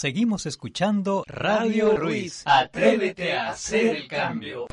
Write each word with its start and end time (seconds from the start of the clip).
Seguimos 0.00 0.46
escuchando 0.46 1.24
Radio 1.26 1.94
Ruiz. 1.94 2.42
Atrévete 2.46 3.34
a 3.34 3.50
hacer 3.50 3.96
el 3.96 4.08
cambio. 4.08 4.66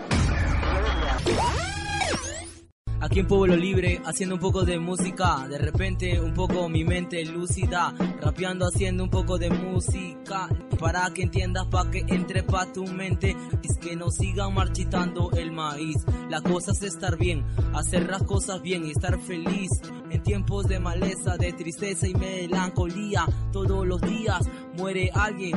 Aquí 3.02 3.20
en 3.20 3.27
Pueblo 3.27 3.57
Libre, 3.57 4.02
haciendo 4.05 4.36
un 4.36 4.41
poco 4.41 4.63
de 4.63 4.79
música, 4.79 5.45
de 5.50 5.57
repente 5.57 6.21
un 6.21 6.34
poco 6.34 6.70
mi 6.70 6.86
mente 6.86 7.25
lúcida, 7.25 7.93
rapeando 8.21 8.66
haciendo 8.68 9.04
un 9.04 9.09
poco 9.09 9.38
de 9.38 9.50
música, 9.50 10.48
para 10.79 11.11
que 11.13 11.23
entiendas, 11.23 11.68
para 11.68 11.91
que 11.91 12.05
entre 12.07 12.44
pa' 12.44 12.71
tu 12.71 12.86
mente, 12.86 13.36
es 13.64 13.78
que 13.80 13.98
no 13.98 14.09
sigan 14.09 14.54
marchitando 14.54 15.30
el 15.34 15.52
maíz, 15.52 16.05
la 16.30 16.41
cosa 16.41 16.71
es 16.71 16.82
estar 16.84 17.18
bien, 17.18 17.46
hacer 17.73 18.09
las 18.09 18.23
cosas 18.23 18.62
bien 18.62 18.86
y 18.86 18.91
estar 18.91 19.20
feliz, 19.20 19.71
en 20.10 20.24
tiempos 20.24 20.68
de 20.68 20.80
maleza, 20.80 21.38
de 21.38 21.54
tristeza 21.54 22.07
y 22.07 22.14
melancolía, 22.14 23.25
todos 23.52 23.86
los 23.86 24.02
días 24.02 24.42
muere 24.78 25.10
alguien, 25.14 25.56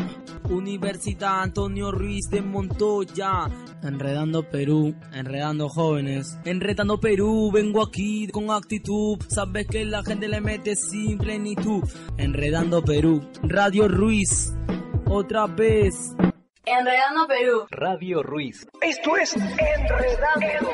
Universidad 0.49 1.43
Antonio 1.43 1.91
Ruiz 1.93 2.29
de 2.31 2.43
Montoya, 2.43 3.49
enredando 3.83 4.43
Perú, 4.43 4.95
enredando 5.13 5.69
jóvenes, 5.69 6.39
enredando 6.45 6.99
Perú, 6.99 7.51
vengo 7.53 7.83
aquí 7.83 8.29
con 8.29 8.51
actitud, 8.51 9.19
sabes 9.29 9.67
que 9.67 9.85
la 9.85 10.03
gente 10.03 10.29
le 10.29 10.41
mete 10.41 10.75
sin 10.77 11.19
plenitud, 11.19 11.83
enredando 12.17 12.83
Perú, 12.83 13.23
Radio 13.43 13.89
Ruiz, 13.89 14.53
otra 15.07 15.47
vez. 15.47 16.15
Enredando 16.65 17.27
Perú. 17.27 17.67
Radio 17.71 18.23
Ruiz. 18.23 18.67
Esto 18.81 19.17
es 19.17 19.35
Enredando. 19.35 20.71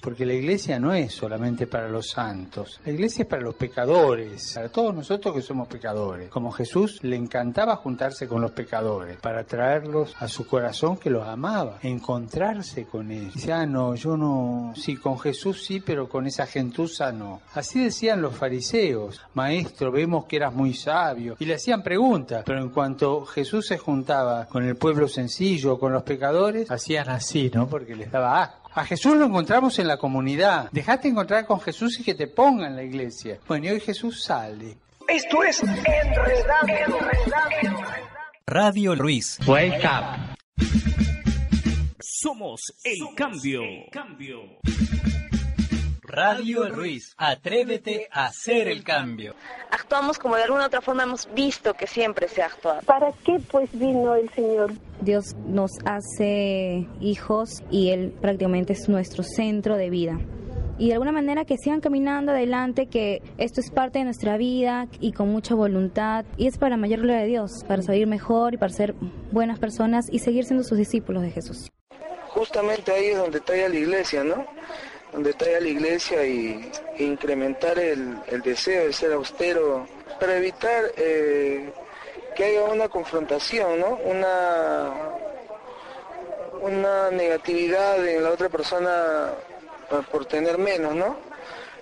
Porque 0.00 0.24
la 0.24 0.34
iglesia 0.34 0.78
no 0.78 0.92
es 0.92 1.12
solamente 1.12 1.66
para 1.66 1.88
los 1.88 2.10
santos, 2.10 2.80
la 2.84 2.92
iglesia 2.92 3.22
es 3.22 3.28
para 3.28 3.42
los 3.42 3.54
pecadores, 3.54 4.52
para 4.54 4.68
todos 4.68 4.94
nosotros 4.94 5.34
que 5.34 5.42
somos 5.42 5.68
pecadores. 5.68 6.30
Como 6.30 6.50
Jesús 6.52 7.02
le 7.02 7.16
encantaba 7.16 7.76
juntarse 7.76 8.26
con 8.26 8.40
los 8.40 8.52
pecadores, 8.52 9.18
para 9.18 9.44
traerlos 9.44 10.14
a 10.18 10.28
su 10.28 10.46
corazón 10.46 10.96
que 10.96 11.10
los 11.10 11.26
amaba, 11.26 11.78
encontrarse 11.82 12.84
con 12.86 13.10
ellos. 13.10 13.34
Dice, 13.34 13.52
ah, 13.52 13.66
no, 13.66 13.94
yo 13.94 14.16
no, 14.16 14.72
sí, 14.76 14.96
con 14.96 15.18
Jesús 15.18 15.64
sí, 15.64 15.80
pero 15.80 16.08
con 16.08 16.26
esa 16.26 16.46
gentuza 16.46 17.12
no. 17.12 17.42
Así 17.54 17.84
decían 17.84 18.22
los 18.22 18.34
fariseos, 18.34 19.20
maestro, 19.34 19.92
vemos 19.92 20.24
que 20.24 20.36
eras 20.36 20.54
muy 20.54 20.74
sabio, 20.74 21.36
y 21.38 21.44
le 21.44 21.54
hacían 21.54 21.82
preguntas, 21.82 22.42
pero 22.46 22.60
en 22.60 22.70
cuanto 22.70 23.24
Jesús 23.26 23.66
se 23.66 23.78
juntaba 23.78 24.46
con 24.46 24.64
el 24.64 24.76
pueblo 24.76 25.08
sencillo, 25.08 25.78
con 25.78 25.92
los 25.92 26.02
pecadores, 26.02 26.70
hacían 26.70 27.08
así, 27.08 27.50
¿no? 27.52 27.68
Porque 27.68 27.94
les 27.94 28.10
daba 28.10 28.42
asco. 28.42 28.59
A 28.72 28.84
Jesús 28.84 29.16
lo 29.16 29.24
encontramos 29.26 29.78
en 29.78 29.88
la 29.88 29.96
comunidad. 29.96 30.68
Dejate 30.70 31.08
encontrar 31.08 31.46
con 31.46 31.60
Jesús 31.60 31.98
y 31.98 32.04
que 32.04 32.14
te 32.14 32.28
ponga 32.28 32.68
en 32.68 32.76
la 32.76 32.82
iglesia. 32.84 33.38
Bueno, 33.48 33.66
y 33.66 33.70
hoy 33.70 33.80
Jesús 33.80 34.22
sale. 34.22 34.78
Esto 35.08 35.42
es 35.42 35.60
Enredando. 35.62 36.98
Radio 38.46 38.94
Ruiz. 38.94 39.38
Wake 39.46 39.84
up. 39.84 40.36
Somos 42.00 42.72
el 42.84 42.98
cambio. 43.16 43.62
Radio 46.10 46.68
Ruiz. 46.68 47.14
Atrévete 47.16 48.08
a 48.10 48.26
hacer 48.26 48.68
el 48.68 48.82
cambio. 48.82 49.34
Actuamos 49.70 50.18
como 50.18 50.36
de 50.36 50.42
alguna 50.42 50.66
otra 50.66 50.80
forma 50.80 51.04
hemos 51.04 51.32
visto 51.34 51.74
que 51.74 51.86
siempre 51.86 52.28
se 52.28 52.42
ha 52.42 52.46
actuado. 52.46 52.80
¿Para 52.82 53.12
qué 53.24 53.38
pues 53.50 53.70
vino 53.72 54.14
el 54.14 54.28
Señor? 54.30 54.72
Dios 55.00 55.34
nos 55.46 55.70
hace 55.84 56.86
hijos 57.00 57.62
y 57.70 57.90
Él 57.90 58.12
prácticamente 58.20 58.72
es 58.72 58.88
nuestro 58.88 59.22
centro 59.22 59.76
de 59.76 59.90
vida. 59.90 60.18
Y 60.78 60.88
de 60.88 60.94
alguna 60.94 61.12
manera 61.12 61.44
que 61.44 61.58
sigan 61.58 61.80
caminando 61.80 62.32
adelante, 62.32 62.86
que 62.86 63.22
esto 63.36 63.60
es 63.60 63.70
parte 63.70 63.98
de 63.98 64.06
nuestra 64.06 64.38
vida 64.38 64.88
y 64.98 65.12
con 65.12 65.28
mucha 65.28 65.54
voluntad. 65.54 66.24
Y 66.38 66.46
es 66.46 66.56
para 66.56 66.78
mayor 66.78 67.00
gloria 67.00 67.20
de 67.20 67.26
Dios, 67.26 67.64
para 67.68 67.82
salir 67.82 68.06
mejor 68.06 68.54
y 68.54 68.56
para 68.56 68.72
ser 68.72 68.94
buenas 69.30 69.58
personas 69.58 70.06
y 70.10 70.20
seguir 70.20 70.44
siendo 70.46 70.64
sus 70.64 70.78
discípulos 70.78 71.22
de 71.22 71.30
Jesús. 71.30 71.70
Justamente 72.28 72.92
ahí 72.92 73.08
es 73.08 73.18
donde 73.18 73.38
está 73.38 73.54
ya 73.54 73.68
la 73.68 73.74
iglesia, 73.74 74.24
¿no? 74.24 74.46
Donde 75.12 75.34
ya 75.38 75.60
la 75.60 75.68
iglesia 75.68 76.24
y 76.24 76.70
incrementar 76.98 77.78
el, 77.78 78.18
el, 78.28 78.42
deseo 78.42 78.86
de 78.86 78.92
ser 78.92 79.12
austero 79.12 79.86
para 80.18 80.36
evitar 80.36 80.92
eh, 80.96 81.72
que 82.36 82.44
haya 82.44 82.64
una 82.64 82.88
confrontación, 82.88 83.80
¿no? 83.80 83.98
Una, 84.04 84.92
una 86.60 87.10
negatividad 87.10 88.06
en 88.06 88.22
la 88.22 88.30
otra 88.30 88.48
persona 88.48 89.30
por 90.12 90.26
tener 90.26 90.58
menos, 90.58 90.94
¿no? 90.94 91.16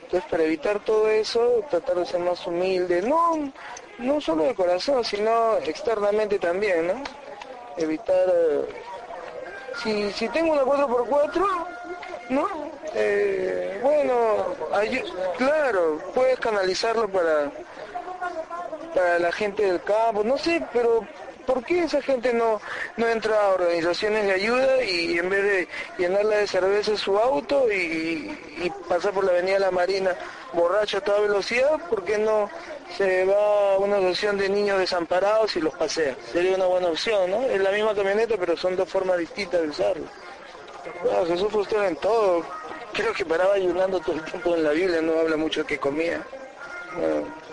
Entonces 0.02 0.30
para 0.30 0.44
evitar 0.44 0.80
todo 0.80 1.08
eso, 1.10 1.62
tratar 1.68 1.96
de 1.96 2.06
ser 2.06 2.20
más 2.20 2.46
humilde, 2.46 3.02
no, 3.02 3.52
no 3.98 4.20
solo 4.20 4.44
de 4.44 4.54
corazón, 4.54 5.04
sino 5.04 5.58
externamente 5.58 6.38
también, 6.38 6.86
¿no? 6.86 6.94
Evitar, 7.76 8.26
eh, 8.26 8.82
si, 9.82 10.10
si 10.12 10.28
tengo 10.30 10.52
una 10.52 10.62
4x4, 10.62 11.77
¿no? 12.28 12.46
Eh, 12.94 13.78
bueno, 13.82 14.54
claro, 15.36 15.98
puedes 16.14 16.38
canalizarlo 16.38 17.08
para, 17.08 17.50
para 18.94 19.18
la 19.18 19.32
gente 19.32 19.64
del 19.64 19.82
campo, 19.82 20.24
no 20.24 20.38
sé, 20.38 20.62
pero 20.72 21.06
¿por 21.48 21.64
qué 21.64 21.84
esa 21.84 22.02
gente 22.02 22.34
no, 22.34 22.60
no 22.98 23.08
entra 23.08 23.40
a 23.40 23.48
organizaciones 23.54 24.26
de 24.26 24.32
ayuda 24.32 24.84
y 24.84 25.18
en 25.18 25.30
vez 25.30 25.42
de 25.42 25.68
llenarla 25.96 26.36
de 26.36 26.46
cerveza 26.46 26.94
su 26.96 27.18
auto 27.18 27.72
y, 27.72 28.36
pasar 28.86 29.12
por 29.12 29.24
la 29.24 29.30
avenida 29.30 29.58
La 29.58 29.70
Marina 29.70 30.14
borracho 30.52 30.98
a 30.98 31.00
toda 31.00 31.20
velocidad, 31.20 31.78
¿por 31.88 32.04
qué 32.04 32.18
no 32.18 32.50
se 32.96 33.24
va 33.24 33.74
a 33.74 33.78
una 33.78 33.96
asociación 33.96 34.36
de 34.36 34.48
niños 34.48 34.78
desamparados 34.78 35.56
y 35.56 35.60
los 35.60 35.74
pasea? 35.74 36.16
Sería 36.32 36.56
una 36.56 36.66
buena 36.66 36.88
opción, 36.88 37.30
¿no? 37.30 37.42
Es 37.42 37.60
la 37.60 37.70
misma 37.70 37.94
camioneta, 37.94 38.36
pero 38.38 38.56
son 38.56 38.76
dos 38.76 38.88
formas 38.88 39.18
distintas 39.18 39.62
de 39.62 39.68
usarlo. 39.68 40.04
Bueno, 41.02 41.26
Jesús 41.26 41.48
fue 41.52 41.86
en 41.86 41.96
todo. 41.96 42.44
Creo 42.92 43.12
que 43.12 43.24
paraba 43.24 43.54
ayunando 43.54 44.00
todo 44.00 44.16
el 44.16 44.24
tiempo 44.24 44.54
en 44.54 44.62
la 44.62 44.70
Biblia, 44.70 45.00
no 45.00 45.18
habla 45.18 45.36
mucho 45.36 45.60
de 45.60 45.66
qué 45.66 45.78
comía. 45.78 46.26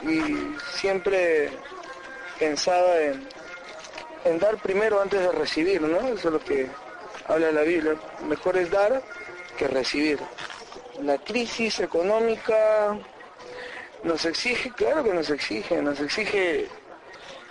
Y 0.01 0.55
siempre 0.73 1.51
pensaba 2.39 2.99
en, 2.99 3.27
en 4.23 4.39
dar 4.39 4.57
primero 4.57 5.01
antes 5.01 5.19
de 5.19 5.31
recibir, 5.31 5.81
¿no? 5.81 5.99
Eso 6.07 6.27
es 6.27 6.33
lo 6.33 6.39
que 6.39 6.67
habla 7.27 7.51
la 7.51 7.61
Biblia. 7.61 7.95
Mejor 8.27 8.57
es 8.57 8.69
dar 8.71 9.01
que 9.57 9.67
recibir. 9.67 10.19
La 11.01 11.17
crisis 11.17 11.79
económica 11.81 12.97
nos 14.03 14.25
exige, 14.25 14.71
claro 14.71 15.03
que 15.03 15.13
nos 15.13 15.29
exige, 15.29 15.81
nos 15.81 15.99
exige, 15.99 16.67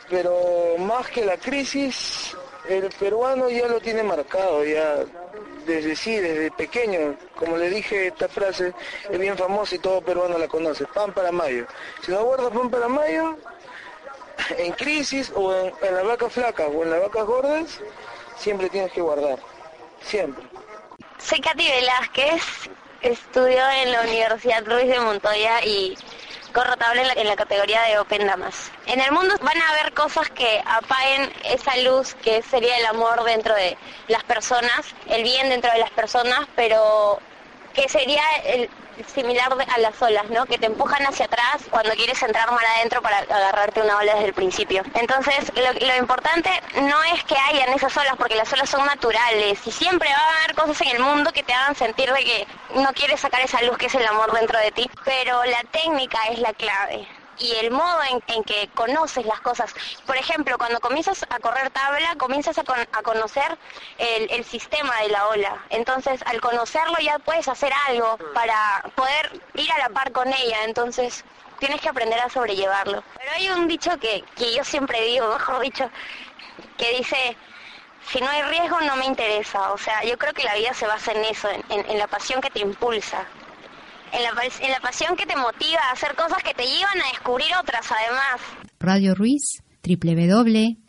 pero 0.09 0.77
más 0.79 1.09
que 1.09 1.25
la 1.25 1.37
crisis, 1.37 2.35
el 2.69 2.89
peruano 2.99 3.51
ya 3.51 3.67
lo 3.69 3.81
tiene 3.81 4.03
marcado, 4.03 4.65
ya 4.65 5.05
desde 5.67 5.97
sí, 5.97 6.17
desde 6.17 6.51
pequeño, 6.51 7.17
como 7.37 7.57
le 7.57 7.71
dije, 7.71 8.09
esta 8.09 8.29
frase 8.29 8.73
es 9.09 9.19
bien 9.19 9.37
famosa 9.37 9.75
y 9.75 9.79
todo 9.79 10.01
peruano 10.01 10.39
la 10.39 10.49
conoce, 10.49 10.87
pan 10.87 11.13
para 11.13 11.33
mayo. 11.33 11.67
Si 12.03 12.11
no 12.11 12.25
guardas 12.25 12.51
pan 12.51 12.71
para 12.71 12.89
mayo, 12.89 13.37
en 14.59 14.73
crisis 14.73 15.33
o 15.35 15.55
en, 15.55 15.73
en 15.83 15.95
las 15.95 16.05
vacas 16.05 16.33
flacas 16.33 16.69
o 16.73 16.83
en 16.83 16.91
las 16.91 17.01
vacas 17.01 17.25
gordas, 17.25 17.81
siempre 18.37 18.69
tienes 18.69 18.93
que 18.93 19.01
guardar, 19.01 19.39
siempre. 20.01 20.45
Soy 21.19 21.41
Katy 21.41 21.67
Velázquez, 21.69 22.43
estudio 23.01 23.63
en 23.83 23.93
la 23.93 24.03
Universidad 24.03 24.65
Ruiz 24.67 24.89
de 24.89 25.01
Montoya 25.01 25.65
y 25.65 25.97
corro 26.55 26.77
tabla 26.77 27.03
en 27.03 27.09
la, 27.09 27.13
en 27.15 27.27
la 27.27 27.37
categoría 27.37 27.83
de 27.83 27.99
Open 27.99 28.27
Damas. 28.27 28.71
En 28.87 29.01
el 29.01 29.13
mundo 29.13 29.35
van 29.43 29.61
a 29.61 29.69
haber 29.71 29.93
cosas 29.93 30.31
que 30.31 30.63
apaguen 30.65 31.31
esa 31.45 31.77
luz 31.79 32.15
que 32.15 32.43
sería 32.43 32.79
el 32.79 32.87
amor 32.87 33.25
dentro 33.25 33.55
de 33.55 33.77
las 34.09 34.23
personas, 34.25 34.95
el 35.11 35.25
bien 35.25 35.49
dentro 35.51 35.71
de 35.73 35.79
las 35.79 35.91
personas, 35.91 36.41
pero 36.55 37.19
que 37.75 37.89
sería 37.89 38.23
el, 38.45 38.71
similar 39.13 39.53
a 39.53 39.79
las 39.79 40.01
olas, 40.01 40.29
¿no? 40.31 40.47
Que 40.47 40.59
te 40.59 40.67
empujan 40.67 41.05
hacia 41.07 41.27
atrás 41.27 41.63
cuando 41.71 41.93
quieres 41.95 42.23
entrar 42.23 42.51
mal 42.51 42.65
adentro 42.77 43.03
para 43.03 43.19
agarrarte 43.19 43.83
una 43.83 43.99
ola 43.99 44.15
desde 44.15 44.29
el 44.29 44.35
principio. 44.35 44.83
Entonces, 44.95 45.53
lo, 45.57 45.87
lo, 45.87 45.97
importante 45.97 46.51
no 46.81 47.03
es 47.13 47.25
que 47.25 47.37
hayan 47.37 47.73
esas 47.75 47.97
olas, 47.97 48.15
porque 48.17 48.37
las 48.37 48.53
olas 48.53 48.71
son 48.71 48.87
naturales 48.87 49.59
y 49.67 49.73
siempre 49.73 50.09
va 50.09 50.17
a 50.17 50.45
haber 50.45 50.55
cosas 50.55 50.81
en 50.83 50.97
el 50.97 51.01
mundo 51.01 51.33
que 51.33 51.43
te 51.43 51.53
hagan 51.53 51.75
sentir 51.75 52.13
de 52.13 52.25
que 52.25 52.47
no 52.77 52.93
quieres 52.93 53.21
sacar 53.21 53.41
esa 53.41 53.63
luz 53.63 53.77
que 53.77 53.87
es 53.87 53.95
el 53.95 54.07
amor 54.07 54.33
dentro 54.33 54.59
de 54.59 54.71
ti, 54.71 54.91
pero 55.05 55.45
la 55.45 55.63
técnica 55.71 56.19
es 56.31 56.39
la 56.39 56.53
clave 56.53 57.07
y 57.39 57.53
el 57.57 57.71
modo 57.71 58.01
en, 58.11 58.23
en, 58.29 58.45
que 58.45 58.69
conoces 58.75 59.25
las 59.27 59.41
cosas. 59.41 59.75
Por 60.07 60.17
ejemplo, 60.17 60.59
cuando 60.59 60.81
comienzas 60.81 61.25
a 61.29 61.39
correr 61.39 61.71
tabla, 61.71 62.15
comienzas 62.17 62.59
a, 62.59 62.65
con, 62.65 62.79
a 62.79 63.03
conocer 63.03 63.59
el, 63.99 64.31
el, 64.31 64.45
sistema 64.45 65.01
de 65.03 65.09
la 65.09 65.29
ola. 65.29 65.65
Entonces, 65.71 66.21
al 66.27 66.41
conocerlo 66.41 66.97
ya 67.01 67.19
puedes 67.19 67.49
hacer 67.49 67.73
algo 67.89 68.19
para 68.35 68.85
poder 68.95 69.41
ir 69.55 69.71
a 69.73 69.79
la 69.79 69.89
par 69.91 70.13
con 70.13 70.29
ella. 70.33 70.65
Entonces, 70.65 71.25
tienes 71.59 71.81
que 71.81 71.89
aprender 71.89 72.21
a 72.21 72.29
sobrellevarlo. 72.29 73.03
Pero 73.19 73.33
hay 73.33 73.49
un 73.51 73.69
dicho 73.69 73.99
que, 73.99 74.25
que 74.37 74.55
yo 74.55 74.65
siempre 74.65 75.01
digo, 75.03 75.29
mejor 75.35 75.61
dicho, 75.61 75.91
que 76.79 76.97
dice... 76.97 77.37
Si 78.13 78.21
no 78.21 78.29
hay 78.29 78.43
riesgo 78.43 78.79
no 78.83 78.97
me 78.97 79.07
interesa, 79.07 79.73
o 79.73 79.79
sea, 79.79 80.05
yo 80.05 80.19
creo 80.19 80.35
que 80.35 80.45
la 80.45 80.55
vida 80.57 80.75
se 80.75 80.87
basa 80.87 81.13
en 81.13 81.25
eso, 81.25 81.49
en, 81.49 81.65
en, 81.71 81.91
en 81.91 81.99
la 81.99 82.07
pasión 82.07 82.43
que 82.43 82.51
te 82.51 82.61
impulsa, 82.61 83.25
en 84.15 84.23
la, 84.23 84.31
en 84.61 84.71
la 84.71 84.81
pasión 84.81 85.17
que 85.17 85.27
te 85.27 85.37
motiva 85.37 85.81
a 85.89 85.93
hacer 85.93 86.15
cosas 86.15 86.43
que 86.43 86.55
te 86.55 86.65
llevan 86.65 87.01
a 87.01 87.09
descubrir 87.11 87.49
otras 87.61 87.87
además. 87.91 88.41
Radio 88.79 89.15
Ruiz 89.15 89.63
www.warm.edu.p 89.85 90.87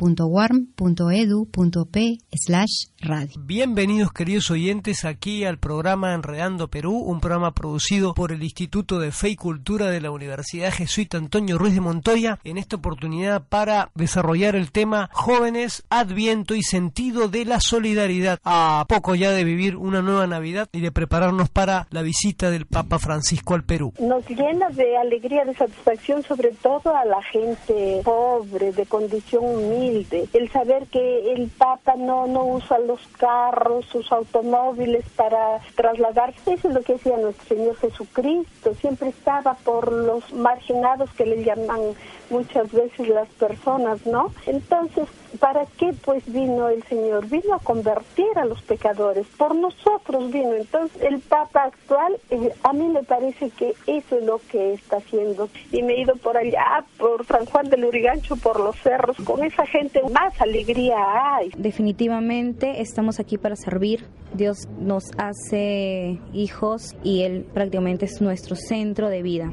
radio. 3.06 3.40
Bienvenidos 3.40 4.12
queridos 4.12 4.52
oyentes 4.52 5.06
aquí 5.06 5.46
al 5.46 5.58
programa 5.58 6.14
Enredando 6.14 6.68
Perú, 6.68 6.98
un 6.98 7.22
programa 7.22 7.54
producido 7.54 8.14
por 8.14 8.32
el 8.32 8.44
Instituto 8.44 9.00
de 9.00 9.12
Fe 9.12 9.30
y 9.30 9.36
Cultura 9.36 9.90
de 9.90 10.02
la 10.02 10.12
Universidad 10.12 10.74
Jesuita 10.74 11.18
Antonio 11.18 11.58
Ruiz 11.58 11.76
de 11.76 11.82
Montoya, 11.82 12.40
en 12.44 12.58
esta 12.58 12.76
oportunidad 12.76 13.44
para 13.48 13.92
desarrollar 13.96 14.56
el 14.56 14.72
tema 14.72 15.10
Jóvenes, 15.14 15.84
Adviento 15.90 16.56
y 16.56 16.64
Sentido 16.64 17.30
de 17.30 17.46
la 17.46 17.60
Solidaridad, 17.60 18.40
a 18.44 18.86
poco 18.90 19.16
ya 19.16 19.32
de 19.32 19.44
vivir 19.44 19.78
una 19.78 20.02
nueva 20.02 20.26
Navidad 20.28 20.68
y 20.74 20.82
de 20.82 20.92
prepararnos 20.92 21.50
para 21.50 21.88
la 21.92 22.02
visita 22.02 22.50
del 22.50 22.66
Papa 22.66 23.00
Francisco 23.00 23.54
al 23.54 23.64
Perú. 23.64 23.94
Nos 24.00 24.28
llena 24.28 24.70
de 24.70 24.98
alegría, 24.98 25.46
de 25.46 25.54
satisfacción, 25.54 26.24
sobre 26.24 26.52
todo 26.52 26.96
a 26.96 27.06
la 27.06 27.22
gente 27.24 28.02
pobre, 28.04 28.72
de 28.72 28.86
condición 28.88 29.46
humilde, 29.46 30.28
el 30.34 30.50
saber 30.50 30.88
que 30.88 31.34
el 31.34 31.50
Papa 31.50 31.94
no 31.98 32.16
no, 32.28 32.46
usa 32.46 32.80
los 32.80 32.95
carros, 33.18 33.86
sus 33.86 34.12
automóviles 34.12 35.06
para 35.16 35.60
trasladarse. 35.76 36.54
Eso 36.54 36.70
es 36.70 36.74
lo 36.74 36.82
que 36.82 36.94
decía 36.94 37.18
nuestro 37.18 37.56
Señor 37.56 37.76
Jesucristo. 37.78 38.74
Siempre 38.76 39.10
estaba 39.10 39.56
por 39.56 39.92
los 39.92 40.34
marginados 40.34 41.10
que 41.14 41.26
le 41.26 41.44
llaman 41.44 41.82
muchas 42.30 42.72
veces 42.72 43.08
las 43.10 43.28
personas, 43.30 44.06
¿no? 44.06 44.32
Entonces, 44.46 45.08
¿para 45.40 45.66
qué 45.78 45.94
pues 46.04 46.24
vino 46.32 46.70
el 46.70 46.84
Señor? 46.84 47.28
Vino 47.28 47.56
a 47.56 47.60
convertir 47.60 48.26
a 48.36 48.46
los 48.46 48.62
pecadores, 48.64 49.26
por 49.38 49.56
nosotros 49.56 50.32
vino. 50.32 50.54
Entonces, 50.54 51.02
el 51.02 51.20
Papa 51.20 51.66
actual, 51.66 52.18
eh, 52.30 52.52
a 52.64 52.74
mí 52.74 52.88
me 52.88 53.04
parece 53.04 53.50
que 53.52 53.74
eso 53.88 54.18
es 54.18 54.24
lo 54.24 54.40
que 54.50 54.74
está 54.74 54.98
haciendo. 54.98 55.50
Y 55.72 55.84
me 55.84 55.94
he 55.94 56.02
ido 56.02 56.16
por 56.16 56.38
allá, 56.38 56.86
por 56.98 57.26
San 57.26 57.46
Juan 57.46 57.70
del 57.70 57.86
Urigancho, 57.86 58.36
por 58.38 58.60
los 58.60 58.76
cerros, 58.78 59.18
con 59.18 59.44
esa 59.44 59.66
gente 59.66 60.02
más 60.12 60.40
alegría 60.42 60.96
hay. 61.36 61.52
Definitivamente 61.58 62.82
estamos 62.82 63.20
aquí 63.20 63.38
para 63.38 63.56
servir. 63.56 64.06
Dios 64.34 64.68
nos 64.80 65.06
hace 65.18 66.20
hijos 66.34 66.96
y 67.04 67.24
Él 67.24 67.46
prácticamente 67.54 68.06
es 68.06 68.22
nuestro 68.22 68.56
centro 68.56 69.10
de 69.10 69.22
vida 69.22 69.52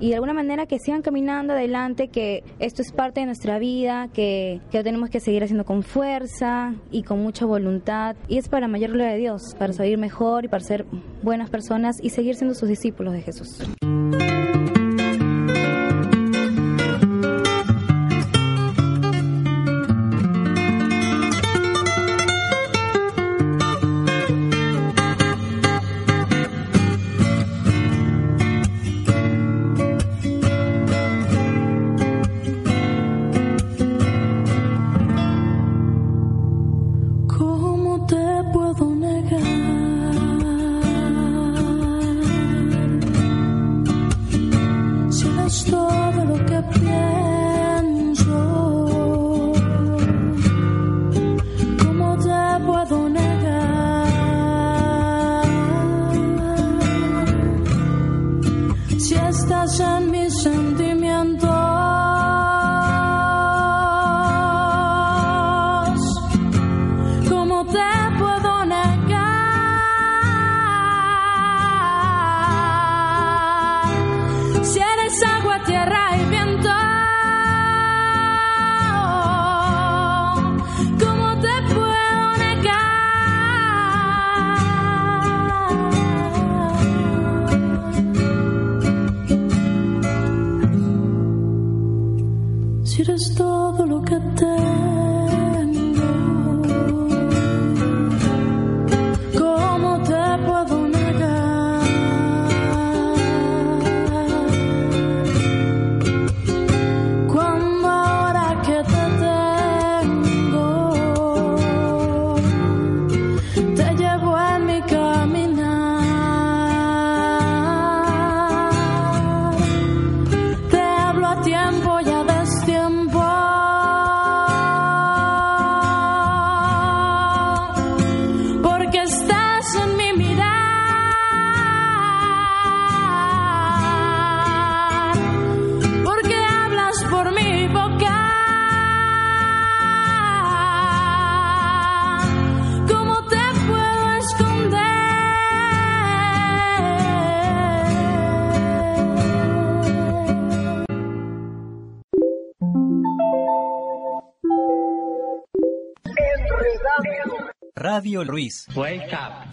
y 0.00 0.10
de 0.10 0.14
alguna 0.14 0.32
manera 0.32 0.66
que 0.66 0.78
sigan 0.78 1.02
caminando 1.02 1.52
adelante, 1.52 2.08
que 2.08 2.42
esto 2.58 2.82
es 2.82 2.92
parte 2.92 3.20
de 3.20 3.26
nuestra 3.26 3.58
vida, 3.58 4.08
que, 4.12 4.60
que 4.70 4.78
lo 4.78 4.84
tenemos 4.84 5.10
que 5.10 5.20
seguir 5.20 5.42
haciendo 5.44 5.64
con 5.64 5.82
fuerza 5.82 6.74
y 6.90 7.02
con 7.02 7.22
mucha 7.22 7.46
voluntad. 7.46 8.16
Y 8.28 8.38
es 8.38 8.48
para 8.48 8.68
mayor 8.68 8.90
gloria 8.90 9.12
de 9.12 9.18
Dios, 9.18 9.54
para 9.58 9.72
salir 9.72 9.98
mejor 9.98 10.44
y 10.44 10.48
para 10.48 10.64
ser 10.64 10.84
buenas 11.22 11.50
personas 11.50 11.96
y 12.02 12.10
seguir 12.10 12.34
siendo 12.34 12.54
sus 12.54 12.68
discípulos 12.68 13.12
de 13.12 13.22
Jesús. 13.22 13.60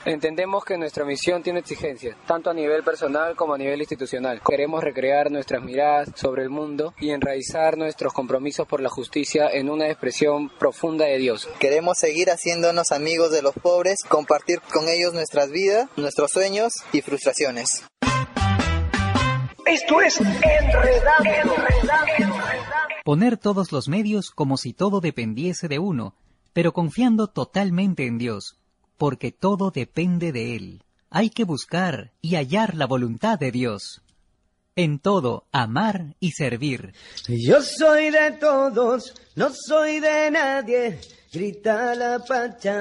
Entendemos 0.06 0.66
que 0.66 0.78
nuestra 0.78 1.06
misión 1.06 1.44
tiene 1.44 1.60
exigencias, 1.60 2.18
tanto 2.26 2.50
a 2.50 2.54
nivel 2.54 2.84
personal 2.84 3.36
como 3.36 3.54
a 3.54 3.58
nivel 3.58 3.80
institucional. 3.80 4.42
Queremos 4.42 4.84
recrear 4.84 5.30
nuestras 5.30 5.62
miradas 5.62 6.10
sobre 6.16 6.44
el 6.44 6.50
mundo 6.50 6.96
y 7.00 7.12
enraizar 7.12 7.78
nuestros 7.78 8.14
compromisos 8.14 8.68
por 8.68 8.82
la 8.82 8.90
justicia 8.90 9.48
en 9.52 9.70
una 9.70 9.88
expresión 9.88 10.50
profunda 10.58 11.06
de 11.06 11.20
Dios. 11.20 11.48
Queremos 11.60 12.00
seguir 12.00 12.32
haciéndonos 12.32 12.92
amigos 12.92 13.32
de 13.32 13.44
los 13.44 13.54
pobres, 13.54 14.00
compartir 14.08 14.60
con 14.74 14.88
ellos 14.88 15.14
nuestras 15.14 15.52
vidas, 15.52 15.88
nuestros 15.98 16.32
sueños 16.32 16.74
y 16.92 17.02
frustraciones. 17.02 17.86
Esto 19.68 20.02
es 20.02 20.20
Enredando. 20.20 21.56
Poner 23.06 23.38
todos 23.38 23.72
los 23.72 23.88
medios 23.88 24.32
como 24.32 24.58
si 24.58 24.74
todo 24.74 25.00
dependiese 25.00 25.68
de 25.68 25.80
uno 25.80 26.16
pero 26.54 26.74
confiando 26.74 27.28
totalmente 27.28 28.06
en 28.06 28.18
Dios, 28.18 28.58
porque 29.02 29.32
todo 29.32 29.72
depende 29.72 30.32
de 30.32 30.56
Él. 30.56 30.84
Hay 31.10 31.32
que 31.32 31.44
buscar 31.44 32.12
y 32.22 32.36
hallar 32.36 32.76
la 32.76 32.86
voluntad 32.86 33.40
de 33.40 33.52
Dios. 33.52 34.04
En 34.76 35.00
todo, 35.00 35.48
amar 35.52 36.14
y 36.20 36.34
servir. 36.34 36.94
Yo 37.28 37.64
soy 37.64 38.12
de 38.12 38.34
todos, 38.34 39.16
no 39.36 39.50
soy 39.56 40.00
de 40.02 40.30
nadie. 40.30 41.00
Grita 41.34 41.96
la 41.96 42.20
Pachamama. 42.20 42.78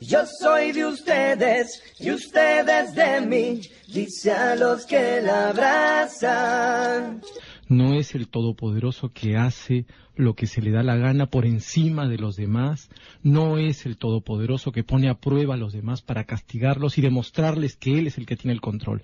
Yo 0.00 0.24
soy 0.40 0.72
de 0.72 0.84
ustedes 0.84 1.80
y 2.00 2.10
ustedes 2.10 2.92
de 2.92 3.20
mí. 3.20 3.60
Dice 3.86 4.32
a 4.32 4.56
los 4.56 4.84
que 4.84 5.22
la 5.22 5.50
abrazan 5.50 7.22
no 7.70 7.94
es 7.94 8.16
el 8.16 8.28
Todopoderoso 8.28 9.12
que 9.12 9.36
hace 9.36 9.86
lo 10.16 10.34
que 10.34 10.46
se 10.46 10.60
le 10.60 10.70
da 10.70 10.82
la 10.82 10.96
gana 10.96 11.26
por 11.26 11.46
encima 11.46 12.08
de 12.08 12.18
los 12.18 12.36
demás, 12.36 12.90
no 13.22 13.58
es 13.58 13.86
el 13.86 13.96
Todopoderoso 13.96 14.72
que 14.72 14.84
pone 14.84 15.08
a 15.08 15.14
prueba 15.18 15.54
a 15.54 15.58
los 15.58 15.72
demás 15.72 16.02
para 16.02 16.24
castigarlos 16.24 16.98
y 16.98 17.02
demostrarles 17.02 17.76
que 17.76 17.98
Él 17.98 18.06
es 18.06 18.18
el 18.18 18.26
que 18.26 18.36
tiene 18.36 18.54
el 18.54 18.60
control. 18.60 19.02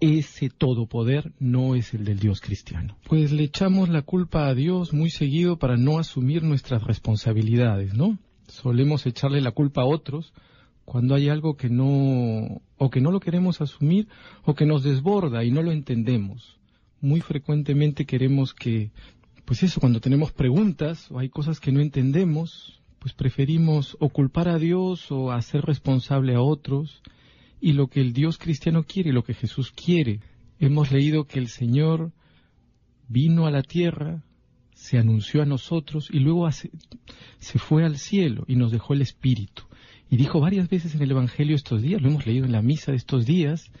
ese 0.00 0.48
todopoder 0.48 1.32
no 1.38 1.74
es 1.74 1.92
el 1.92 2.04
del 2.04 2.18
Dios 2.18 2.40
cristiano. 2.40 2.96
Pues 3.06 3.32
le 3.32 3.44
echamos 3.44 3.90
la 3.90 4.00
culpa 4.00 4.46
a 4.46 4.54
Dios 4.54 4.94
muy 4.94 5.10
seguido 5.10 5.58
para 5.58 5.76
no 5.76 5.98
asumir 5.98 6.42
nuestras 6.42 6.82
responsabilidades, 6.84 7.92
¿no? 7.92 8.18
Solemos 8.48 9.04
echarle 9.04 9.42
la 9.42 9.52
culpa 9.52 9.82
a 9.82 9.86
otros 9.86 10.32
cuando 10.86 11.14
hay 11.14 11.28
algo 11.28 11.56
que 11.56 11.68
no 11.68 12.62
o 12.78 12.90
que 12.90 13.00
no 13.00 13.12
lo 13.12 13.20
queremos 13.20 13.60
asumir 13.60 14.08
o 14.44 14.54
que 14.54 14.66
nos 14.66 14.82
desborda 14.82 15.44
y 15.44 15.50
no 15.50 15.62
lo 15.62 15.70
entendemos. 15.70 16.58
Muy 17.00 17.20
frecuentemente 17.20 18.06
queremos 18.06 18.54
que 18.54 18.90
pues 19.50 19.64
eso, 19.64 19.80
cuando 19.80 20.00
tenemos 20.00 20.30
preguntas 20.30 21.10
o 21.10 21.18
hay 21.18 21.28
cosas 21.28 21.58
que 21.58 21.72
no 21.72 21.80
entendemos, 21.80 22.80
pues 23.00 23.14
preferimos 23.14 23.96
o 23.98 24.08
culpar 24.08 24.48
a 24.48 24.60
Dios 24.60 25.10
o 25.10 25.32
hacer 25.32 25.62
responsable 25.62 26.36
a 26.36 26.40
otros 26.40 27.02
y 27.60 27.72
lo 27.72 27.88
que 27.88 28.00
el 28.00 28.12
Dios 28.12 28.38
cristiano 28.38 28.84
quiere, 28.84 29.12
lo 29.12 29.24
que 29.24 29.34
Jesús 29.34 29.72
quiere. 29.72 30.20
Hemos 30.60 30.92
leído 30.92 31.24
que 31.24 31.40
el 31.40 31.48
Señor 31.48 32.12
vino 33.08 33.44
a 33.44 33.50
la 33.50 33.62
tierra, 33.62 34.22
se 34.72 34.98
anunció 34.98 35.42
a 35.42 35.46
nosotros 35.46 36.10
y 36.12 36.20
luego 36.20 36.48
se 36.52 37.58
fue 37.58 37.84
al 37.84 37.98
cielo 37.98 38.44
y 38.46 38.54
nos 38.54 38.70
dejó 38.70 38.94
el 38.94 39.02
Espíritu. 39.02 39.64
Y 40.08 40.16
dijo 40.16 40.38
varias 40.38 40.68
veces 40.68 40.94
en 40.94 41.02
el 41.02 41.10
Evangelio 41.10 41.56
estos 41.56 41.82
días, 41.82 42.00
lo 42.00 42.08
hemos 42.08 42.24
leído 42.24 42.44
en 42.44 42.52
la 42.52 42.62
misa 42.62 42.92
de 42.92 42.98
estos 42.98 43.26
días, 43.26 43.72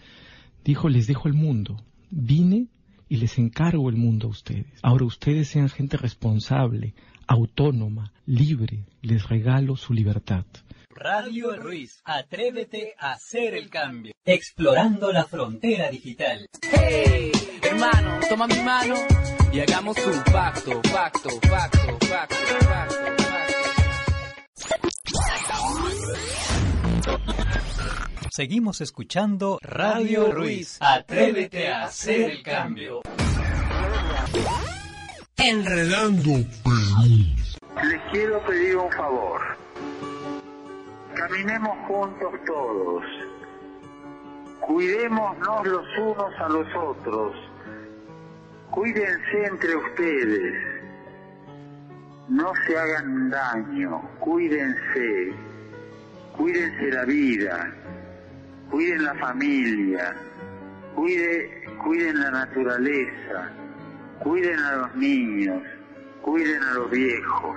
dijo, 0.64 0.88
les 0.88 1.06
dejo 1.06 1.28
el 1.28 1.34
mundo, 1.34 1.80
vine 2.10 2.66
y 3.10 3.16
les 3.16 3.38
encargo 3.38 3.90
el 3.90 3.96
mundo 3.96 4.28
a 4.28 4.30
ustedes. 4.30 4.78
Ahora 4.82 5.04
ustedes 5.04 5.48
sean 5.48 5.68
gente 5.68 5.96
responsable, 5.96 6.94
autónoma, 7.26 8.12
libre, 8.24 8.86
les 9.02 9.28
regalo 9.28 9.76
su 9.76 9.92
libertad. 9.92 10.44
Radio 10.90 11.56
Ruiz, 11.56 12.00
atrévete 12.04 12.94
a 12.98 13.12
hacer 13.12 13.54
el 13.54 13.68
cambio. 13.68 14.12
Explorando 14.24 15.12
la 15.12 15.24
frontera 15.24 15.90
digital. 15.90 16.46
Hey, 16.72 17.32
hermano, 17.62 18.20
toma 18.28 18.46
mi 18.46 18.60
mano 18.60 18.94
y 19.52 19.58
hagamos 19.58 19.96
un 20.06 20.22
pacto, 20.32 20.80
pacto, 20.92 21.30
pacto, 21.48 21.98
pacto, 22.08 22.36
pacto, 22.68 23.19
Seguimos 28.30 28.80
escuchando 28.80 29.58
Radio 29.60 30.30
Ruiz. 30.30 30.78
Atrévete 30.80 31.68
a 31.68 31.86
hacer 31.86 32.30
el 32.30 32.42
cambio. 32.44 33.00
Enredando 35.36 36.30
Perú. 36.62 37.10
Les 37.82 38.00
quiero 38.12 38.40
pedir 38.46 38.76
un 38.76 38.92
favor. 38.92 39.40
Caminemos 41.16 41.76
juntos 41.88 42.32
todos. 42.46 43.04
Cuidémonos 44.60 45.66
los 45.66 45.86
unos 45.98 46.32
a 46.38 46.48
los 46.50 46.68
otros. 46.76 47.34
Cuídense 48.70 49.44
entre 49.44 49.74
ustedes. 49.74 50.54
No 52.28 52.52
se 52.64 52.78
hagan 52.78 53.28
daño. 53.28 54.08
Cuídense. 54.20 55.34
Cuídense 56.36 56.90
la 56.92 57.04
vida. 57.04 57.74
Cuiden 58.70 59.04
la 59.04 59.14
familia. 59.14 60.14
Cuide, 60.94 61.64
cuiden 61.82 62.20
la 62.20 62.30
naturaleza. 62.30 63.50
Cuiden 64.20 64.58
a 64.58 64.76
los 64.76 64.94
niños. 64.96 65.62
Cuiden 66.22 66.62
a 66.62 66.74
los 66.74 66.90
viejos 66.90 67.56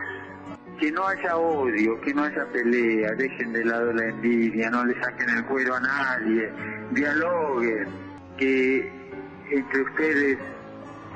que 0.80 0.92
no 0.92 1.08
haya 1.08 1.38
odio, 1.38 2.00
que 2.02 2.14
no 2.14 2.24
haya 2.24 2.46
pelea, 2.52 3.12
dejen 3.14 3.54
de 3.54 3.64
lado 3.64 3.94
la 3.94 4.06
envidia, 4.10 4.70
no 4.70 4.84
le 4.84 5.00
saquen 5.02 5.30
el 5.30 5.46
cuero 5.46 5.76
a 5.76 5.80
nadie, 5.80 6.50
dialoguen, 6.92 7.88
que 8.38 8.92
entre 9.52 9.82
ustedes 9.82 10.38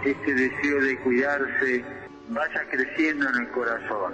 este 0.05 0.33
deseo 0.33 0.81
de 0.81 0.97
cuidarse 0.99 1.83
vaya 2.29 2.63
creciendo 2.69 3.27
en 3.29 3.35
el 3.41 3.47
corazón 3.49 4.13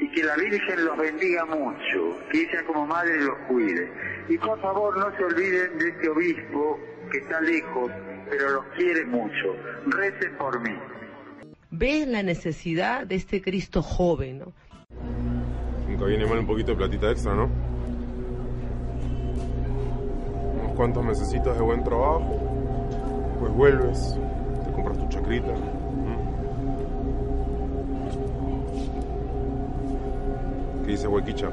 y 0.00 0.10
que 0.12 0.24
la 0.24 0.36
Virgen 0.36 0.84
los 0.84 0.96
bendiga 0.96 1.44
mucho, 1.46 2.18
que 2.30 2.42
ella 2.42 2.64
como 2.66 2.86
madre 2.86 3.20
los 3.20 3.38
cuide. 3.48 3.90
Y 4.28 4.38
por 4.38 4.60
favor 4.60 4.96
no 4.98 5.16
se 5.16 5.24
olviden 5.24 5.78
de 5.78 5.88
este 5.88 6.08
obispo 6.08 6.78
que 7.10 7.18
está 7.18 7.40
lejos, 7.40 7.90
pero 8.30 8.50
los 8.50 8.64
quiere 8.76 9.04
mucho. 9.06 9.56
Recen 9.86 10.36
por 10.36 10.60
mí 10.60 10.76
ves 11.70 12.08
la 12.08 12.22
necesidad 12.22 13.06
de 13.06 13.16
este 13.16 13.42
Cristo 13.42 13.82
joven, 13.82 14.38
¿no? 14.38 14.52
Nunca 15.88 16.04
viene 16.04 16.26
mal 16.26 16.38
un 16.38 16.46
poquito 16.46 16.72
de 16.72 16.76
platita 16.76 17.10
extra, 17.10 17.34
¿no? 17.34 17.50
Unos 20.60 20.76
cuantos 20.76 21.04
mesecitos 21.04 21.56
de 21.56 21.62
buen 21.62 21.84
trabajo, 21.84 23.36
pues 23.40 23.52
vuelves, 23.52 24.18
te 24.64 24.72
compras 24.72 24.98
tu 24.98 25.08
chacrita. 25.08 25.54
¿Qué 30.88 30.92
dice 30.92 31.06
Huequicha? 31.06 31.52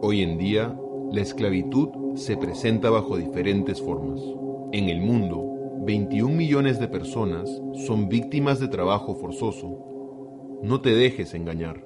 Hoy 0.00 0.22
en 0.22 0.38
día, 0.38 0.72
la 1.10 1.20
esclavitud 1.20 1.88
se 2.14 2.36
presenta 2.36 2.88
bajo 2.88 3.16
diferentes 3.16 3.82
formas. 3.82 4.20
En 4.72 4.90
el 4.90 5.00
mundo, 5.00 5.44
21 5.84 6.32
millones 6.32 6.78
de 6.78 6.86
personas 6.86 7.50
son 7.84 8.08
víctimas 8.08 8.60
de 8.60 8.68
trabajo 8.68 9.16
forzoso. 9.16 10.60
No 10.62 10.80
te 10.82 10.94
dejes 10.94 11.34
engañar. 11.34 11.84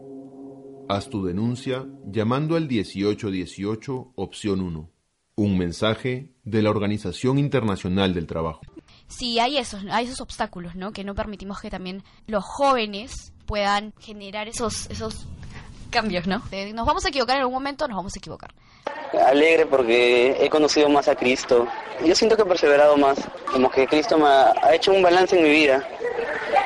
Haz 0.90 1.08
tu 1.08 1.24
denuncia 1.24 1.86
llamando 2.04 2.56
al 2.56 2.68
1818 2.68 4.12
opción 4.14 4.60
1. 4.60 4.90
Un 5.36 5.56
mensaje 5.56 6.34
de 6.44 6.60
la 6.60 6.68
Organización 6.68 7.38
Internacional 7.38 8.12
del 8.12 8.26
Trabajo. 8.26 8.60
Sí, 9.06 9.38
hay 9.38 9.56
esos, 9.56 9.86
hay 9.90 10.04
esos 10.04 10.20
obstáculos, 10.20 10.74
¿no? 10.76 10.92
Que 10.92 11.02
no 11.02 11.14
permitimos 11.14 11.62
que 11.62 11.70
también 11.70 12.02
los 12.26 12.44
jóvenes 12.44 13.32
puedan 13.48 13.94
generar 13.98 14.46
esos, 14.46 14.88
esos 14.90 15.26
cambios, 15.90 16.26
¿no? 16.26 16.42
Nos 16.74 16.86
vamos 16.86 17.04
a 17.06 17.08
equivocar 17.08 17.36
en 17.36 17.40
algún 17.40 17.54
momento, 17.54 17.88
nos 17.88 17.96
vamos 17.96 18.14
a 18.14 18.18
equivocar. 18.18 18.50
Alegre 19.26 19.64
porque 19.64 20.36
he 20.38 20.50
conocido 20.50 20.88
más 20.90 21.08
a 21.08 21.16
Cristo. 21.16 21.66
Yo 22.04 22.14
siento 22.14 22.36
que 22.36 22.42
he 22.42 22.44
perseverado 22.46 22.96
más, 22.98 23.18
como 23.50 23.70
que 23.70 23.86
Cristo 23.86 24.18
me 24.18 24.26
ha, 24.26 24.74
hecho 24.74 24.92
un 24.92 25.02
balance 25.02 25.36
en 25.36 25.44
mi 25.44 25.50
vida. 25.50 25.82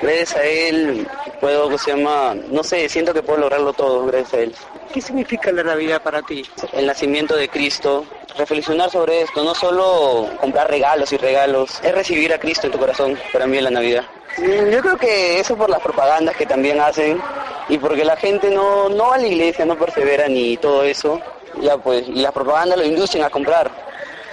Gracias 0.02 0.34
a 0.34 0.42
Él 0.42 1.06
puedo, 1.40 1.68
que 1.68 1.78
se 1.78 1.96
llama, 1.96 2.34
no 2.50 2.64
sé, 2.64 2.88
siento 2.88 3.14
que 3.14 3.22
puedo 3.22 3.38
lograrlo 3.38 3.72
todo 3.72 4.04
gracias 4.06 4.34
a 4.34 4.40
Él. 4.40 4.54
¿Qué 4.92 5.00
significa 5.00 5.52
la 5.52 5.62
Navidad 5.62 6.02
para 6.02 6.20
ti? 6.22 6.44
El 6.72 6.86
nacimiento 6.86 7.36
de 7.36 7.48
Cristo, 7.48 8.04
reflexionar 8.36 8.90
sobre 8.90 9.22
esto, 9.22 9.42
no 9.44 9.54
solo 9.54 10.28
comprar 10.40 10.70
regalos 10.70 11.12
y 11.12 11.16
regalos, 11.16 11.80
es 11.82 11.94
recibir 11.94 12.32
a 12.32 12.38
Cristo 12.38 12.66
en 12.66 12.72
tu 12.72 12.78
corazón, 12.78 13.18
para 13.32 13.46
mí 13.46 13.58
en 13.58 13.64
la 13.64 13.70
Navidad. 13.70 14.04
Yo 14.38 14.80
creo 14.80 14.96
que 14.96 15.38
eso 15.40 15.56
por 15.56 15.68
las 15.68 15.80
propagandas 15.80 16.36
que 16.36 16.46
también 16.46 16.80
hacen 16.80 17.20
y 17.68 17.78
porque 17.78 18.04
la 18.04 18.16
gente 18.16 18.50
no, 18.50 18.88
no 18.88 19.08
va 19.08 19.16
a 19.16 19.18
la 19.18 19.26
iglesia, 19.26 19.64
no 19.64 19.76
persevera 19.76 20.26
ni 20.28 20.56
todo 20.56 20.84
eso, 20.84 21.20
ya 21.60 21.76
pues, 21.76 22.08
y 22.08 22.20
las 22.20 22.32
propagandas 22.32 22.78
lo 22.78 22.84
inducen 22.84 23.22
a 23.22 23.30
comprar. 23.30 23.70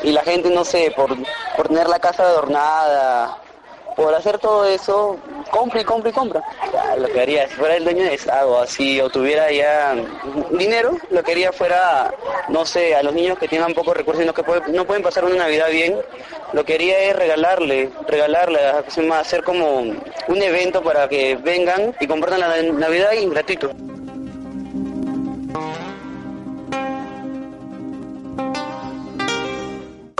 Y 0.02 0.12
la 0.12 0.22
gente, 0.24 0.50
no 0.50 0.64
sé, 0.64 0.94
por, 0.96 1.10
por 1.58 1.68
tener 1.68 1.90
la 1.90 2.00
casa 2.00 2.24
adornada, 2.24 3.38
por 4.00 4.16
hacer 4.16 4.40
todo 4.40 4.64
eso, 4.64 5.18
compra 5.52 5.82
y 5.82 5.84
compra 5.84 6.10
y 6.10 6.14
compra. 6.14 6.42
lo 6.98 7.08
que 7.08 7.20
haría, 7.20 7.50
si 7.50 7.56
fuera 7.56 7.76
el 7.76 7.84
dueño 7.84 8.06
de 8.06 8.18
algo 8.32 8.60
así, 8.60 9.02
o 9.02 9.10
tuviera 9.10 9.52
ya 9.52 9.94
dinero, 10.52 10.98
lo 11.10 11.22
que 11.22 11.34
haría 11.34 11.52
fuera, 11.52 12.10
no 12.48 12.66
sé, 12.66 12.96
a 12.96 13.04
los 13.04 13.14
niños 13.14 13.38
que 13.38 13.50
tengan 13.50 13.74
pocos 13.74 13.98
recursos 13.98 14.24
y 14.24 14.26
no, 14.26 14.34
que 14.34 14.44
no 14.72 14.86
pueden 14.86 15.04
pasar 15.04 15.26
una 15.26 15.36
Navidad 15.36 15.70
bien, 15.70 15.98
lo 16.54 16.64
que 16.64 16.76
haría 16.76 16.98
es 16.98 17.16
regalarle, 17.18 17.92
regalarle, 18.08 18.60
hacer 19.20 19.44
como 19.44 19.80
un 19.80 20.42
evento 20.42 20.82
para 20.82 21.10
que 21.10 21.36
vengan 21.36 21.94
y 22.00 22.08
compartan 22.08 22.40
la 22.40 22.62
Navidad 22.62 23.12
y 23.12 23.28
gratuito. 23.28 23.70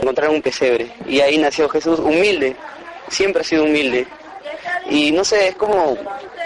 encontrar 0.02 0.30
un 0.30 0.42
pesebre 0.42 0.90
y 1.06 1.20
ahí 1.20 1.38
nació 1.38 1.68
Jesús 1.68 2.00
humilde, 2.00 2.56
siempre 3.08 3.42
ha 3.42 3.44
sido 3.44 3.64
humilde. 3.64 4.06
Y 4.88 5.12
no 5.12 5.24
sé, 5.24 5.48
es 5.48 5.56
como 5.56 5.96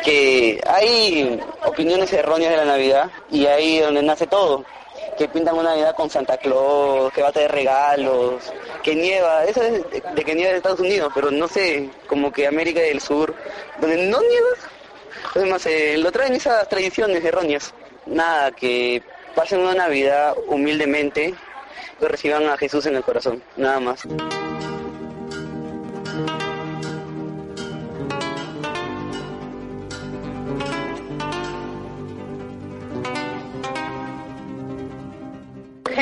que 0.04 0.60
hay 0.66 1.40
opiniones 1.64 2.12
erróneas 2.12 2.50
de 2.50 2.56
la 2.58 2.64
Navidad 2.64 3.10
y 3.30 3.46
ahí 3.46 3.78
donde 3.78 4.02
nace 4.02 4.26
todo. 4.26 4.64
Que 5.16 5.28
pintan 5.28 5.54
una 5.54 5.70
Navidad 5.70 5.94
con 5.94 6.10
Santa 6.10 6.36
Claus, 6.36 7.12
que 7.12 7.22
va 7.22 7.28
a 7.28 7.32
tener 7.32 7.52
regalos, 7.52 8.52
que 8.82 8.96
nieva. 8.96 9.44
Eso 9.44 9.62
es 9.62 9.82
de 9.90 10.24
que 10.24 10.34
nieva 10.34 10.50
en 10.50 10.56
Estados 10.56 10.80
Unidos, 10.80 11.12
pero 11.14 11.30
no 11.30 11.46
sé, 11.46 11.88
como 12.08 12.32
que 12.32 12.46
América 12.48 12.80
del 12.80 13.00
Sur, 13.00 13.34
donde 13.80 14.08
no 14.08 14.20
nieva. 14.20 14.48
Además, 15.34 15.64
eh, 15.66 15.96
lo 15.98 16.10
traen 16.10 16.34
esas 16.34 16.68
tradiciones 16.68 17.24
erróneas. 17.24 17.72
Nada, 18.06 18.50
que 18.50 19.02
pasen 19.34 19.60
una 19.60 19.74
Navidad 19.74 20.36
humildemente, 20.48 21.34
que 21.98 22.08
reciban 22.08 22.46
a 22.48 22.56
Jesús 22.56 22.86
en 22.86 22.96
el 22.96 23.02
corazón, 23.02 23.42
nada 23.56 23.80
más. 23.80 24.02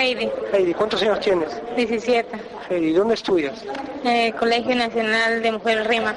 Heidi. 0.03 0.29
Heidi, 0.53 0.75
¿cuántos 0.75 1.01
años 1.03 1.21
tienes? 1.21 1.49
17. 1.77 2.29
Heidi, 2.69 2.93
¿dónde 2.93 3.15
estudias? 3.15 3.65
Eh, 4.03 4.33
Colegio 4.37 4.75
Nacional 4.75 5.41
de 5.41 5.53
Mujeres 5.53 5.87
Rima. 5.87 6.17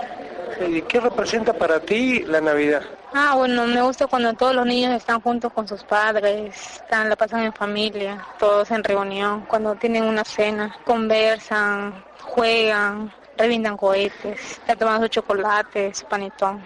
Heidi, 0.59 0.81
¿qué 0.81 0.99
representa 0.99 1.53
para 1.53 1.79
ti 1.79 2.21
la 2.21 2.41
Navidad? 2.41 2.81
Ah, 3.13 3.35
bueno, 3.35 3.67
me 3.67 3.83
gusta 3.83 4.07
cuando 4.07 4.33
todos 4.33 4.55
los 4.55 4.65
niños 4.65 4.91
están 4.95 5.21
juntos 5.21 5.53
con 5.53 5.67
sus 5.67 5.83
padres, 5.83 6.55
están, 6.77 7.09
la 7.09 7.15
pasan 7.15 7.43
en 7.43 7.53
familia, 7.53 8.25
todos 8.39 8.71
en 8.71 8.83
reunión, 8.83 9.45
cuando 9.47 9.75
tienen 9.75 10.05
una 10.05 10.23
cena, 10.23 10.75
conversan, 10.83 12.03
juegan, 12.21 13.13
revindan 13.37 13.77
cohetes, 13.77 14.59
ya 14.67 14.75
toman 14.75 14.99
sus 14.99 15.11
chocolates, 15.11 16.03
panetón. 16.09 16.59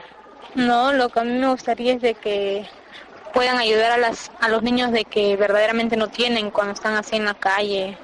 No, 0.56 0.94
lo 0.94 1.10
que 1.10 1.20
a 1.20 1.24
mí 1.26 1.38
me 1.38 1.50
gustaría 1.50 1.96
es 1.96 2.02
de 2.02 2.16
que 2.16 2.66
puedan 3.34 3.58
ayudar 3.58 3.92
a, 3.92 3.98
las, 3.98 4.32
a 4.40 4.50
los 4.50 4.64
niños 4.64 4.92
de 4.92 5.06
que 5.06 5.36
verdaderamente 5.36 5.98
no 5.98 6.08
tienen 6.08 6.52
cuando 6.52 6.74
están 6.74 6.96
así 6.96 7.16
en 7.16 7.26
la 7.26 7.34
calle. 7.34 7.98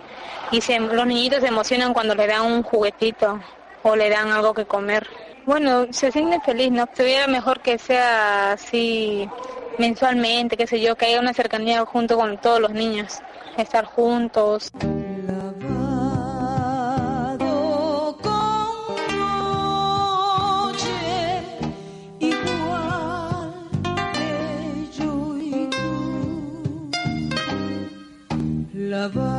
Y 0.52 0.62
se, 0.62 0.80
los 0.80 1.08
niñitos 1.08 1.42
se 1.42 1.48
emocionan 1.48 1.94
cuando 1.94 2.16
le 2.16 2.28
dan 2.28 2.44
un 2.44 2.64
juguetito 2.64 3.40
o 3.84 3.96
le 3.96 4.10
dan 4.10 4.32
algo 4.32 4.54
que 4.54 4.66
comer. 4.66 5.08
Bueno, 5.46 5.88
se 5.92 6.12
siente 6.12 6.40
feliz, 6.42 6.72
¿no? 6.72 6.88
Sería 6.94 7.28
mejor 7.28 7.60
que 7.62 7.78
sea 7.78 8.54
así 8.54 9.30
mensualmente, 9.78 10.58
qué 10.58 10.68
sé 10.68 10.80
yo, 10.80 10.96
que 10.96 11.06
haya 11.06 11.20
una 11.20 11.34
cercanía 11.34 11.86
junto 11.86 12.18
con 12.18 12.38
todos 12.40 12.60
los 12.60 12.72
niños, 12.72 13.20
estar 13.58 13.86
juntos. 13.86 14.72
never 29.08 29.35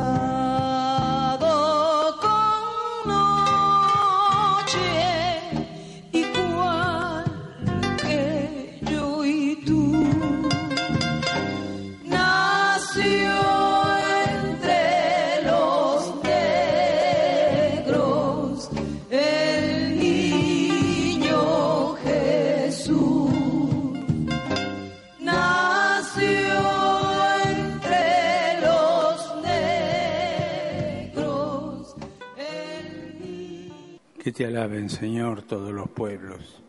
te 34.37 34.45
alaben, 34.45 34.87
Señor, 34.91 35.41
todos 35.41 35.73
los 35.73 35.89
pueblos. 35.89 36.61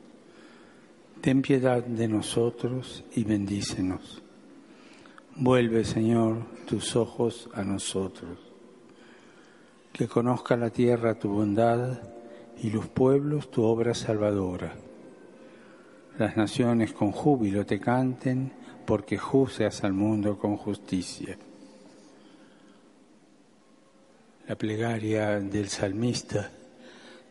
Ten 1.20 1.42
piedad 1.42 1.84
de 1.84 2.08
nosotros 2.08 3.04
y 3.14 3.24
bendícenos. 3.24 4.22
Vuelve, 5.36 5.84
Señor, 5.84 6.46
tus 6.66 6.96
ojos 6.96 7.50
a 7.52 7.64
nosotros. 7.64 8.38
Que 9.92 10.08
conozca 10.08 10.56
la 10.56 10.70
tierra 10.70 11.18
tu 11.18 11.28
bondad 11.28 12.00
y 12.56 12.70
los 12.70 12.88
pueblos 12.88 13.50
tu 13.50 13.64
obra 13.64 13.92
salvadora. 13.92 14.74
Las 16.16 16.38
naciones 16.38 16.94
con 16.94 17.12
júbilo 17.12 17.66
te 17.66 17.78
canten 17.78 18.50
porque 18.86 19.18
juzgas 19.18 19.84
al 19.84 19.92
mundo 19.92 20.38
con 20.38 20.56
justicia. 20.56 21.36
La 24.46 24.56
plegaria 24.56 25.38
del 25.38 25.68
salmista 25.68 26.52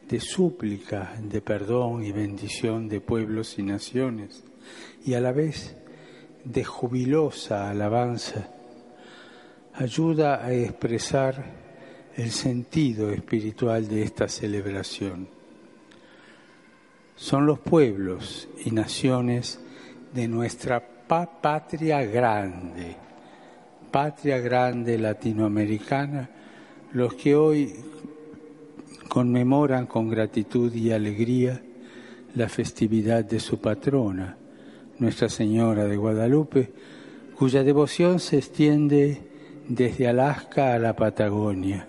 de 0.08 0.20
súplica, 0.20 1.14
de 1.22 1.42
perdón 1.42 2.04
y 2.04 2.12
bendición 2.12 2.88
de 2.88 3.02
pueblos 3.02 3.60
y 3.60 3.64
naciones, 3.64 4.44
y 5.06 5.14
a 5.14 5.22
la 5.22 5.32
vez 5.32 5.76
de 6.44 6.64
jubilosa 6.64 7.70
alabanza, 7.70 8.50
ayuda 9.74 10.44
a 10.46 10.54
expresar 10.54 11.44
el 12.16 12.32
sentido 12.32 13.12
espiritual 13.12 13.88
de 13.88 14.04
esta 14.04 14.28
celebración. 14.28 15.28
Son 17.16 17.46
los 17.46 17.60
pueblos 17.60 18.48
y 18.66 18.72
naciones 18.72 19.60
de 20.14 20.28
nuestra 20.28 20.80
pa- 21.08 21.42
patria 21.42 22.04
grande, 22.04 22.96
patria 23.92 24.40
grande 24.40 24.98
latinoamericana, 24.98 26.30
los 26.94 27.14
que 27.16 27.36
hoy 27.36 27.76
conmemoran 29.08 29.86
con 29.86 30.10
gratitud 30.10 30.74
y 30.74 30.92
alegría 30.92 31.62
la 32.36 32.50
festividad 32.50 33.26
de 33.26 33.40
su 33.40 33.60
patrona, 33.60 34.38
Nuestra 35.00 35.30
Señora 35.30 35.86
de 35.86 35.96
Guadalupe, 35.96 36.72
cuya 37.36 37.64
devoción 37.64 38.20
se 38.20 38.38
extiende 38.38 39.22
desde 39.68 40.08
Alaska 40.08 40.74
a 40.74 40.80
la 40.80 40.96
Patagonia. 40.96 41.88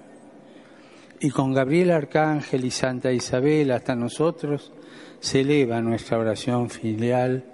Y 1.20 1.30
con 1.30 1.52
Gabriel 1.52 1.90
Arcángel 1.90 2.64
y 2.64 2.70
Santa 2.70 3.12
Isabel 3.12 3.70
hasta 3.72 3.96
nosotros 3.96 4.72
se 5.20 5.40
eleva 5.40 5.80
nuestra 5.80 6.18
oración 6.18 6.70
filial, 6.70 7.44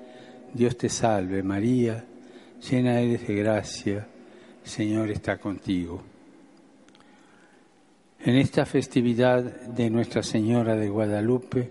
Dios 0.52 0.76
te 0.76 0.88
salve 0.88 1.42
María, 1.42 2.04
llena 2.70 3.00
eres 3.00 3.26
de 3.26 3.34
gracia, 3.34 4.06
Señor 4.62 5.10
está 5.10 5.38
contigo. 5.38 6.13
En 8.24 8.36
esta 8.36 8.64
festividad 8.64 9.42
de 9.42 9.90
Nuestra 9.90 10.22
Señora 10.22 10.76
de 10.76 10.88
Guadalupe 10.88 11.70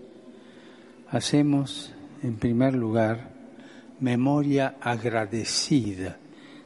hacemos, 1.10 1.92
en 2.22 2.36
primer 2.36 2.76
lugar, 2.76 3.32
memoria 3.98 4.76
agradecida 4.80 6.16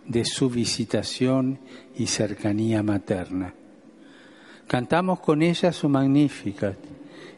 de 0.06 0.26
su 0.26 0.50
visitación 0.50 1.58
y 1.96 2.04
cercanía 2.04 2.82
materna. 2.82 3.54
Cantamos 4.66 5.20
con 5.20 5.40
ella 5.40 5.72
su 5.72 5.88
Magnificat 5.88 6.76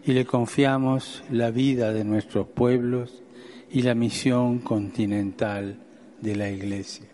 y 0.05 0.13
le 0.13 0.27
confiamos 0.27 1.23
la 1.31 1.53
vida 1.53 1.93
de 1.93 2.03
nuestros 2.03 2.49
pueblos 2.49 3.23
y 3.71 3.83
la 3.83 3.95
misión 3.95 4.59
continental 4.59 5.79
de 6.21 6.35
la 6.35 6.51
Iglesia. 6.51 7.07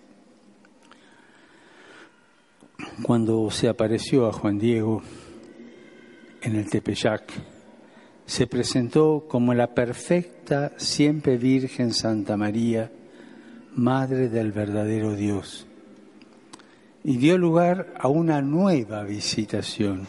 Cuando 3.03 3.51
se 3.51 3.69
apareció 3.69 4.27
a 4.27 4.33
Juan 4.33 4.59
Diego 4.59 5.03
en 6.43 6.57
el 6.57 6.69
Tepeyac, 6.69 7.33
se 8.27 8.47
presentó 8.47 9.25
como 9.29 9.55
la 9.55 9.69
perfecta, 9.69 10.73
siempre 10.77 11.37
Virgen 11.37 11.93
Santa 11.93 12.37
María, 12.37 12.91
Madre 13.75 14.29
del 14.29 14.53
verdadero 14.53 15.15
Dios, 15.15 15.67
y 17.05 17.19
dio 17.19 17.39
lugar 17.39 17.95
a 17.99 18.09
una 18.09 18.41
nueva 18.41 19.05
visitación. 19.05 20.07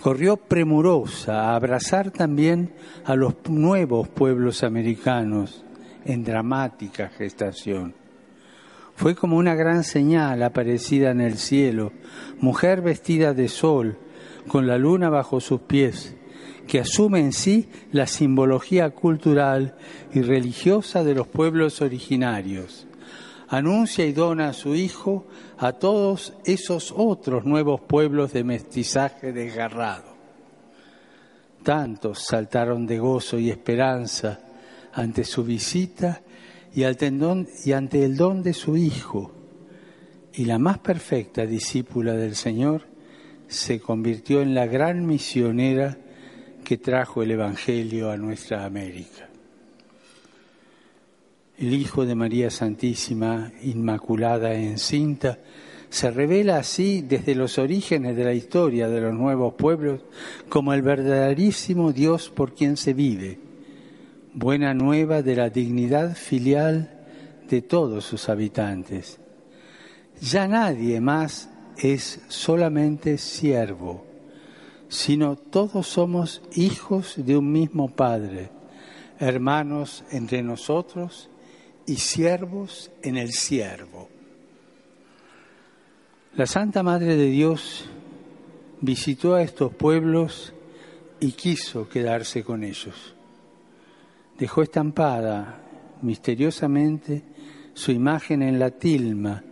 Corrió 0.00 0.36
premurosa 0.36 1.50
a 1.50 1.56
abrazar 1.56 2.10
también 2.10 2.72
a 3.04 3.16
los 3.16 3.34
nuevos 3.48 4.08
pueblos 4.08 4.62
americanos 4.62 5.64
en 6.04 6.24
dramática 6.24 7.08
gestación. 7.08 7.94
Fue 8.96 9.14
como 9.14 9.36
una 9.36 9.54
gran 9.54 9.82
señal 9.82 10.42
aparecida 10.42 11.10
en 11.10 11.20
el 11.20 11.36
cielo, 11.38 11.92
mujer 12.38 12.80
vestida 12.80 13.34
de 13.34 13.48
sol, 13.48 13.98
con 14.48 14.66
la 14.66 14.78
luna 14.78 15.10
bajo 15.10 15.40
sus 15.40 15.60
pies, 15.60 16.14
que 16.66 16.80
asume 16.80 17.20
en 17.20 17.32
sí 17.32 17.68
la 17.92 18.06
simbología 18.06 18.90
cultural 18.90 19.76
y 20.12 20.22
religiosa 20.22 21.04
de 21.04 21.14
los 21.14 21.26
pueblos 21.26 21.80
originarios. 21.80 22.86
Anuncia 23.48 24.06
y 24.06 24.12
dona 24.12 24.48
a 24.48 24.52
su 24.52 24.74
Hijo 24.74 25.26
a 25.58 25.72
todos 25.72 26.34
esos 26.44 26.92
otros 26.96 27.44
nuevos 27.44 27.80
pueblos 27.80 28.32
de 28.32 28.42
mestizaje 28.44 29.32
desgarrado. 29.32 30.14
Tantos 31.62 32.24
saltaron 32.26 32.86
de 32.86 32.98
gozo 32.98 33.38
y 33.38 33.50
esperanza 33.50 34.40
ante 34.92 35.24
su 35.24 35.44
visita 35.44 36.22
y 36.74 36.84
ante 36.84 37.06
el 38.04 38.16
don, 38.16 38.42
de 38.42 38.52
su 38.52 38.76
Hijo. 38.76 39.30
Y 40.32 40.46
la 40.46 40.58
más 40.58 40.78
perfecta 40.78 41.46
discípula 41.46 42.14
del 42.14 42.34
Señor 42.34 42.93
se 43.54 43.80
convirtió 43.80 44.42
en 44.42 44.54
la 44.54 44.66
gran 44.66 45.06
misionera 45.06 45.96
que 46.64 46.78
trajo 46.78 47.22
el 47.22 47.30
Evangelio 47.30 48.10
a 48.10 48.16
nuestra 48.16 48.64
América. 48.64 49.28
El 51.56 51.72
Hijo 51.72 52.04
de 52.04 52.14
María 52.16 52.50
Santísima, 52.50 53.52
Inmaculada 53.62 54.54
encinta, 54.54 55.38
se 55.88 56.10
revela 56.10 56.56
así 56.56 57.02
desde 57.02 57.36
los 57.36 57.58
orígenes 57.58 58.16
de 58.16 58.24
la 58.24 58.32
historia 58.32 58.88
de 58.88 59.00
los 59.00 59.14
nuevos 59.14 59.54
pueblos 59.54 60.00
como 60.48 60.72
el 60.72 60.82
verdaderísimo 60.82 61.92
Dios 61.92 62.30
por 62.30 62.54
quien 62.54 62.76
se 62.76 62.92
vive, 62.92 63.38
buena 64.32 64.74
nueva 64.74 65.22
de 65.22 65.36
la 65.36 65.50
dignidad 65.50 66.16
filial 66.16 66.90
de 67.48 67.62
todos 67.62 68.04
sus 68.04 68.28
habitantes. 68.28 69.20
Ya 70.20 70.48
nadie 70.48 71.00
más 71.00 71.50
es 71.78 72.20
solamente 72.28 73.18
siervo, 73.18 74.04
sino 74.88 75.36
todos 75.36 75.86
somos 75.86 76.42
hijos 76.54 77.14
de 77.16 77.36
un 77.36 77.50
mismo 77.50 77.88
Padre, 77.88 78.50
hermanos 79.18 80.04
entre 80.10 80.42
nosotros 80.42 81.28
y 81.86 81.96
siervos 81.96 82.90
en 83.02 83.16
el 83.16 83.32
siervo. 83.32 84.08
La 86.36 86.46
Santa 86.46 86.82
Madre 86.82 87.16
de 87.16 87.26
Dios 87.26 87.84
visitó 88.80 89.34
a 89.34 89.42
estos 89.42 89.72
pueblos 89.74 90.52
y 91.20 91.32
quiso 91.32 91.88
quedarse 91.88 92.42
con 92.42 92.64
ellos. 92.64 93.14
Dejó 94.38 94.62
estampada 94.62 95.60
misteriosamente 96.02 97.22
su 97.72 97.92
imagen 97.92 98.42
en 98.42 98.58
la 98.58 98.70
tilma 98.70 99.42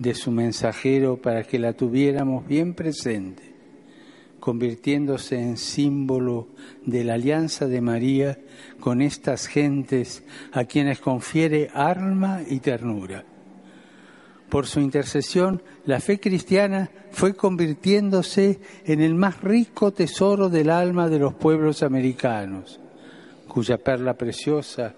de 0.00 0.14
su 0.14 0.30
mensajero 0.30 1.18
para 1.18 1.44
que 1.44 1.58
la 1.58 1.74
tuviéramos 1.74 2.48
bien 2.48 2.72
presente, 2.72 3.42
convirtiéndose 4.40 5.38
en 5.38 5.58
símbolo 5.58 6.48
de 6.86 7.04
la 7.04 7.14
alianza 7.14 7.66
de 7.66 7.82
María 7.82 8.38
con 8.80 9.02
estas 9.02 9.46
gentes 9.46 10.24
a 10.52 10.64
quienes 10.64 11.00
confiere 11.00 11.68
alma 11.74 12.40
y 12.48 12.60
ternura. 12.60 13.24
Por 14.48 14.66
su 14.66 14.80
intercesión, 14.80 15.62
la 15.84 16.00
fe 16.00 16.18
cristiana 16.18 16.90
fue 17.12 17.36
convirtiéndose 17.36 18.58
en 18.86 19.02
el 19.02 19.14
más 19.14 19.42
rico 19.42 19.92
tesoro 19.92 20.48
del 20.48 20.70
alma 20.70 21.10
de 21.10 21.18
los 21.18 21.34
pueblos 21.34 21.82
americanos, 21.82 22.80
cuya 23.46 23.76
perla 23.76 24.14
preciosa 24.14 24.94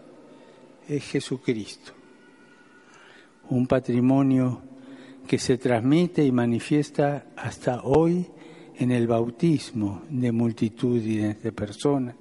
es 0.89 1.03
Jesucristo. 1.03 1.93
Un 3.51 3.67
patrimonio 3.67 4.72
que 5.27 5.39
se 5.39 5.59
transmite 5.59 6.25
y 6.25 6.33
manifiesta 6.33 7.27
hasta 7.37 7.83
hoy 7.83 8.27
en 8.77 8.91
el 8.91 9.07
bautismo 9.07 10.03
de 10.11 10.33
multitudes 10.33 11.43
de 11.43 11.53
personas, 11.53 12.15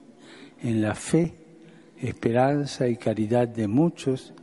en 0.61 0.81
la 0.81 0.95
fe, 0.95 1.33
esperanza 1.99 2.87
y 2.87 2.97
caridad 2.97 3.47
de 3.47 3.67
muchos, 3.67 4.33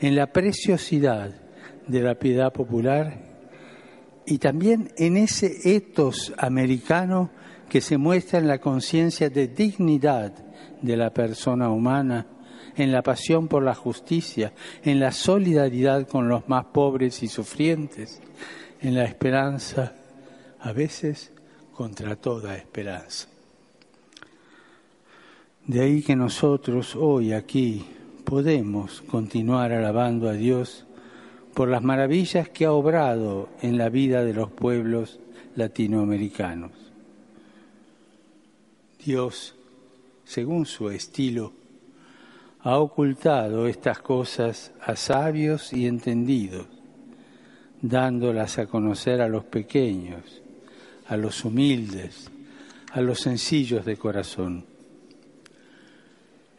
en 0.00 0.14
la 0.14 0.32
preciosidad 0.32 1.34
de 1.86 2.00
la 2.00 2.14
piedad 2.14 2.52
popular 2.52 3.28
y 4.26 4.38
también 4.38 4.92
en 4.96 5.16
ese 5.16 5.74
etos 5.74 6.32
americano 6.36 7.30
que 7.68 7.80
se 7.80 7.96
muestra 7.96 8.38
en 8.38 8.46
la 8.46 8.58
conciencia 8.58 9.30
de 9.30 9.48
dignidad 9.48 10.32
de 10.82 10.96
la 10.96 11.10
persona 11.10 11.70
humana, 11.70 12.26
en 12.78 12.92
la 12.92 13.02
pasión 13.02 13.48
por 13.48 13.62
la 13.62 13.74
justicia, 13.74 14.52
en 14.82 15.00
la 15.00 15.12
solidaridad 15.12 16.06
con 16.06 16.28
los 16.28 16.48
más 16.48 16.66
pobres 16.66 17.22
y 17.22 17.28
sufrientes, 17.28 18.20
en 18.80 18.94
la 18.94 19.04
esperanza, 19.04 19.94
a 20.60 20.72
veces 20.72 21.32
contra 21.74 22.16
toda 22.16 22.56
esperanza. 22.56 23.28
De 25.66 25.82
ahí 25.82 26.02
que 26.02 26.16
nosotros 26.16 26.96
hoy 26.96 27.32
aquí 27.32 27.84
podemos 28.24 29.02
continuar 29.02 29.72
alabando 29.72 30.28
a 30.28 30.32
Dios 30.32 30.86
por 31.54 31.68
las 31.68 31.82
maravillas 31.82 32.48
que 32.48 32.64
ha 32.64 32.72
obrado 32.72 33.48
en 33.60 33.76
la 33.76 33.88
vida 33.88 34.24
de 34.24 34.34
los 34.34 34.50
pueblos 34.50 35.18
latinoamericanos. 35.56 36.70
Dios, 39.04 39.56
según 40.24 40.66
su 40.66 40.90
estilo, 40.90 41.52
ha 42.60 42.78
ocultado 42.78 43.68
estas 43.68 44.00
cosas 44.00 44.72
a 44.80 44.96
sabios 44.96 45.72
y 45.72 45.86
entendidos, 45.86 46.66
dándolas 47.80 48.58
a 48.58 48.66
conocer 48.66 49.20
a 49.20 49.28
los 49.28 49.44
pequeños, 49.44 50.42
a 51.06 51.16
los 51.16 51.44
humildes, 51.44 52.30
a 52.92 53.00
los 53.00 53.20
sencillos 53.20 53.84
de 53.84 53.96
corazón. 53.96 54.66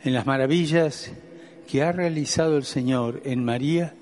En 0.02 0.14
las 0.14 0.26
maravillas 0.26 1.12
que 1.68 1.84
ha 1.84 1.92
realizado 1.92 2.58
el 2.58 2.64
Señor 2.64 3.22
en 3.26 3.44
María, 3.44 3.94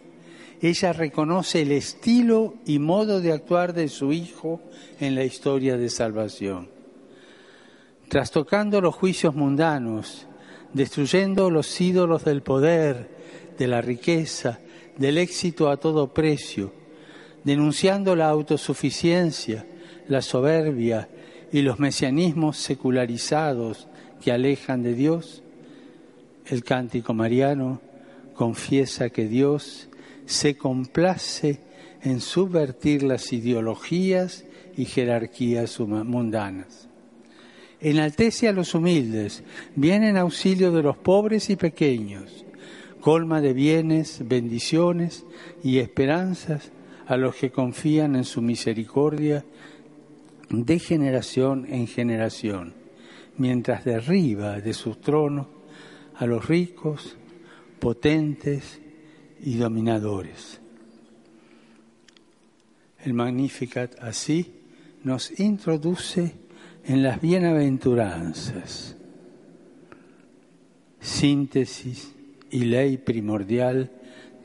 ella 0.62 0.94
reconoce 0.94 1.64
el 1.64 1.72
estilo 1.72 2.56
y 2.66 2.80
modo 2.80 3.22
de 3.22 3.32
actuar 3.32 3.74
de 3.74 3.90
su 3.90 4.12
Hijo 4.12 4.62
en 5.00 5.16
la 5.16 5.24
historia 5.24 5.78
de 5.78 5.90
salvación. 5.90 6.70
Trastocando 8.08 8.80
los 8.82 8.96
juicios 8.96 9.36
mundanos, 9.36 10.28
destruyendo 10.74 11.50
los 11.50 11.80
ídolos 11.80 12.26
del 12.26 12.42
poder, 12.42 13.10
de 13.58 13.68
la 13.68 13.82
riqueza, 13.82 14.60
del 14.98 15.18
éxito 15.18 15.70
a 15.70 15.78
todo 15.78 16.14
precio, 16.14 16.74
denunciando 17.44 18.16
la 18.16 18.30
autosuficiencia, 18.30 19.66
la 20.08 20.22
soberbia 20.22 21.10
y 21.52 21.62
los 21.62 21.80
mesianismos 21.80 22.58
secularizados 22.58 23.88
que 24.22 24.32
alejan 24.32 24.84
de 24.84 24.94
Dios, 24.94 25.44
el 26.46 26.64
cántico 26.64 27.14
mariano 27.14 27.82
confiesa 28.34 29.10
que 29.10 29.28
Dios 29.28 29.90
se 30.26 30.58
complace 30.58 31.60
en 32.04 32.22
subvertir 32.22 33.04
las 33.04 33.34
ideologías 33.34 34.46
y 34.76 34.86
jerarquías 34.86 35.80
mundanas. 35.80 36.87
Enaltece 37.80 38.48
a 38.48 38.54
los 38.54 38.74
humildes, 38.74 39.44
viene 39.76 40.10
en 40.10 40.18
auxilio 40.18 40.72
de 40.72 40.82
los 40.82 40.98
pobres 40.98 41.50
y 41.50 41.56
pequeños, 41.56 42.46
colma 43.02 43.40
de 43.40 43.54
bienes, 43.54 44.22
bendiciones 44.26 45.26
y 45.64 45.78
esperanzas 45.78 46.72
a 47.06 47.18
los 47.18 47.36
que 47.36 47.52
confían 47.52 48.16
en 48.16 48.24
su 48.24 48.42
misericordia 48.42 49.46
de 50.50 50.80
generación 50.80 51.66
en 51.70 51.88
generación, 51.88 52.74
mientras 53.38 53.86
derriba 53.86 54.60
de 54.60 54.74
su 54.74 54.96
trono 54.96 55.48
a 56.16 56.26
los 56.26 56.48
ricos, 56.48 57.16
potentes 57.80 58.80
y 59.42 59.58
dominadores. 59.58 60.60
El 63.04 63.14
Magnificat 63.14 64.02
así 64.02 64.54
nos 65.04 65.40
introduce 65.40 66.34
en 66.88 67.04
las 67.04 67.20
bienaventuranzas, 67.20 68.96
síntesis 71.02 72.14
y 72.50 72.62
ley 72.62 72.98
primordial 72.98 73.92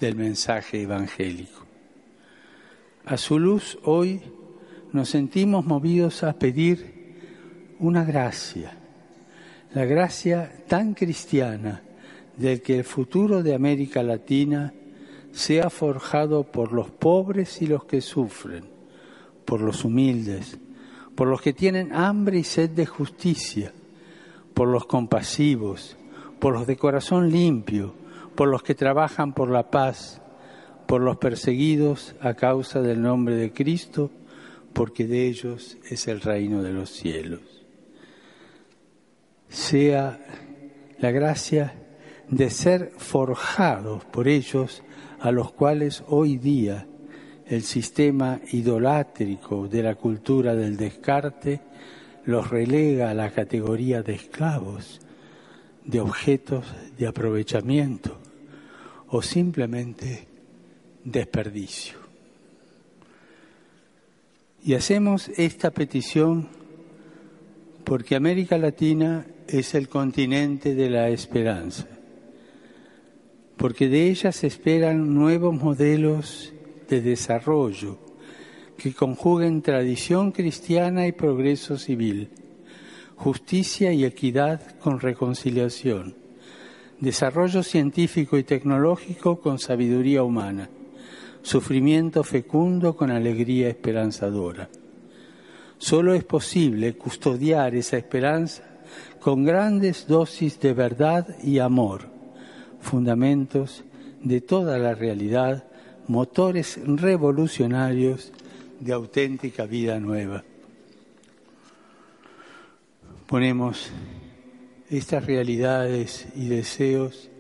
del 0.01 0.17
mensaje 0.17 0.83
evangélico. 0.83 1.65
A 3.05 3.17
su 3.17 3.39
luz 3.39 3.79
hoy 3.85 4.21
nos 4.93 5.09
sentimos 5.11 5.65
movidos 5.65 6.25
a 6.25 6.33
pedir 6.33 7.15
una 7.79 8.03
gracia, 8.03 8.73
la 9.73 9.85
gracia 9.85 10.53
tan 10.67 10.95
cristiana 10.95 11.83
del 12.37 12.61
que 12.61 12.79
el 12.79 12.85
futuro 12.85 13.45
de 13.45 13.55
América 13.55 14.03
Latina 14.03 14.75
sea 15.31 15.71
forjado 15.71 16.43
por 16.43 16.73
los 16.73 16.91
pobres 16.91 17.63
y 17.63 17.69
los 17.69 17.85
que 17.85 18.01
sufren, 18.01 18.65
por 19.45 19.61
los 19.61 19.85
humildes, 19.85 20.59
por 21.15 21.29
los 21.29 21.41
que 21.41 21.53
tienen 21.53 21.93
hambre 21.93 22.39
y 22.39 22.45
sed 22.45 22.71
de 22.71 22.87
justicia, 22.87 23.73
por 24.55 24.69
los 24.69 24.87
compasivos, 24.87 25.97
por 26.39 26.55
los 26.55 26.67
de 26.67 26.77
corazón 26.77 27.31
limpio, 27.31 27.95
por 28.35 28.49
los 28.49 28.63
que 28.63 28.75
trabajan 28.75 29.33
por 29.33 29.51
la 29.51 29.71
paz, 29.71 30.21
por 30.87 31.01
los 31.01 31.19
perseguidos 31.19 32.15
a 32.21 32.35
causa 32.35 32.81
del 32.81 33.01
nombre 33.03 33.37
de 33.37 33.53
Cristo, 33.53 34.11
porque 34.73 35.07
de 35.07 35.27
ellos 35.27 35.77
es 35.89 36.09
el 36.09 36.21
reino 36.21 36.63
de 36.63 36.73
los 36.73 36.91
cielos. 36.91 37.41
Sea 39.49 40.19
la 40.99 41.11
gracia 41.11 41.75
de 42.29 42.49
ser 42.49 42.93
forjados 42.97 44.05
por 44.07 44.29
ellos 44.29 44.83
a 45.21 45.31
los 45.31 45.53
cuales 45.53 46.03
hoy 46.09 46.39
día 46.39 46.87
el 47.55 47.63
sistema 47.63 48.41
idolátrico 48.53 49.69
de 49.69 49.83
la 49.83 49.95
cultura 49.95 50.55
del 50.55 50.77
descarte 50.77 51.61
los 52.25 52.49
relega 52.49 53.11
a 53.11 53.15
la 53.15 53.31
categoría 53.31 54.03
de 54.03 54.15
esclavos, 54.15 55.01
de 55.85 56.01
objetos 56.01 56.65
de 56.97 57.07
aprovechamiento 57.07 58.19
o 59.09 59.21
simplemente 59.21 60.27
desperdicio. 61.05 61.99
Y 64.65 64.75
hacemos 64.75 65.29
esta 65.37 65.73
petición 65.73 66.49
porque 67.85 68.15
América 68.15 68.57
Latina 68.57 69.27
es 69.47 69.75
el 69.75 69.89
continente 69.89 70.75
de 70.75 70.89
la 70.89 71.09
esperanza 71.11 71.87
porque 73.57 73.89
de 73.89 74.09
ellas 74.09 74.35
se 74.35 74.49
esperan 74.49 75.15
nuevos 75.15 75.55
modelos 75.55 76.53
de 76.93 77.01
desarrollo 77.01 77.97
que 78.77 78.93
conjuguen 78.93 79.63
tradición 79.63 80.31
cristiana 80.31 81.07
y 81.07 81.13
progreso 81.13 81.79
civil, 81.79 82.29
justicia 83.17 83.93
y 83.95 84.05
equidad 84.05 84.77
con 84.79 85.01
reconciliación, 85.01 86.15
desarrollo 87.01 87.63
científico 87.63 88.37
y 88.37 88.45
tecnológico 88.45 89.41
con 89.41 89.59
sabiduría 89.59 90.23
humana, 90.23 90.69
sufrimiento 91.41 92.25
fecundo 92.25 92.95
con 92.95 93.11
alegría 93.11 93.69
esperanzadora. 93.69 94.69
Solo 95.79 96.13
es 96.13 96.25
posible 96.25 96.93
custodiar 96.93 97.75
esa 97.75 97.97
esperanza 97.97 98.65
con 99.19 99.45
grandes 99.45 100.07
dosis 100.07 100.61
de 100.61 100.75
verdad 100.75 101.39
y 101.43 101.59
amor, 101.59 102.03
fundamentos 102.81 103.83
de 104.23 104.43
toda 104.43 104.77
la 104.77 104.95
realidad, 104.95 105.65
motores 106.09 106.81
revolucionarios 106.85 108.33
de 108.81 108.93
auténtica 108.93 109.67
vida 109.67 110.01
nueva. 110.01 110.45
Ponemos 113.27 113.91
estas 114.91 115.25
realidades 115.25 116.27
y 116.35 116.49
deseos 116.49 117.31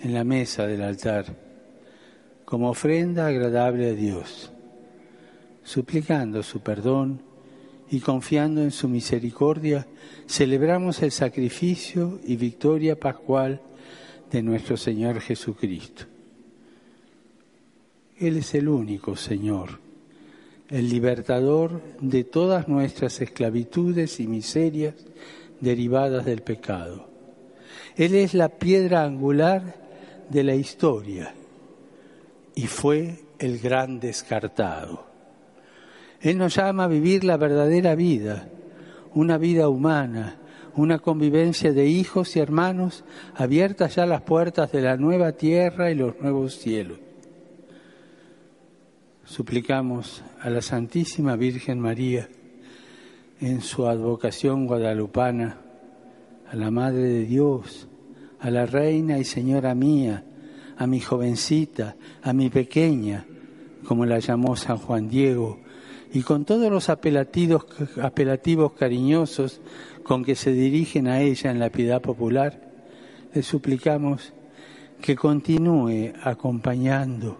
en 0.00 0.14
la 0.14 0.24
mesa 0.24 0.66
del 0.66 0.82
altar 0.82 1.48
como 2.48 2.70
ofrenda 2.70 3.26
agradable 3.26 3.90
a 3.90 3.92
Dios, 3.92 4.50
suplicando 5.62 6.42
su 6.42 6.60
perdón 6.60 7.20
y 7.90 8.00
confiando 8.00 8.62
en 8.62 8.70
su 8.70 8.88
misericordia, 8.88 9.86
celebramos 10.26 11.02
el 11.02 11.10
sacrificio 11.10 12.18
y 12.24 12.36
victoria 12.36 12.98
pascual 12.98 13.60
de 14.30 14.42
nuestro 14.42 14.78
Señor 14.78 15.20
Jesucristo. 15.20 16.06
Él 18.20 18.38
es 18.38 18.54
el 18.54 18.68
único 18.68 19.14
Señor, 19.14 19.78
el 20.68 20.88
libertador 20.88 21.80
de 22.00 22.24
todas 22.24 22.66
nuestras 22.66 23.20
esclavitudes 23.20 24.18
y 24.18 24.26
miserias 24.26 24.94
derivadas 25.60 26.24
del 26.24 26.42
pecado. 26.42 27.08
Él 27.96 28.16
es 28.16 28.34
la 28.34 28.48
piedra 28.48 29.04
angular 29.04 29.76
de 30.28 30.42
la 30.42 30.56
historia 30.56 31.32
y 32.56 32.66
fue 32.66 33.20
el 33.38 33.60
gran 33.60 34.00
descartado. 34.00 35.06
Él 36.20 36.38
nos 36.38 36.56
llama 36.56 36.84
a 36.84 36.88
vivir 36.88 37.22
la 37.22 37.36
verdadera 37.36 37.94
vida, 37.94 38.48
una 39.14 39.38
vida 39.38 39.68
humana, 39.68 40.38
una 40.74 40.98
convivencia 40.98 41.72
de 41.72 41.86
hijos 41.86 42.34
y 42.34 42.40
hermanos, 42.40 43.04
abiertas 43.36 43.94
ya 43.94 44.06
las 44.06 44.22
puertas 44.22 44.72
de 44.72 44.82
la 44.82 44.96
nueva 44.96 45.32
tierra 45.32 45.92
y 45.92 45.94
los 45.94 46.20
nuevos 46.20 46.54
cielos. 46.58 46.98
Suplicamos 49.28 50.22
a 50.40 50.48
la 50.48 50.62
Santísima 50.62 51.36
Virgen 51.36 51.78
María, 51.78 52.30
en 53.42 53.60
su 53.60 53.86
advocación 53.86 54.66
guadalupana, 54.66 55.58
a 56.50 56.56
la 56.56 56.70
Madre 56.70 57.02
de 57.02 57.26
Dios, 57.26 57.88
a 58.40 58.50
la 58.50 58.64
Reina 58.64 59.18
y 59.18 59.24
Señora 59.24 59.74
mía, 59.74 60.24
a 60.78 60.86
mi 60.86 61.00
jovencita, 61.00 61.94
a 62.22 62.32
mi 62.32 62.48
pequeña, 62.48 63.26
como 63.84 64.06
la 64.06 64.18
llamó 64.18 64.56
San 64.56 64.78
Juan 64.78 65.10
Diego, 65.10 65.60
y 66.10 66.22
con 66.22 66.46
todos 66.46 66.72
los 66.72 66.88
apelativos, 66.88 67.66
apelativos 68.00 68.72
cariñosos 68.72 69.60
con 70.04 70.24
que 70.24 70.36
se 70.36 70.52
dirigen 70.52 71.06
a 71.06 71.20
ella 71.20 71.50
en 71.50 71.58
la 71.58 71.68
piedad 71.68 72.00
popular, 72.00 72.62
le 73.34 73.42
suplicamos 73.42 74.32
que 75.02 75.14
continúe 75.14 76.14
acompañando, 76.24 77.38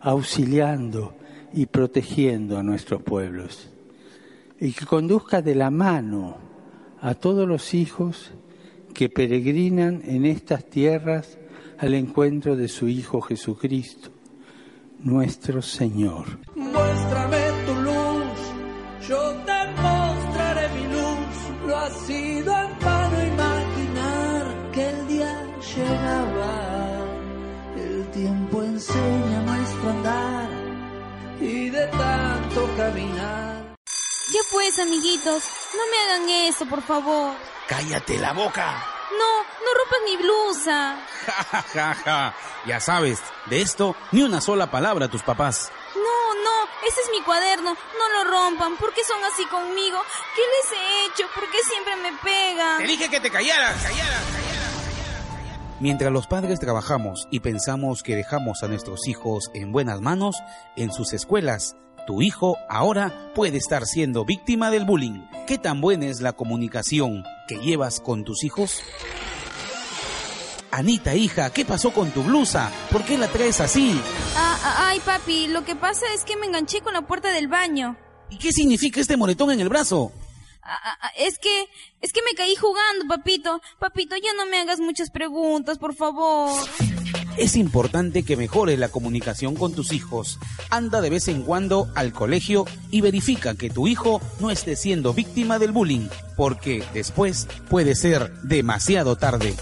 auxiliando 0.00 1.16
y 1.54 1.66
protegiendo 1.66 2.58
a 2.58 2.62
nuestros 2.62 3.02
pueblos, 3.02 3.70
y 4.60 4.72
que 4.72 4.86
conduzca 4.86 5.40
de 5.40 5.54
la 5.54 5.70
mano 5.70 6.36
a 7.00 7.14
todos 7.14 7.46
los 7.46 7.74
hijos 7.74 8.32
que 8.92 9.08
peregrinan 9.08 10.02
en 10.04 10.24
estas 10.26 10.64
tierras 10.64 11.38
al 11.78 11.94
encuentro 11.94 12.56
de 12.56 12.68
su 12.68 12.88
Hijo 12.88 13.20
Jesucristo, 13.20 14.10
nuestro 15.00 15.62
Señor. 15.62 16.24
Muéstrame 16.54 17.38
tu 17.66 17.74
luz, 17.82 19.08
yo 19.08 19.32
te 19.44 19.82
mostraré 19.82 20.68
mi 20.74 20.84
luz. 20.92 21.66
Lo 21.66 21.76
ha 21.76 21.90
sido 21.90 22.63
tanto 32.54 32.76
caminar. 32.76 33.74
Ya 34.32 34.40
pues, 34.50 34.78
amiguitos, 34.78 35.44
no 35.74 35.82
me 35.90 35.98
hagan 35.98 36.30
eso, 36.48 36.66
por 36.66 36.82
favor. 36.82 37.34
¡Cállate 37.68 38.18
la 38.18 38.32
boca! 38.32 38.84
No, 39.18 39.42
no 39.42 39.74
rompas 39.78 39.98
mi 40.04 40.16
blusa. 40.16 40.96
Ja, 41.26 41.62
ja, 41.62 41.94
ja. 41.94 42.34
Ya 42.66 42.80
sabes, 42.80 43.20
de 43.46 43.60
esto 43.60 43.94
ni 44.12 44.22
una 44.22 44.40
sola 44.40 44.70
palabra 44.70 45.06
a 45.06 45.10
tus 45.10 45.22
papás. 45.22 45.70
No, 45.94 46.34
no, 46.42 46.64
ese 46.86 47.00
es 47.00 47.10
mi 47.10 47.22
cuaderno. 47.22 47.74
No 47.74 48.24
lo 48.24 48.30
rompan. 48.30 48.76
¿Por 48.76 48.92
qué 48.92 49.02
son 49.04 49.22
así 49.24 49.44
conmigo? 49.46 49.98
¿Qué 50.34 50.42
les 50.42 50.80
he 50.80 51.06
hecho? 51.06 51.28
¿Por 51.34 51.48
qué 51.50 51.58
siempre 51.68 51.96
me 51.96 52.12
pegan? 52.18 52.78
Te 52.78 52.86
dije 52.86 53.08
que 53.08 53.20
te 53.20 53.30
callaras, 53.30 53.82
callaras, 53.82 54.22
Mientras 55.80 56.12
los 56.12 56.26
padres 56.26 56.60
trabajamos 56.60 57.26
y 57.30 57.40
pensamos 57.40 58.02
que 58.02 58.16
dejamos 58.16 58.62
a 58.62 58.68
nuestros 58.68 59.06
hijos 59.08 59.50
en 59.54 59.72
buenas 59.72 60.00
manos, 60.00 60.36
en 60.76 60.92
sus 60.92 61.12
escuelas, 61.12 61.76
tu 62.06 62.22
hijo 62.22 62.56
ahora 62.68 63.32
puede 63.34 63.58
estar 63.58 63.86
siendo 63.86 64.24
víctima 64.24 64.70
del 64.70 64.84
bullying. 64.84 65.26
¿Qué 65.46 65.58
tan 65.58 65.80
buena 65.80 66.06
es 66.06 66.20
la 66.20 66.32
comunicación 66.32 67.24
que 67.48 67.58
llevas 67.58 68.00
con 68.00 68.24
tus 68.24 68.44
hijos? 68.44 68.82
Anita, 70.70 71.14
hija, 71.14 71.50
¿qué 71.50 71.64
pasó 71.64 71.92
con 71.92 72.10
tu 72.10 72.22
blusa? 72.24 72.70
¿Por 72.90 73.04
qué 73.04 73.16
la 73.16 73.28
traes 73.28 73.60
así? 73.60 74.00
Ah, 74.36 74.58
ah, 74.62 74.88
ay, 74.88 75.00
papi, 75.00 75.46
lo 75.46 75.64
que 75.64 75.76
pasa 75.76 76.04
es 76.14 76.24
que 76.24 76.36
me 76.36 76.46
enganché 76.46 76.80
con 76.80 76.94
la 76.94 77.02
puerta 77.02 77.30
del 77.32 77.46
baño. 77.46 77.96
¿Y 78.28 78.38
qué 78.38 78.50
significa 78.50 79.00
este 79.00 79.16
moretón 79.16 79.52
en 79.52 79.60
el 79.60 79.68
brazo? 79.68 80.10
Ah, 80.62 80.96
ah, 81.00 81.12
es 81.16 81.38
que, 81.38 81.68
es 82.00 82.12
que 82.12 82.22
me 82.22 82.34
caí 82.34 82.56
jugando, 82.56 83.06
papito. 83.06 83.60
Papito, 83.78 84.16
ya 84.16 84.32
no 84.32 84.46
me 84.46 84.58
hagas 84.58 84.80
muchas 84.80 85.10
preguntas, 85.10 85.78
por 85.78 85.94
favor. 85.94 86.50
Es 87.36 87.56
importante 87.56 88.22
que 88.22 88.36
mejores 88.36 88.78
la 88.78 88.88
comunicación 88.88 89.56
con 89.56 89.72
tus 89.72 89.92
hijos. 89.92 90.38
Anda 90.70 91.00
de 91.00 91.10
vez 91.10 91.26
en 91.26 91.42
cuando 91.42 91.88
al 91.96 92.12
colegio 92.12 92.64
y 92.92 93.00
verifica 93.00 93.56
que 93.56 93.70
tu 93.70 93.88
hijo 93.88 94.20
no 94.38 94.52
esté 94.52 94.76
siendo 94.76 95.12
víctima 95.12 95.58
del 95.58 95.72
bullying, 95.72 96.06
porque 96.36 96.84
después 96.94 97.48
puede 97.68 97.96
ser 97.96 98.32
demasiado 98.42 99.16
tarde. 99.16 99.56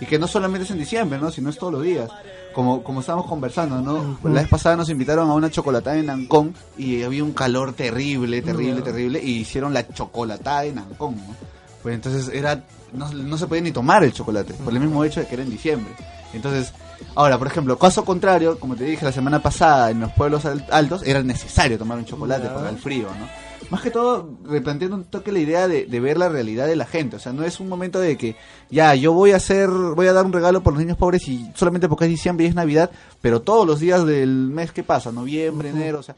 Y 0.00 0.06
que 0.06 0.18
no 0.18 0.26
solamente 0.26 0.64
es 0.64 0.70
en 0.70 0.78
diciembre, 0.78 1.18
¿no? 1.18 1.30
Sino 1.30 1.50
es 1.50 1.58
todos 1.58 1.74
los 1.74 1.82
días. 1.82 2.10
Como, 2.54 2.82
como 2.82 3.00
estábamos 3.00 3.26
conversando, 3.26 3.82
¿no? 3.82 4.18
La 4.24 4.40
vez 4.40 4.48
pasada 4.48 4.76
nos 4.76 4.88
invitaron 4.88 5.28
a 5.28 5.34
una 5.34 5.50
chocolatada 5.50 5.98
en 5.98 6.08
Ancón 6.08 6.54
y 6.78 7.02
había 7.02 7.22
un 7.22 7.34
calor 7.34 7.74
terrible, 7.74 8.40
terrible, 8.40 8.80
terrible, 8.80 9.22
y 9.22 9.32
hicieron 9.32 9.74
la 9.74 9.86
chocolatada 9.86 10.64
en 10.64 10.78
Ancón, 10.78 11.16
¿no? 11.16 11.36
Pues 11.82 11.94
entonces 11.94 12.34
era, 12.34 12.64
no, 12.94 13.12
no 13.12 13.36
se 13.36 13.46
podía 13.46 13.62
ni 13.62 13.72
tomar 13.72 14.02
el 14.02 14.14
chocolate, 14.14 14.54
por 14.54 14.72
el 14.72 14.80
mismo 14.80 15.04
hecho 15.04 15.20
de 15.20 15.26
que 15.26 15.34
era 15.34 15.42
en 15.42 15.50
diciembre. 15.50 15.92
Entonces, 16.32 16.72
ahora, 17.14 17.38
por 17.38 17.46
ejemplo, 17.46 17.78
caso 17.78 18.04
contrario, 18.04 18.58
como 18.60 18.76
te 18.76 18.84
dije 18.84 19.04
la 19.04 19.12
semana 19.12 19.40
pasada, 19.42 19.90
en 19.90 20.00
los 20.00 20.12
pueblos 20.12 20.44
al- 20.44 20.66
altos 20.70 21.02
era 21.04 21.22
necesario 21.22 21.78
tomar 21.78 21.98
un 21.98 22.04
chocolate 22.04 22.48
para 22.48 22.70
el 22.70 22.78
frío, 22.78 23.08
¿no? 23.18 23.26
Más 23.70 23.80
que 23.80 23.90
todo, 23.90 24.30
replanteando 24.44 24.96
un 24.96 25.04
toque 25.04 25.32
la 25.32 25.40
idea 25.40 25.66
de, 25.66 25.86
de 25.86 26.00
ver 26.00 26.18
la 26.18 26.28
realidad 26.28 26.66
de 26.68 26.76
la 26.76 26.86
gente. 26.86 27.16
O 27.16 27.18
sea, 27.18 27.32
no 27.32 27.42
es 27.42 27.58
un 27.58 27.68
momento 27.68 27.98
de 27.98 28.16
que, 28.16 28.36
ya, 28.70 28.94
yo 28.94 29.12
voy 29.12 29.32
a 29.32 29.36
hacer, 29.36 29.68
voy 29.68 30.06
a 30.06 30.12
dar 30.12 30.24
un 30.24 30.32
regalo 30.32 30.62
por 30.62 30.72
los 30.74 30.80
niños 30.80 30.96
pobres 30.96 31.26
y 31.26 31.50
solamente 31.54 31.88
porque 31.88 32.04
es 32.04 32.10
diciembre 32.10 32.46
y 32.46 32.48
es 32.48 32.54
Navidad, 32.54 32.90
pero 33.20 33.42
todos 33.42 33.66
los 33.66 33.80
días 33.80 34.06
del 34.06 34.28
mes 34.50 34.70
que 34.70 34.84
pasa, 34.84 35.10
noviembre, 35.10 35.70
enero, 35.70 35.98
o 35.98 36.02
sea. 36.04 36.14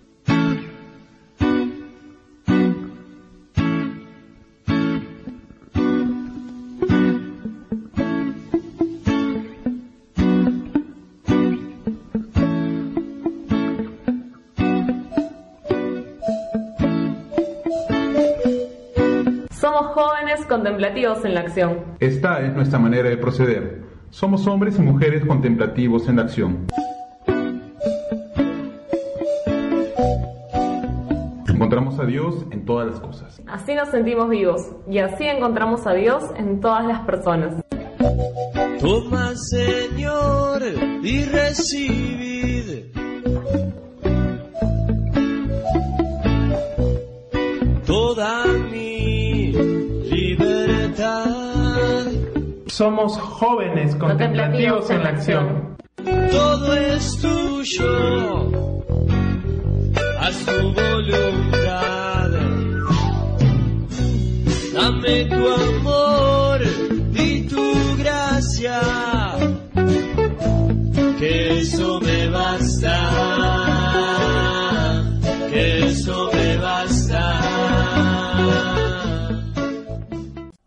Contemplativos 20.58 21.24
en 21.24 21.34
la 21.34 21.40
acción. 21.40 21.78
Esta 22.00 22.40
es 22.40 22.52
nuestra 22.52 22.80
manera 22.80 23.08
de 23.08 23.16
proceder. 23.16 23.82
Somos 24.10 24.46
hombres 24.48 24.76
y 24.78 24.82
mujeres 24.82 25.24
contemplativos 25.24 26.08
en 26.08 26.16
la 26.16 26.22
acción. 26.22 26.66
Encontramos 31.48 31.98
a 32.00 32.06
Dios 32.06 32.44
en 32.50 32.64
todas 32.64 32.88
las 32.88 33.00
cosas. 33.00 33.40
Así 33.46 33.74
nos 33.74 33.90
sentimos 33.90 34.28
vivos 34.28 34.60
y 34.90 34.98
así 34.98 35.24
encontramos 35.24 35.86
a 35.86 35.92
Dios 35.92 36.24
en 36.36 36.60
todas 36.60 36.84
las 36.86 37.00
personas. 37.00 37.62
Toma, 38.80 39.34
Señor, 39.36 40.62
y 41.02 41.24
recibid 41.24 42.97
Somos 52.78 53.18
jóvenes 53.18 53.96
contemplativos 53.96 54.88
en 54.90 55.02
la 55.02 55.08
acción. 55.08 55.76
Todo 56.30 56.74
es 56.74 57.18
tuyo, 57.20 58.50
a 60.20 60.30
su 60.30 60.72
voluntad. 60.74 62.30
Dame 64.74 65.24
tu 65.24 65.48
amor 65.48 66.60
y 67.14 67.48
tu 67.48 67.96
gracia, 67.98 68.80
que 71.18 71.58
eso 71.58 72.00
me 72.00 72.28
basta, 72.28 73.37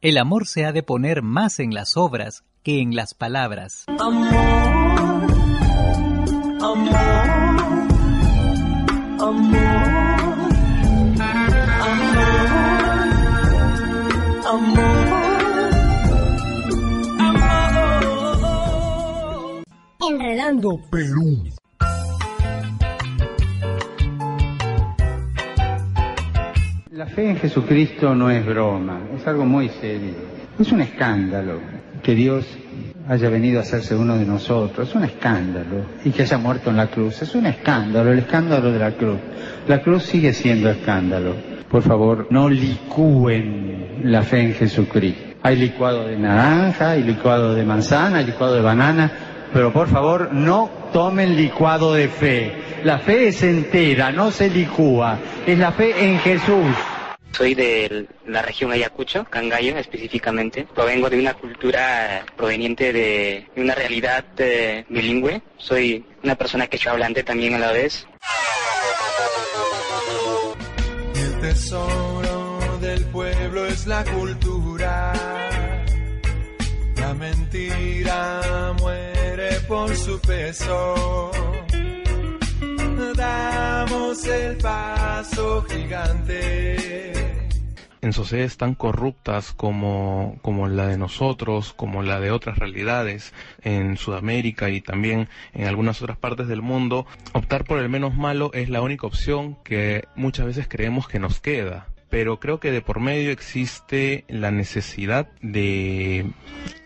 El 0.01 0.17
amor 0.17 0.47
se 0.47 0.65
ha 0.65 0.71
de 0.71 0.81
poner 0.81 1.21
más 1.21 1.59
en 1.59 1.75
las 1.75 1.95
obras 1.95 2.43
que 2.63 2.81
en 2.81 2.95
las 2.95 3.13
palabras. 3.13 3.85
Amor, 3.87 4.33
amor, 6.59 6.97
amor, 9.19 9.61
amor, 11.83 12.21
amor. 14.47 14.91
Enredando 19.99 20.79
Perú. 20.89 21.43
La 26.91 27.05
fe 27.05 27.29
en 27.29 27.37
Jesucristo 27.37 28.13
no 28.13 28.29
es 28.29 28.45
broma, 28.45 28.99
es 29.15 29.25
algo 29.25 29.45
muy 29.45 29.69
serio. 29.69 30.13
Es 30.59 30.73
un 30.73 30.81
escándalo 30.81 31.61
que 32.03 32.13
Dios 32.13 32.45
haya 33.07 33.29
venido 33.29 33.59
a 33.59 33.61
hacerse 33.61 33.95
uno 33.95 34.17
de 34.17 34.25
nosotros, 34.25 34.89
es 34.89 34.95
un 34.95 35.05
escándalo. 35.05 35.85
Y 36.03 36.09
que 36.09 36.23
haya 36.23 36.37
muerto 36.37 36.69
en 36.69 36.75
la 36.75 36.87
cruz, 36.87 37.21
es 37.21 37.33
un 37.33 37.45
escándalo, 37.45 38.11
el 38.11 38.19
escándalo 38.19 38.73
de 38.73 38.79
la 38.79 38.91
cruz. 38.91 39.19
La 39.69 39.81
cruz 39.81 40.03
sigue 40.03 40.33
siendo 40.33 40.69
escándalo. 40.69 41.33
Por 41.69 41.81
favor, 41.81 42.27
no 42.29 42.49
licúen 42.49 44.01
la 44.03 44.23
fe 44.23 44.41
en 44.41 44.53
Jesucristo. 44.53 45.37
Hay 45.43 45.55
licuado 45.55 46.05
de 46.05 46.17
naranja, 46.17 46.91
hay 46.91 47.03
licuado 47.03 47.55
de 47.55 47.63
manzana, 47.63 48.17
hay 48.17 48.25
licuado 48.25 48.55
de 48.55 48.61
banana, 48.61 49.11
pero 49.53 49.71
por 49.71 49.87
favor 49.87 50.33
no 50.33 50.69
tomen 50.91 51.37
licuado 51.37 51.93
de 51.93 52.09
fe. 52.09 52.51
La 52.83 52.97
fe 52.97 53.27
es 53.27 53.43
entera, 53.43 54.11
no 54.11 54.31
se 54.31 54.49
licúa. 54.49 55.19
Es 55.45 55.59
la 55.59 55.71
fe 55.71 56.03
en 56.03 56.17
Jesús. 56.19 56.75
Soy 57.31 57.53
de 57.53 58.07
la 58.25 58.41
región 58.41 58.71
Ayacucho, 58.71 59.23
Cangallo 59.25 59.77
específicamente. 59.77 60.67
Provengo 60.73 61.07
de 61.07 61.19
una 61.19 61.35
cultura 61.35 62.25
proveniente 62.35 62.91
de 62.91 63.47
una 63.55 63.75
realidad 63.75 64.25
eh, 64.37 64.83
bilingüe. 64.89 65.43
Soy 65.57 66.03
una 66.23 66.33
persona 66.33 66.65
que 66.65 66.79
hablante 66.89 67.21
también 67.21 67.53
a 67.53 67.59
la 67.59 67.71
vez. 67.71 68.07
El 71.15 71.39
tesoro 71.39 72.79
del 72.81 73.05
pueblo 73.05 73.65
es 73.67 73.85
la 73.85 74.03
cultura. 74.05 75.13
La 76.95 77.13
mentira 77.13 78.73
muere 78.79 79.59
por 79.67 79.95
su 79.95 80.19
peso. 80.19 81.31
En 88.01 88.13
sociedades 88.13 88.57
tan 88.57 88.73
corruptas 88.73 89.53
como, 89.53 90.39
como 90.41 90.67
la 90.67 90.87
de 90.87 90.97
nosotros, 90.97 91.73
como 91.73 92.01
la 92.03 92.19
de 92.19 92.31
otras 92.31 92.57
realidades 92.57 93.33
en 93.61 93.97
Sudamérica 93.97 94.69
y 94.69 94.81
también 94.81 95.29
en 95.53 95.67
algunas 95.67 96.01
otras 96.01 96.17
partes 96.17 96.47
del 96.47 96.61
mundo, 96.61 97.05
optar 97.33 97.63
por 97.63 97.79
el 97.79 97.89
menos 97.89 98.15
malo 98.15 98.51
es 98.53 98.69
la 98.69 98.81
única 98.81 99.07
opción 99.07 99.55
que 99.63 100.05
muchas 100.15 100.47
veces 100.47 100.67
creemos 100.67 101.07
que 101.07 101.19
nos 101.19 101.39
queda. 101.39 101.87
Pero 102.11 102.39
creo 102.39 102.59
que 102.59 102.71
de 102.71 102.81
por 102.81 102.99
medio 102.99 103.31
existe 103.31 104.25
la 104.27 104.51
necesidad 104.51 105.29
de 105.41 106.29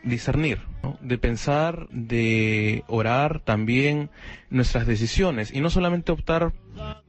discernir, 0.04 0.60
de 1.02 1.18
pensar, 1.18 1.88
de 1.90 2.84
orar 2.88 3.40
también 3.40 4.12
nuestras 4.52 4.86
decisiones 4.86 5.52
y 5.52 5.62
no 5.62 5.70
solamente 5.72 6.12
optar 6.12 6.54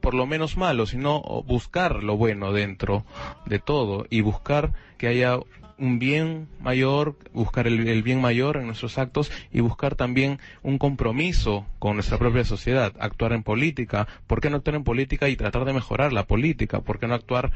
por 0.01 0.15
lo 0.15 0.25
menos 0.25 0.57
malo, 0.57 0.87
sino 0.87 1.21
buscar 1.45 2.03
lo 2.03 2.17
bueno 2.17 2.51
dentro 2.53 3.05
de 3.45 3.59
todo 3.59 4.07
y 4.09 4.21
buscar 4.21 4.73
que 4.97 5.07
haya 5.07 5.37
un 5.79 5.99
bien 5.99 6.47
mayor, 6.59 7.15
buscar 7.33 7.67
el, 7.67 7.87
el, 7.87 8.03
bien 8.03 8.21
mayor 8.21 8.57
en 8.57 8.65
nuestros 8.65 8.97
actos 8.97 9.31
y 9.51 9.59
buscar 9.61 9.95
también 9.95 10.39
un 10.63 10.77
compromiso 10.77 11.65
con 11.79 11.95
nuestra 11.95 12.17
propia 12.17 12.43
sociedad, 12.43 12.93
actuar 12.99 13.33
en 13.33 13.43
política. 13.43 14.07
¿Por 14.27 14.41
qué 14.41 14.49
no 14.49 14.57
actuar 14.57 14.75
en 14.75 14.83
política 14.83 15.29
y 15.29 15.35
tratar 15.35 15.65
de 15.65 15.73
mejorar 15.73 16.13
la 16.13 16.25
política? 16.25 16.81
¿Por 16.81 16.99
qué 16.99 17.07
no 17.07 17.13
actuar 17.13 17.51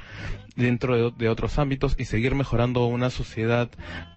dentro 0.56 0.96
de, 0.96 1.14
de 1.18 1.30
otros 1.30 1.58
ámbitos 1.60 1.96
y 1.98 2.06
seguir 2.06 2.36
mejorando 2.36 2.86
una 2.86 3.10
sociedad 3.10 3.70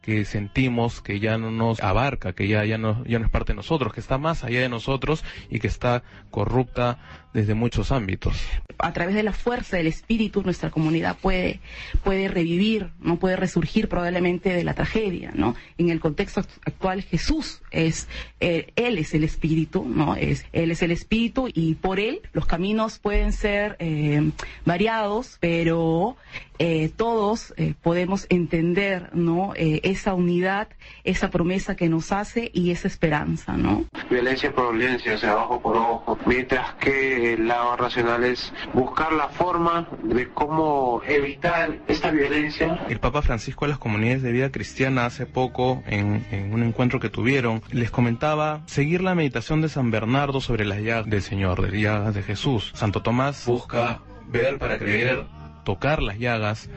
que 0.03 0.25
sentimos 0.25 1.01
que 1.01 1.19
ya 1.19 1.38
no 1.38 1.51
nos 1.51 1.81
abarca, 1.81 2.35
que 2.35 2.47
ya, 2.47 2.64
ya, 2.64 2.77
no, 2.77 3.05
ya 3.07 3.19
no 3.19 3.25
es 3.25 3.31
parte 3.31 3.53
de 3.53 3.57
nosotros, 3.57 3.93
que 3.93 4.01
está 4.01 4.19
más 4.19 4.45
allá 4.45 4.61
de 4.61 4.69
nosotros 4.69 5.25
y 5.49 5.61
que 5.61 5.67
está 5.69 6.03
corrupta 6.31 7.23
desde 7.35 7.55
muchos 7.55 7.92
ámbitos. 7.92 8.37
A 8.79 8.92
través 8.92 9.14
de 9.14 9.23
la 9.23 9.33
fuerza 9.33 9.77
del 9.77 9.88
espíritu, 9.88 10.42
nuestra 10.42 10.70
comunidad 10.70 11.16
puede, 11.20 11.61
puede 12.03 12.29
revivir, 12.29 12.90
no 13.01 13.18
puede 13.18 13.37
resurgir 13.37 13.88
probablemente 13.88 14.51
de 14.51 14.64
la 14.64 14.75
tragedia, 14.75 15.33
¿no? 15.35 15.55
En 15.77 15.90
el 15.90 16.01
contexto 16.01 16.40
actual, 16.64 17.03
Jesús 17.03 17.61
es, 17.70 18.09
eh, 18.40 18.73
Él 18.77 18.99
es 18.99 19.12
el 19.14 19.25
espíritu, 19.25 19.85
¿no? 19.85 20.14
Es, 20.16 20.47
él 20.53 20.70
es 20.70 20.83
el 20.83 20.92
espíritu 20.92 21.49
y 21.53 21.75
por 21.75 21.99
Él 21.99 22.23
los 22.33 22.47
caminos 22.47 22.99
pueden 22.99 23.33
ser 23.33 23.77
eh, 23.81 24.31
variados, 24.64 25.37
pero 25.40 26.16
eh, 26.59 26.90
todos 26.95 27.53
eh, 27.57 27.75
podemos 27.83 28.27
entender, 28.29 29.11
¿no? 29.14 29.53
Eh, 29.57 29.81
esa 29.83 30.14
unidad, 30.14 30.69
esa 31.03 31.31
promesa 31.31 31.77
que 31.77 31.88
nos 31.88 32.12
hace 32.12 32.51
y 32.55 32.71
esa 32.71 32.88
esperanza, 32.88 33.57
¿no? 33.57 33.85
Violencia 34.11 34.53
por 34.53 34.77
violencia, 34.77 35.14
o 35.14 35.19
sea, 35.19 35.37
ojo 35.37 35.61
por 35.61 35.77
ojo, 35.77 36.19
mientras 36.27 36.75
que 36.75 37.35
el 37.35 37.49
lado 37.49 37.77
racional 37.77 38.25
es 38.25 38.53
buscar 38.73 39.12
la 39.12 39.29
forma 39.29 39.88
de 40.03 40.29
cómo 40.29 41.03
evitar 41.07 41.79
esta 41.88 42.11
violencia. 42.11 42.87
El 42.88 43.01
Papa 43.01 43.23
Francisco 43.23 43.64
a 43.64 43.69
las 43.69 43.79
comunidades 43.79 44.23
de 44.23 44.33
vida 44.33 44.51
cristiana 44.51 45.07
hace 45.07 45.27
poco, 45.27 45.83
en, 45.87 46.25
en 46.31 46.53
un 46.53 46.62
encuentro 46.62 47.01
que 47.01 47.11
tuvieron, 47.11 47.62
les 47.71 47.90
comentaba 47.90 48.62
seguir 48.67 49.03
la 49.03 49.14
meditación 49.14 49.61
de 49.61 49.69
San 49.69 49.90
Bernardo 49.90 50.40
sobre 50.40 50.64
las 50.64 50.79
llagas 50.79 51.07
del 51.07 51.23
Señor, 51.23 51.62
de 51.62 51.71
las 51.71 51.81
llagas 51.81 52.14
de 52.14 52.23
Jesús. 52.23 52.73
Santo 52.75 53.03
Tomás 53.03 53.47
busca 53.47 54.01
ver 54.29 54.59
para 54.59 54.79
creer 54.79 55.27
tocar 55.64 56.03
las 56.03 56.18
llagas. 56.18 56.70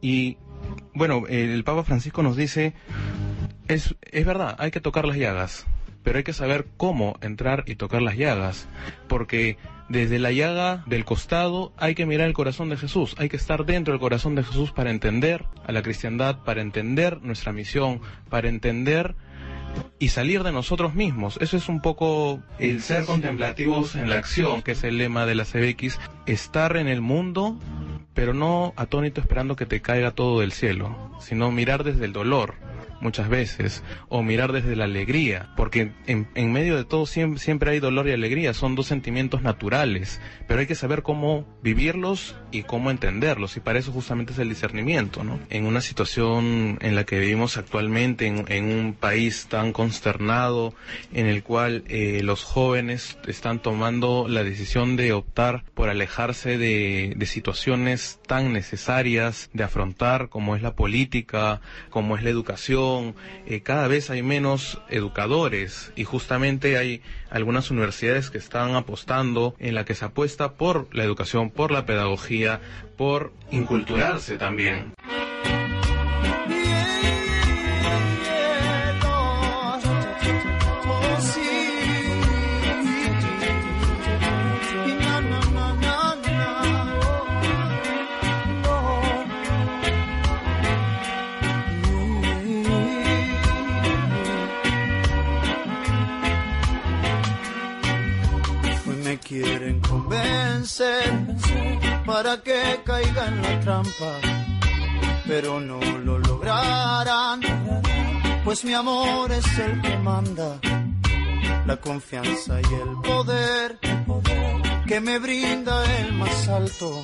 Y 0.00 0.38
bueno, 0.94 1.24
el 1.28 1.64
Papa 1.64 1.84
Francisco 1.84 2.22
nos 2.22 2.36
dice, 2.36 2.74
es, 3.68 3.94
es 4.02 4.26
verdad, 4.26 4.56
hay 4.58 4.70
que 4.70 4.80
tocar 4.80 5.06
las 5.06 5.16
llagas, 5.16 5.66
pero 6.02 6.18
hay 6.18 6.24
que 6.24 6.32
saber 6.32 6.66
cómo 6.76 7.16
entrar 7.20 7.64
y 7.66 7.76
tocar 7.76 8.02
las 8.02 8.16
llagas, 8.16 8.68
porque 9.08 9.56
desde 9.88 10.18
la 10.18 10.32
llaga 10.32 10.82
del 10.86 11.04
costado 11.04 11.72
hay 11.76 11.94
que 11.94 12.06
mirar 12.06 12.26
el 12.26 12.34
corazón 12.34 12.68
de 12.68 12.76
Jesús, 12.76 13.14
hay 13.18 13.28
que 13.28 13.36
estar 13.36 13.64
dentro 13.66 13.92
del 13.92 14.00
corazón 14.00 14.34
de 14.34 14.44
Jesús 14.44 14.70
para 14.72 14.90
entender 14.90 15.44
a 15.66 15.72
la 15.72 15.82
cristiandad, 15.82 16.38
para 16.44 16.62
entender 16.62 17.20
nuestra 17.22 17.52
misión, 17.52 18.00
para 18.30 18.48
entender 18.48 19.14
y 19.98 20.08
salir 20.08 20.42
de 20.42 20.52
nosotros 20.52 20.94
mismos. 20.94 21.38
Eso 21.40 21.56
es 21.56 21.68
un 21.68 21.80
poco 21.80 22.42
el 22.58 22.82
ser 22.82 23.04
contemplativos 23.04 23.96
en 23.96 24.08
la 24.08 24.16
acción, 24.16 24.62
que 24.62 24.72
es 24.72 24.84
el 24.84 24.98
lema 24.98 25.26
de 25.26 25.34
la 25.34 25.44
CBX, 25.44 25.98
estar 26.26 26.76
en 26.76 26.88
el 26.88 27.00
mundo, 27.00 27.58
pero 28.14 28.32
no 28.32 28.72
atónito 28.76 29.20
esperando 29.20 29.56
que 29.56 29.66
te 29.66 29.82
caiga 29.82 30.12
todo 30.12 30.40
del 30.40 30.52
cielo, 30.52 31.12
sino 31.20 31.50
mirar 31.50 31.84
desde 31.84 32.04
el 32.04 32.12
dolor 32.12 32.54
muchas 33.00 33.28
veces, 33.28 33.82
o 34.08 34.22
mirar 34.22 34.52
desde 34.52 34.76
la 34.76 34.84
alegría, 34.84 35.50
porque 35.56 35.92
en, 36.06 36.28
en 36.34 36.52
medio 36.52 36.76
de 36.76 36.84
todo 36.84 37.06
siempre, 37.06 37.40
siempre, 37.40 37.70
hay 37.70 37.80
dolor 37.80 38.08
y 38.08 38.12
alegría, 38.12 38.54
son 38.54 38.74
dos 38.74 38.86
sentimientos 38.86 39.42
naturales, 39.42 40.20
pero 40.46 40.60
hay 40.60 40.66
que 40.66 40.74
saber 40.74 41.02
cómo 41.02 41.46
vivirlos 41.62 42.34
y 42.50 42.62
cómo 42.62 42.90
entenderlos, 42.90 43.56
y 43.56 43.60
para 43.60 43.78
eso 43.78 43.92
justamente 43.92 44.32
es 44.32 44.38
el 44.38 44.48
discernimiento, 44.48 45.24
¿no? 45.24 45.38
En 45.50 45.66
una 45.66 45.80
situación 45.80 46.78
en 46.80 46.94
la 46.94 47.04
que 47.04 47.18
vivimos 47.18 47.56
actualmente, 47.56 48.26
en, 48.26 48.44
en 48.48 48.64
un 48.66 48.94
país 48.94 49.46
tan 49.48 49.72
consternado, 49.72 50.74
en 51.12 51.26
el 51.26 51.42
cual 51.42 51.84
eh, 51.88 52.20
los 52.22 52.44
jóvenes 52.44 53.18
están 53.26 53.60
tomando 53.60 54.26
la 54.28 54.44
decisión 54.44 54.96
de 54.96 55.12
optar 55.12 55.64
por 55.74 55.88
alejarse 55.88 56.58
de, 56.58 57.14
de 57.16 57.26
situaciones 57.26 58.20
tan 58.26 58.52
necesarias 58.52 59.50
de 59.52 59.64
afrontar, 59.64 60.28
como 60.28 60.56
es 60.56 60.62
la 60.62 60.74
política, 60.74 61.60
como 61.90 62.16
es 62.16 62.22
la 62.22 62.30
educación, 62.30 62.83
eh, 63.46 63.60
cada 63.62 63.88
vez 63.88 64.10
hay 64.10 64.22
menos 64.22 64.80
educadores 64.88 65.92
y 65.96 66.04
justamente 66.04 66.76
hay 66.76 67.02
algunas 67.30 67.70
universidades 67.70 68.30
que 68.30 68.38
están 68.38 68.74
apostando 68.74 69.54
en 69.58 69.74
la 69.74 69.84
que 69.84 69.94
se 69.94 70.04
apuesta 70.04 70.52
por 70.52 70.88
la 70.94 71.04
educación, 71.04 71.50
por 71.50 71.70
la 71.70 71.86
pedagogía, 71.86 72.60
por 72.96 73.32
inculturarse 73.50 74.36
también. 74.36 74.94
En 103.26 103.42
la 103.42 103.60
trampa, 103.60 104.18
pero 105.26 105.60
no 105.60 105.80
lo 105.80 106.18
lograrán, 106.18 107.40
pues 108.44 108.64
mi 108.64 108.74
amor 108.74 109.32
es 109.32 109.58
el 109.58 109.80
que 109.80 109.96
manda, 109.98 110.58
la 111.66 111.76
confianza 111.76 112.60
y 112.60 112.74
el 112.74 112.96
poder 113.02 113.78
que 114.86 115.00
me 115.00 115.18
brinda 115.18 115.84
el 115.98 116.12
más 116.14 116.48
alto, 116.48 117.02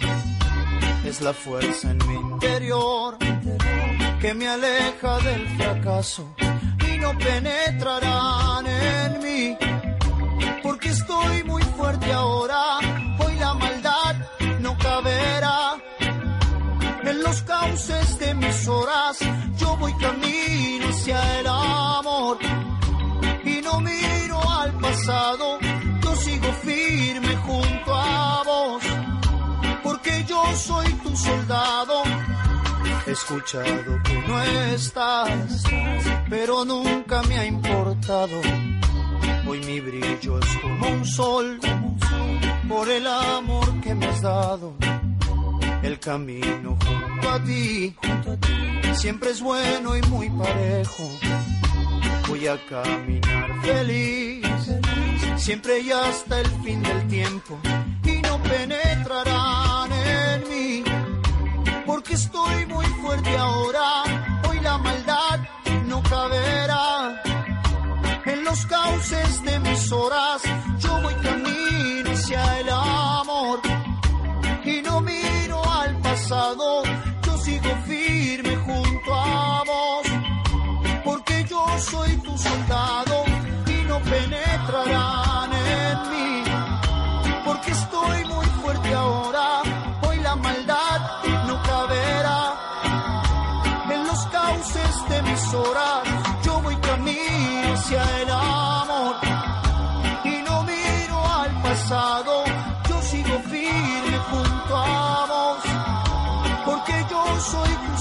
es 1.04 1.20
la 1.22 1.32
fuerza 1.32 1.90
en 1.90 1.98
mi 2.06 2.14
interior 2.14 3.16
que 4.20 4.34
me 4.34 4.48
aleja 4.48 5.18
del 5.20 5.48
fracaso 5.56 6.34
y 6.92 6.98
no 6.98 7.16
penetrarán 7.16 8.66
en 8.66 9.22
mí, 9.22 9.56
porque 10.62 10.90
estoy 10.90 11.42
muy 11.44 11.62
fuerte 11.62 12.12
ahora, 12.12 12.79
los 17.30 17.42
cauces 17.42 18.18
de 18.18 18.34
mis 18.34 18.66
horas 18.66 19.18
yo 19.56 19.76
voy 19.76 19.92
camino 19.98 20.88
hacia 20.88 21.38
el 21.38 21.46
amor 21.46 22.38
y 23.44 23.60
no 23.62 23.80
miro 23.80 24.38
al 24.50 24.72
pasado, 24.72 25.60
yo 26.02 26.16
sigo 26.16 26.52
firme 26.64 27.36
junto 27.36 27.94
a 27.94 28.42
vos, 28.44 28.82
porque 29.84 30.24
yo 30.24 30.42
soy 30.56 30.92
tu 31.04 31.16
soldado 31.16 32.02
escuchado 33.06 34.02
que 34.02 34.14
no 34.26 34.42
estás, 34.42 35.62
pero 36.28 36.64
nunca 36.64 37.22
me 37.22 37.38
ha 37.38 37.46
importado. 37.46 38.40
Hoy 39.46 39.60
mi 39.60 39.78
brillo 39.80 40.38
es 40.40 40.58
como 40.62 40.88
un 40.88 41.04
sol, 41.04 41.60
por 42.68 42.88
el 42.88 43.06
amor 43.06 43.80
que 43.80 43.94
me 43.94 44.06
has 44.06 44.20
dado. 44.20 44.74
El 45.82 45.98
camino 45.98 46.76
junto 47.20 47.30
a 47.30 47.44
ti, 47.44 47.94
siempre 48.94 49.30
es 49.30 49.40
bueno 49.40 49.96
y 49.96 50.02
muy 50.02 50.28
parejo. 50.30 51.10
Voy 52.28 52.46
a 52.46 52.58
caminar 52.66 53.60
feliz, 53.62 54.46
siempre 55.36 55.80
y 55.80 55.90
hasta 55.90 56.40
el 56.40 56.46
fin 56.62 56.82
del 56.82 57.08
tiempo, 57.08 57.58
y 58.04 58.22
no 58.22 58.42
penetrarán 58.42 59.92
en 59.92 60.48
mí 60.48 60.84
porque 61.86 62.14
estoy 62.14 62.66
muy 62.66 62.86
fuerte 62.86 63.36
ahora. 63.36 64.19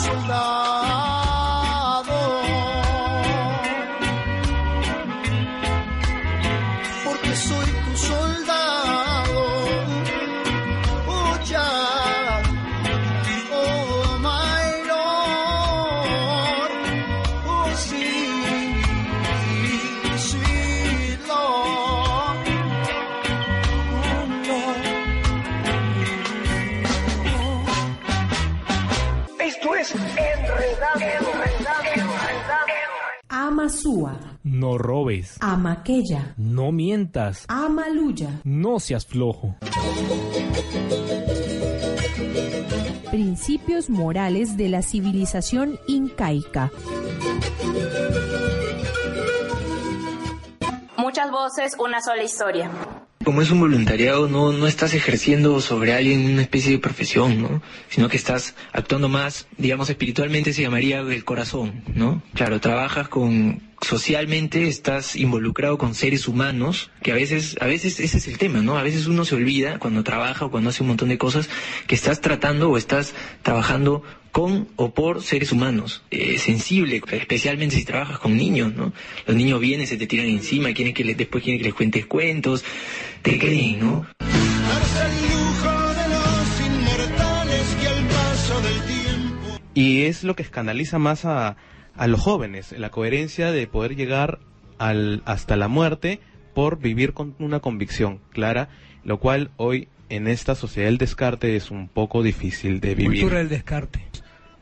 Soy 0.09 0.58
No 34.43 34.77
robes. 34.77 35.35
Amaquella, 35.41 36.33
No 36.37 36.71
mientas. 36.71 37.45
Amaluya. 37.49 38.39
No 38.43 38.79
seas 38.79 39.05
flojo. 39.05 39.55
Principios 43.11 43.89
morales 43.89 44.55
de 44.55 44.69
la 44.69 44.81
civilización 44.81 45.79
incaica. 45.87 46.71
Muchas 50.97 51.31
voces, 51.31 51.75
una 51.79 52.01
sola 52.01 52.23
historia. 52.23 52.69
Como 53.25 53.41
es 53.41 53.51
un 53.51 53.59
voluntariado, 53.59 54.29
no, 54.29 54.53
no 54.53 54.67
estás 54.67 54.93
ejerciendo 54.93 55.59
sobre 55.59 55.93
alguien 55.93 56.25
una 56.25 56.41
especie 56.41 56.71
de 56.71 56.79
profesión, 56.79 57.41
¿no? 57.41 57.61
Sino 57.89 58.07
que 58.07 58.15
estás 58.15 58.55
actuando 58.71 59.09
más, 59.09 59.47
digamos, 59.57 59.89
espiritualmente 59.89 60.53
se 60.53 60.61
llamaría 60.61 61.03
del 61.03 61.25
corazón, 61.25 61.83
¿no? 61.93 62.21
Claro, 62.33 62.61
trabajas 62.61 63.09
con, 63.09 63.61
socialmente 63.81 64.67
estás 64.67 65.15
involucrado 65.15 65.77
con 65.77 65.95
seres 65.95 66.27
humanos, 66.27 66.91
que 67.01 67.11
a 67.11 67.15
veces, 67.15 67.57
a 67.61 67.65
veces 67.65 67.99
ese 67.99 68.17
es 68.17 68.27
el 68.27 68.37
tema, 68.37 68.61
¿no? 68.61 68.77
A 68.77 68.83
veces 68.83 69.07
uno 69.07 69.25
se 69.25 69.35
olvida 69.35 69.79
cuando 69.79 70.03
trabaja 70.03 70.45
o 70.45 70.51
cuando 70.51 70.69
hace 70.69 70.83
un 70.83 70.89
montón 70.89 71.09
de 71.09 71.17
cosas 71.17 71.49
que 71.87 71.95
estás 71.95 72.21
tratando 72.21 72.69
o 72.69 72.77
estás 72.77 73.13
trabajando 73.41 74.03
con 74.31 74.67
o 74.75 74.93
por 74.93 75.23
seres 75.23 75.51
humanos, 75.51 76.03
eh, 76.11 76.37
sensible, 76.37 77.01
especialmente 77.11 77.75
si 77.75 77.85
trabajas 77.85 78.19
con 78.19 78.37
niños, 78.37 78.73
¿no? 78.75 78.93
Los 79.25 79.35
niños 79.35 79.59
vienen, 79.59 79.87
se 79.87 79.97
te 79.97 80.07
tiran 80.07 80.27
encima, 80.27 80.73
quieren 80.73 80.93
que 80.93 81.03
les, 81.03 81.17
después 81.17 81.43
quieren 81.43 81.59
que 81.59 81.65
les 81.65 81.73
cuentes 81.73 82.05
cuentos, 82.05 82.63
te 83.21 83.39
creen, 83.39 83.79
¿no? 83.79 84.07
Y 89.73 90.01
es 90.01 90.23
lo 90.23 90.35
que 90.35 90.43
escandaliza 90.43 90.99
más 90.99 91.23
a, 91.25 91.55
a 91.95 92.07
los 92.07 92.21
jóvenes, 92.21 92.71
la 92.77 92.89
coherencia 92.89 93.51
de 93.51 93.67
poder 93.67 93.95
llegar 93.95 94.39
al, 94.77 95.21
hasta 95.25 95.55
la 95.55 95.67
muerte 95.67 96.19
por 96.53 96.79
vivir 96.79 97.13
con 97.13 97.35
una 97.39 97.59
convicción 97.59 98.19
clara, 98.31 98.69
lo 99.03 99.19
cual 99.19 99.51
hoy 99.57 99.87
en 100.09 100.27
esta 100.27 100.55
sociedad 100.55 100.87
del 100.87 100.97
descarte 100.97 101.55
es 101.55 101.71
un 101.71 101.87
poco 101.87 102.23
difícil 102.23 102.79
de 102.79 102.95
vivir. 102.95 103.21
Cultura 103.21 103.39
del 103.39 103.49
descarte. 103.49 104.05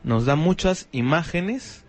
Nos 0.04 0.26
da 0.26 0.36
muchas 0.36 0.88
imágenes 0.92 1.84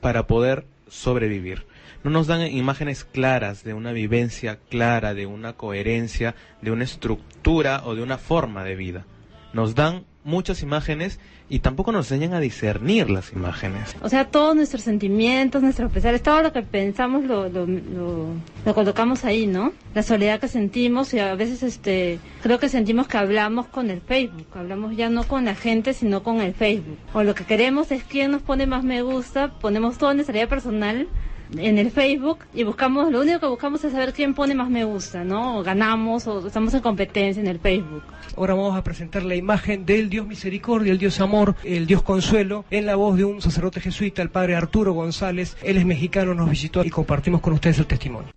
para 0.00 0.26
poder 0.26 0.66
sobrevivir. 0.88 1.66
No 2.02 2.10
nos 2.10 2.26
dan 2.26 2.46
imágenes 2.46 3.04
claras 3.04 3.64
de 3.64 3.74
una 3.74 3.92
vivencia 3.92 4.58
clara, 4.70 5.14
de 5.14 5.26
una 5.26 5.54
coherencia, 5.54 6.34
de 6.62 6.70
una 6.70 6.84
estructura 6.84 7.82
o 7.84 7.94
de 7.94 8.02
una 8.02 8.18
forma 8.18 8.64
de 8.64 8.76
vida. 8.76 9.06
Nos 9.52 9.74
dan 9.74 10.04
muchas 10.24 10.62
imágenes 10.62 11.18
y 11.48 11.60
tampoco 11.60 11.92
nos 11.92 12.10
enseñan 12.10 12.34
a 12.34 12.40
discernir 12.40 13.10
las 13.10 13.32
imágenes. 13.32 13.96
O 14.02 14.08
sea, 14.08 14.26
todos 14.26 14.54
nuestros 14.54 14.82
sentimientos, 14.82 15.62
nuestros 15.62 15.90
pesares, 15.90 16.22
todo 16.22 16.42
lo 16.42 16.52
que 16.52 16.62
pensamos 16.62 17.24
lo, 17.24 17.48
lo, 17.48 17.66
lo, 17.66 18.26
lo 18.64 18.74
colocamos 18.74 19.24
ahí, 19.24 19.46
¿no? 19.46 19.72
La 19.94 20.02
soledad 20.02 20.38
que 20.40 20.48
sentimos 20.48 21.12
y 21.14 21.18
a 21.18 21.34
veces 21.34 21.62
este 21.62 22.18
creo 22.42 22.58
que 22.58 22.68
sentimos 22.68 23.08
que 23.08 23.18
hablamos 23.18 23.66
con 23.66 23.90
el 23.90 24.00
Facebook, 24.00 24.46
hablamos 24.54 24.96
ya 24.96 25.08
no 25.08 25.24
con 25.24 25.44
la 25.44 25.54
gente, 25.54 25.92
sino 25.94 26.22
con 26.22 26.40
el 26.40 26.54
Facebook. 26.54 26.98
O 27.12 27.22
lo 27.22 27.34
que 27.34 27.44
queremos 27.44 27.90
es 27.90 28.04
quién 28.04 28.30
nos 28.30 28.42
pone 28.42 28.66
más 28.66 28.84
me 28.84 29.02
gusta, 29.02 29.52
ponemos 29.58 29.98
toda 29.98 30.14
nuestra 30.14 30.34
vida 30.34 30.46
personal 30.46 31.08
en 31.56 31.78
el 31.78 31.90
Facebook 31.90 32.38
y 32.54 32.64
buscamos, 32.64 33.10
lo 33.10 33.20
único 33.20 33.40
que 33.40 33.46
buscamos 33.46 33.82
es 33.84 33.92
saber 33.92 34.12
quién 34.12 34.34
pone 34.34 34.54
más 34.54 34.70
me 34.70 34.84
gusta, 34.84 35.24
¿no? 35.24 35.58
O 35.58 35.62
ganamos 35.62 36.26
o 36.26 36.46
estamos 36.46 36.72
en 36.74 36.80
competencia 36.80 37.40
en 37.40 37.48
el 37.48 37.58
Facebook. 37.58 38.02
Ahora 38.36 38.54
vamos 38.54 38.76
a 38.76 38.84
presentar 38.84 39.22
la 39.22 39.34
imagen 39.34 39.84
del 39.84 40.08
Dios 40.08 40.26
misericordia, 40.26 40.92
el 40.92 40.98
Dios 40.98 41.20
amor, 41.20 41.56
el 41.64 41.86
Dios 41.86 42.02
consuelo, 42.02 42.64
en 42.70 42.86
la 42.86 42.96
voz 42.96 43.16
de 43.16 43.24
un 43.24 43.42
sacerdote 43.42 43.80
jesuita, 43.80 44.22
el 44.22 44.30
padre 44.30 44.56
Arturo 44.56 44.92
González. 44.92 45.56
Él 45.62 45.76
es 45.76 45.86
mexicano, 45.86 46.34
nos 46.34 46.48
visitó 46.48 46.84
y 46.84 46.90
compartimos 46.90 47.40
con 47.40 47.52
ustedes 47.52 47.78
el 47.78 47.86
testimonio. 47.86 48.30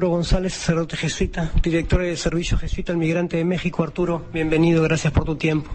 Arturo 0.00 0.09
González, 0.20 0.52
sacerdote 0.52 0.98
jesuita, 0.98 1.50
director 1.62 2.02
del 2.02 2.18
Servicio 2.18 2.58
Jesuita 2.58 2.92
al 2.92 2.98
Migrante 2.98 3.38
de 3.38 3.44
México. 3.46 3.82
Arturo, 3.82 4.26
bienvenido, 4.34 4.82
gracias 4.82 5.14
por 5.14 5.24
tu 5.24 5.36
tiempo. 5.36 5.70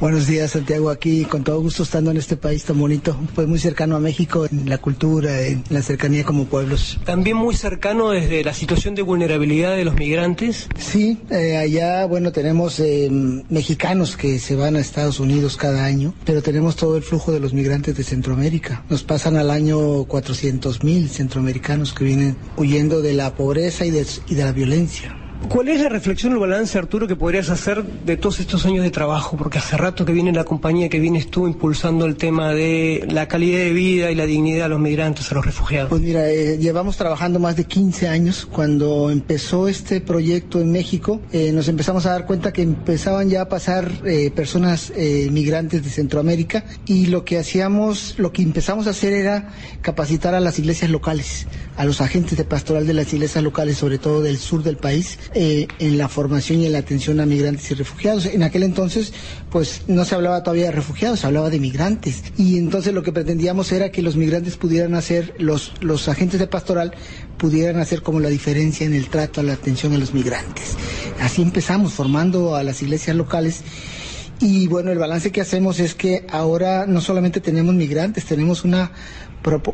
Buenos 0.00 0.26
días, 0.26 0.52
Santiago, 0.52 0.88
aquí 0.88 1.26
con 1.26 1.44
todo 1.44 1.60
gusto 1.60 1.82
estando 1.82 2.10
en 2.10 2.16
este 2.16 2.38
país 2.38 2.64
tan 2.64 2.78
bonito, 2.78 3.14
pues 3.34 3.46
muy 3.46 3.58
cercano 3.58 3.94
a 3.94 4.00
México, 4.00 4.46
en 4.50 4.70
la 4.70 4.78
cultura, 4.78 5.42
en 5.42 5.64
la 5.68 5.82
cercanía 5.82 6.24
como 6.24 6.46
pueblos. 6.46 6.98
También 7.04 7.36
muy 7.36 7.54
cercano 7.54 8.08
desde 8.08 8.42
la 8.42 8.54
situación 8.54 8.94
de 8.94 9.02
vulnerabilidad 9.02 9.76
de 9.76 9.84
los 9.84 9.96
migrantes. 9.96 10.66
Sí, 10.78 11.18
eh, 11.28 11.58
allá, 11.58 12.06
bueno, 12.06 12.32
tenemos 12.32 12.80
eh, 12.80 13.10
mexicanos 13.50 14.16
que 14.16 14.38
se 14.38 14.56
van 14.56 14.76
a 14.76 14.80
Estados 14.80 15.20
Unidos 15.20 15.58
cada 15.58 15.84
año, 15.84 16.14
pero 16.24 16.42
tenemos 16.42 16.76
todo 16.76 16.96
el 16.96 17.02
flujo 17.02 17.32
de 17.32 17.40
los 17.40 17.52
migrantes 17.52 17.94
de 17.98 18.02
Centroamérica. 18.02 18.82
Nos 18.88 19.02
pasan 19.02 19.36
al 19.36 19.50
año 19.50 20.04
400 20.04 20.82
mil 20.84 21.10
centroamericanos 21.10 21.92
que 21.92 22.04
vienen 22.04 22.36
huyendo 22.56 23.02
de 23.02 23.12
la 23.12 23.34
pobreza 23.34 23.73
y 23.82 23.90
de, 23.90 24.06
y 24.28 24.34
de 24.34 24.44
la 24.44 24.52
violencia. 24.52 25.23
¿Cuál 25.48 25.68
es 25.68 25.80
la 25.80 25.88
reflexión 25.88 26.32
o 26.32 26.36
el 26.36 26.40
balance, 26.40 26.78
Arturo, 26.78 27.06
que 27.06 27.16
podrías 27.16 27.50
hacer 27.50 27.84
de 27.84 28.16
todos 28.16 28.40
estos 28.40 28.64
años 28.66 28.82
de 28.82 28.90
trabajo? 28.90 29.36
Porque 29.36 29.58
hace 29.58 29.76
rato 29.76 30.04
que 30.04 30.12
viene 30.12 30.32
la 30.32 30.44
compañía, 30.44 30.88
que 30.88 30.98
vienes 30.98 31.30
tú 31.30 31.46
impulsando 31.46 32.06
el 32.06 32.16
tema 32.16 32.52
de 32.52 33.06
la 33.08 33.28
calidad 33.28 33.58
de 33.58 33.72
vida 33.72 34.10
y 34.10 34.14
la 34.14 34.26
dignidad 34.26 34.66
a 34.66 34.68
los 34.68 34.80
migrantes, 34.80 35.30
a 35.30 35.34
los 35.34 35.44
refugiados. 35.44 35.90
Pues 35.90 36.02
mira, 36.02 36.28
eh, 36.28 36.58
llevamos 36.58 36.96
trabajando 36.96 37.38
más 37.38 37.56
de 37.56 37.64
15 37.64 38.08
años. 38.08 38.46
Cuando 38.46 39.10
empezó 39.10 39.68
este 39.68 40.00
proyecto 40.00 40.60
en 40.60 40.72
México, 40.72 41.20
eh, 41.32 41.52
nos 41.52 41.68
empezamos 41.68 42.06
a 42.06 42.10
dar 42.10 42.26
cuenta 42.26 42.52
que 42.52 42.62
empezaban 42.62 43.28
ya 43.28 43.42
a 43.42 43.48
pasar 43.48 43.90
eh, 44.04 44.30
personas 44.30 44.92
eh, 44.96 45.28
migrantes 45.30 45.84
de 45.84 45.90
Centroamérica 45.90 46.64
y 46.86 47.06
lo 47.06 47.24
que 47.24 47.38
hacíamos, 47.38 48.14
lo 48.18 48.32
que 48.32 48.42
empezamos 48.42 48.86
a 48.86 48.90
hacer 48.90 49.12
era 49.12 49.50
capacitar 49.82 50.34
a 50.34 50.40
las 50.40 50.58
iglesias 50.58 50.90
locales, 50.90 51.46
a 51.76 51.84
los 51.84 52.00
agentes 52.00 52.38
de 52.38 52.44
pastoral 52.44 52.86
de 52.86 52.94
las 52.94 53.12
iglesias 53.12 53.44
locales, 53.44 53.76
sobre 53.76 53.98
todo 53.98 54.22
del 54.22 54.38
sur 54.38 54.62
del 54.62 54.76
país, 54.76 55.18
eh, 55.34 55.66
en 55.78 55.98
la 55.98 56.08
formación 56.08 56.60
y 56.60 56.66
en 56.66 56.72
la 56.72 56.78
atención 56.78 57.20
a 57.20 57.26
migrantes 57.26 57.70
y 57.70 57.74
refugiados. 57.74 58.26
En 58.26 58.42
aquel 58.42 58.62
entonces, 58.62 59.12
pues 59.50 59.82
no 59.88 60.04
se 60.04 60.14
hablaba 60.14 60.42
todavía 60.42 60.66
de 60.66 60.72
refugiados, 60.72 61.20
se 61.20 61.26
hablaba 61.26 61.50
de 61.50 61.58
migrantes. 61.58 62.22
Y 62.36 62.56
entonces 62.56 62.94
lo 62.94 63.02
que 63.02 63.12
pretendíamos 63.12 63.72
era 63.72 63.90
que 63.90 64.02
los 64.02 64.16
migrantes 64.16 64.56
pudieran 64.56 64.94
hacer, 64.94 65.34
los, 65.38 65.72
los 65.80 66.08
agentes 66.08 66.40
de 66.40 66.46
pastoral 66.46 66.94
pudieran 67.36 67.80
hacer 67.80 68.02
como 68.02 68.20
la 68.20 68.28
diferencia 68.28 68.86
en 68.86 68.94
el 68.94 69.08
trato 69.08 69.40
a 69.40 69.44
la 69.44 69.54
atención 69.54 69.92
a 69.92 69.98
los 69.98 70.14
migrantes. 70.14 70.76
Así 71.20 71.42
empezamos 71.42 71.92
formando 71.92 72.54
a 72.54 72.62
las 72.62 72.80
iglesias 72.82 73.16
locales. 73.16 73.62
Y 74.40 74.66
bueno, 74.66 74.90
el 74.90 74.98
balance 74.98 75.32
que 75.32 75.40
hacemos 75.40 75.80
es 75.80 75.94
que 75.94 76.26
ahora 76.30 76.86
no 76.86 77.00
solamente 77.00 77.40
tenemos 77.40 77.74
migrantes, 77.74 78.24
tenemos 78.24 78.64
una, 78.64 78.92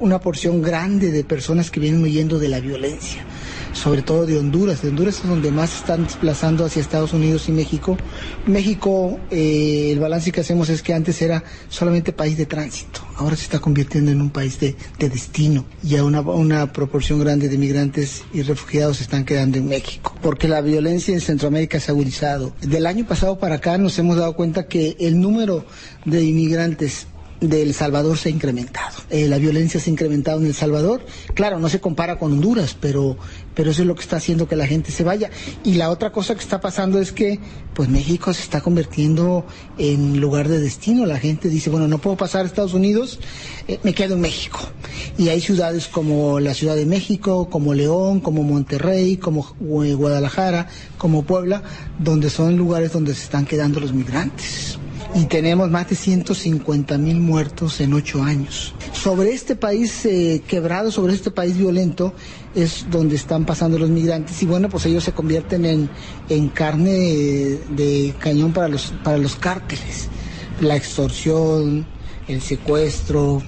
una 0.00 0.20
porción 0.20 0.62
grande 0.62 1.10
de 1.10 1.24
personas 1.24 1.70
que 1.70 1.80
vienen 1.80 2.02
huyendo 2.02 2.38
de 2.38 2.48
la 2.48 2.60
violencia 2.60 3.24
sobre 3.72 4.02
todo 4.02 4.26
de 4.26 4.38
Honduras. 4.38 4.82
De 4.82 4.88
Honduras 4.88 5.20
es 5.22 5.28
donde 5.28 5.50
más 5.50 5.74
están 5.76 6.04
desplazando 6.04 6.64
hacia 6.64 6.80
Estados 6.80 7.12
Unidos 7.12 7.48
y 7.48 7.52
México. 7.52 7.96
México, 8.46 9.18
eh, 9.30 9.90
el 9.92 10.00
balance 10.00 10.32
que 10.32 10.40
hacemos 10.40 10.68
es 10.68 10.82
que 10.82 10.94
antes 10.94 11.20
era 11.22 11.42
solamente 11.68 12.12
país 12.12 12.36
de 12.36 12.46
tránsito, 12.46 13.00
ahora 13.16 13.36
se 13.36 13.44
está 13.44 13.58
convirtiendo 13.58 14.10
en 14.10 14.20
un 14.20 14.30
país 14.30 14.58
de, 14.60 14.76
de 14.98 15.08
destino. 15.08 15.64
Ya 15.82 16.04
una, 16.04 16.20
una 16.20 16.72
proporción 16.72 17.20
grande 17.20 17.48
de 17.48 17.58
migrantes 17.58 18.24
y 18.32 18.42
refugiados 18.42 18.98
se 18.98 19.04
están 19.04 19.24
quedando 19.24 19.58
en 19.58 19.68
México, 19.68 20.14
porque 20.22 20.48
la 20.48 20.60
violencia 20.60 21.14
en 21.14 21.20
Centroamérica 21.20 21.80
se 21.80 21.90
ha 21.90 21.94
agudizado. 21.94 22.52
Del 22.60 22.86
año 22.86 23.06
pasado 23.06 23.38
para 23.38 23.56
acá 23.56 23.78
nos 23.78 23.98
hemos 23.98 24.16
dado 24.16 24.34
cuenta 24.34 24.66
que 24.66 24.96
el 25.00 25.20
número 25.20 25.64
de 26.04 26.22
inmigrantes 26.22 27.06
de 27.40 27.62
El 27.62 27.74
Salvador 27.74 28.18
se 28.18 28.28
ha 28.28 28.32
incrementado. 28.32 28.96
Eh, 29.08 29.26
la 29.26 29.38
violencia 29.38 29.80
se 29.80 29.90
ha 29.90 29.92
incrementado 29.92 30.40
en 30.40 30.46
El 30.46 30.54
Salvador. 30.54 31.04
Claro, 31.34 31.58
no 31.58 31.68
se 31.68 31.80
compara 31.80 32.18
con 32.18 32.32
Honduras, 32.32 32.76
pero, 32.78 33.16
pero 33.54 33.70
eso 33.70 33.82
es 33.82 33.88
lo 33.88 33.94
que 33.94 34.02
está 34.02 34.16
haciendo 34.16 34.46
que 34.46 34.56
la 34.56 34.66
gente 34.66 34.92
se 34.92 35.04
vaya. 35.04 35.30
Y 35.64 35.74
la 35.74 35.90
otra 35.90 36.12
cosa 36.12 36.34
que 36.34 36.40
está 36.40 36.60
pasando 36.60 37.00
es 37.00 37.12
que 37.12 37.40
pues 37.74 37.88
México 37.88 38.34
se 38.34 38.42
está 38.42 38.60
convirtiendo 38.60 39.46
en 39.78 40.20
lugar 40.20 40.48
de 40.48 40.60
destino. 40.60 41.06
La 41.06 41.18
gente 41.18 41.48
dice, 41.48 41.70
bueno, 41.70 41.88
no 41.88 41.98
puedo 41.98 42.16
pasar 42.16 42.42
a 42.42 42.46
Estados 42.46 42.74
Unidos, 42.74 43.20
eh, 43.68 43.78
me 43.82 43.94
quedo 43.94 44.14
en 44.14 44.20
México. 44.20 44.60
Y 45.16 45.28
hay 45.28 45.40
ciudades 45.40 45.88
como 45.88 46.40
la 46.40 46.54
Ciudad 46.54 46.76
de 46.76 46.86
México, 46.86 47.48
como 47.48 47.72
León, 47.72 48.20
como 48.20 48.42
Monterrey, 48.42 49.16
como 49.16 49.54
Guadalajara, 49.60 50.68
como 50.98 51.22
Puebla, 51.22 51.62
donde 51.98 52.28
son 52.28 52.56
lugares 52.56 52.92
donde 52.92 53.14
se 53.14 53.24
están 53.24 53.46
quedando 53.46 53.80
los 53.80 53.92
migrantes 53.92 54.78
y 55.14 55.24
tenemos 55.24 55.70
más 55.70 55.88
de 55.88 55.96
150 55.96 56.96
mil 56.98 57.20
muertos 57.20 57.80
en 57.80 57.94
ocho 57.94 58.22
años. 58.22 58.74
Sobre 58.92 59.32
este 59.32 59.56
país 59.56 60.04
eh, 60.06 60.42
quebrado, 60.46 60.90
sobre 60.90 61.14
este 61.14 61.30
país 61.30 61.56
violento, 61.56 62.14
es 62.54 62.86
donde 62.90 63.16
están 63.16 63.44
pasando 63.44 63.78
los 63.78 63.90
migrantes 63.90 64.42
y 64.42 64.46
bueno, 64.46 64.68
pues 64.68 64.86
ellos 64.86 65.04
se 65.04 65.12
convierten 65.12 65.64
en, 65.64 65.90
en 66.28 66.48
carne 66.48 66.90
de, 66.90 68.14
cañón 68.18 68.52
para 68.52 68.68
los, 68.68 68.92
para 69.02 69.18
los 69.18 69.36
cárteles. 69.36 70.08
La 70.60 70.76
extorsión, 70.76 71.86
el 72.28 72.40
secuestro, 72.40 73.42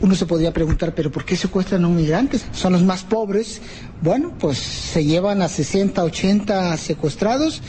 uno 0.00 0.14
se 0.14 0.26
podría 0.26 0.52
preguntar, 0.52 0.94
pero 0.94 1.10
¿por 1.10 1.24
qué 1.24 1.36
secuestran 1.36 1.84
a 1.84 1.88
un 1.88 1.96
migrante? 1.96 2.38
Son 2.52 2.72
los 2.72 2.82
más 2.82 3.04
pobres. 3.04 3.60
Bueno, 4.04 4.34
pues 4.38 4.58
se 4.58 5.02
llevan 5.02 5.40
a 5.40 5.48
60, 5.48 6.04
80 6.04 6.76
secuestrados, 6.76 7.62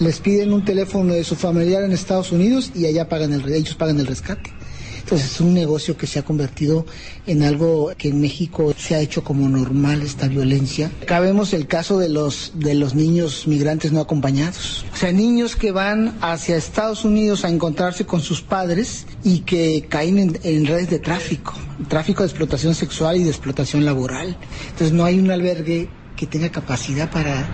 les 0.00 0.20
piden 0.20 0.54
un 0.54 0.64
teléfono 0.64 1.12
de 1.12 1.22
su 1.22 1.36
familiar 1.36 1.82
en 1.82 1.92
Estados 1.92 2.32
Unidos 2.32 2.72
y 2.74 2.86
allá 2.86 3.10
pagan 3.10 3.34
el, 3.34 3.46
ellos 3.52 3.74
pagan 3.74 4.00
el 4.00 4.06
rescate. 4.06 4.54
Entonces 5.02 5.32
es 5.32 5.40
un 5.40 5.52
negocio 5.54 5.96
que 5.96 6.06
se 6.06 6.18
ha 6.18 6.24
convertido 6.24 6.86
en 7.26 7.42
algo 7.42 7.92
que 7.98 8.08
en 8.08 8.20
México 8.20 8.74
se 8.76 8.94
ha 8.94 9.00
hecho 9.00 9.22
como 9.22 9.48
normal 9.48 10.02
esta 10.02 10.28
violencia. 10.28 10.90
Acá 11.02 11.20
el 11.52 11.66
caso 11.66 11.98
de 11.98 12.08
los, 12.08 12.52
de 12.54 12.74
los 12.74 12.94
niños 12.94 13.46
migrantes 13.46 13.92
no 13.92 14.00
acompañados. 14.00 14.84
O 14.92 14.96
sea, 14.96 15.12
niños 15.12 15.56
que 15.56 15.72
van 15.72 16.16
hacia 16.20 16.56
Estados 16.56 17.04
Unidos 17.04 17.44
a 17.44 17.48
encontrarse 17.48 18.06
con 18.06 18.20
sus 18.20 18.42
padres 18.42 19.06
y 19.24 19.40
que 19.40 19.86
caen 19.88 20.18
en, 20.18 20.38
en 20.42 20.66
redes 20.66 20.88
de 20.90 20.98
tráfico, 20.98 21.54
tráfico 21.88 22.22
de 22.22 22.28
explotación 22.28 22.74
sexual 22.74 23.16
y 23.16 23.24
de 23.24 23.30
explotación 23.30 23.84
laboral. 23.84 24.36
Entonces 24.70 24.92
no 24.92 25.04
hay 25.04 25.18
un 25.18 25.30
albergue 25.30 25.88
que 26.16 26.26
tenga 26.26 26.50
capacidad 26.50 27.10
para, 27.10 27.48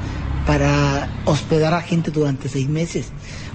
para 0.47 1.09
hospedar 1.25 1.75
a 1.75 1.81
gente 1.81 2.11
durante 2.11 2.49
seis 2.49 2.69
meses. 2.69 3.07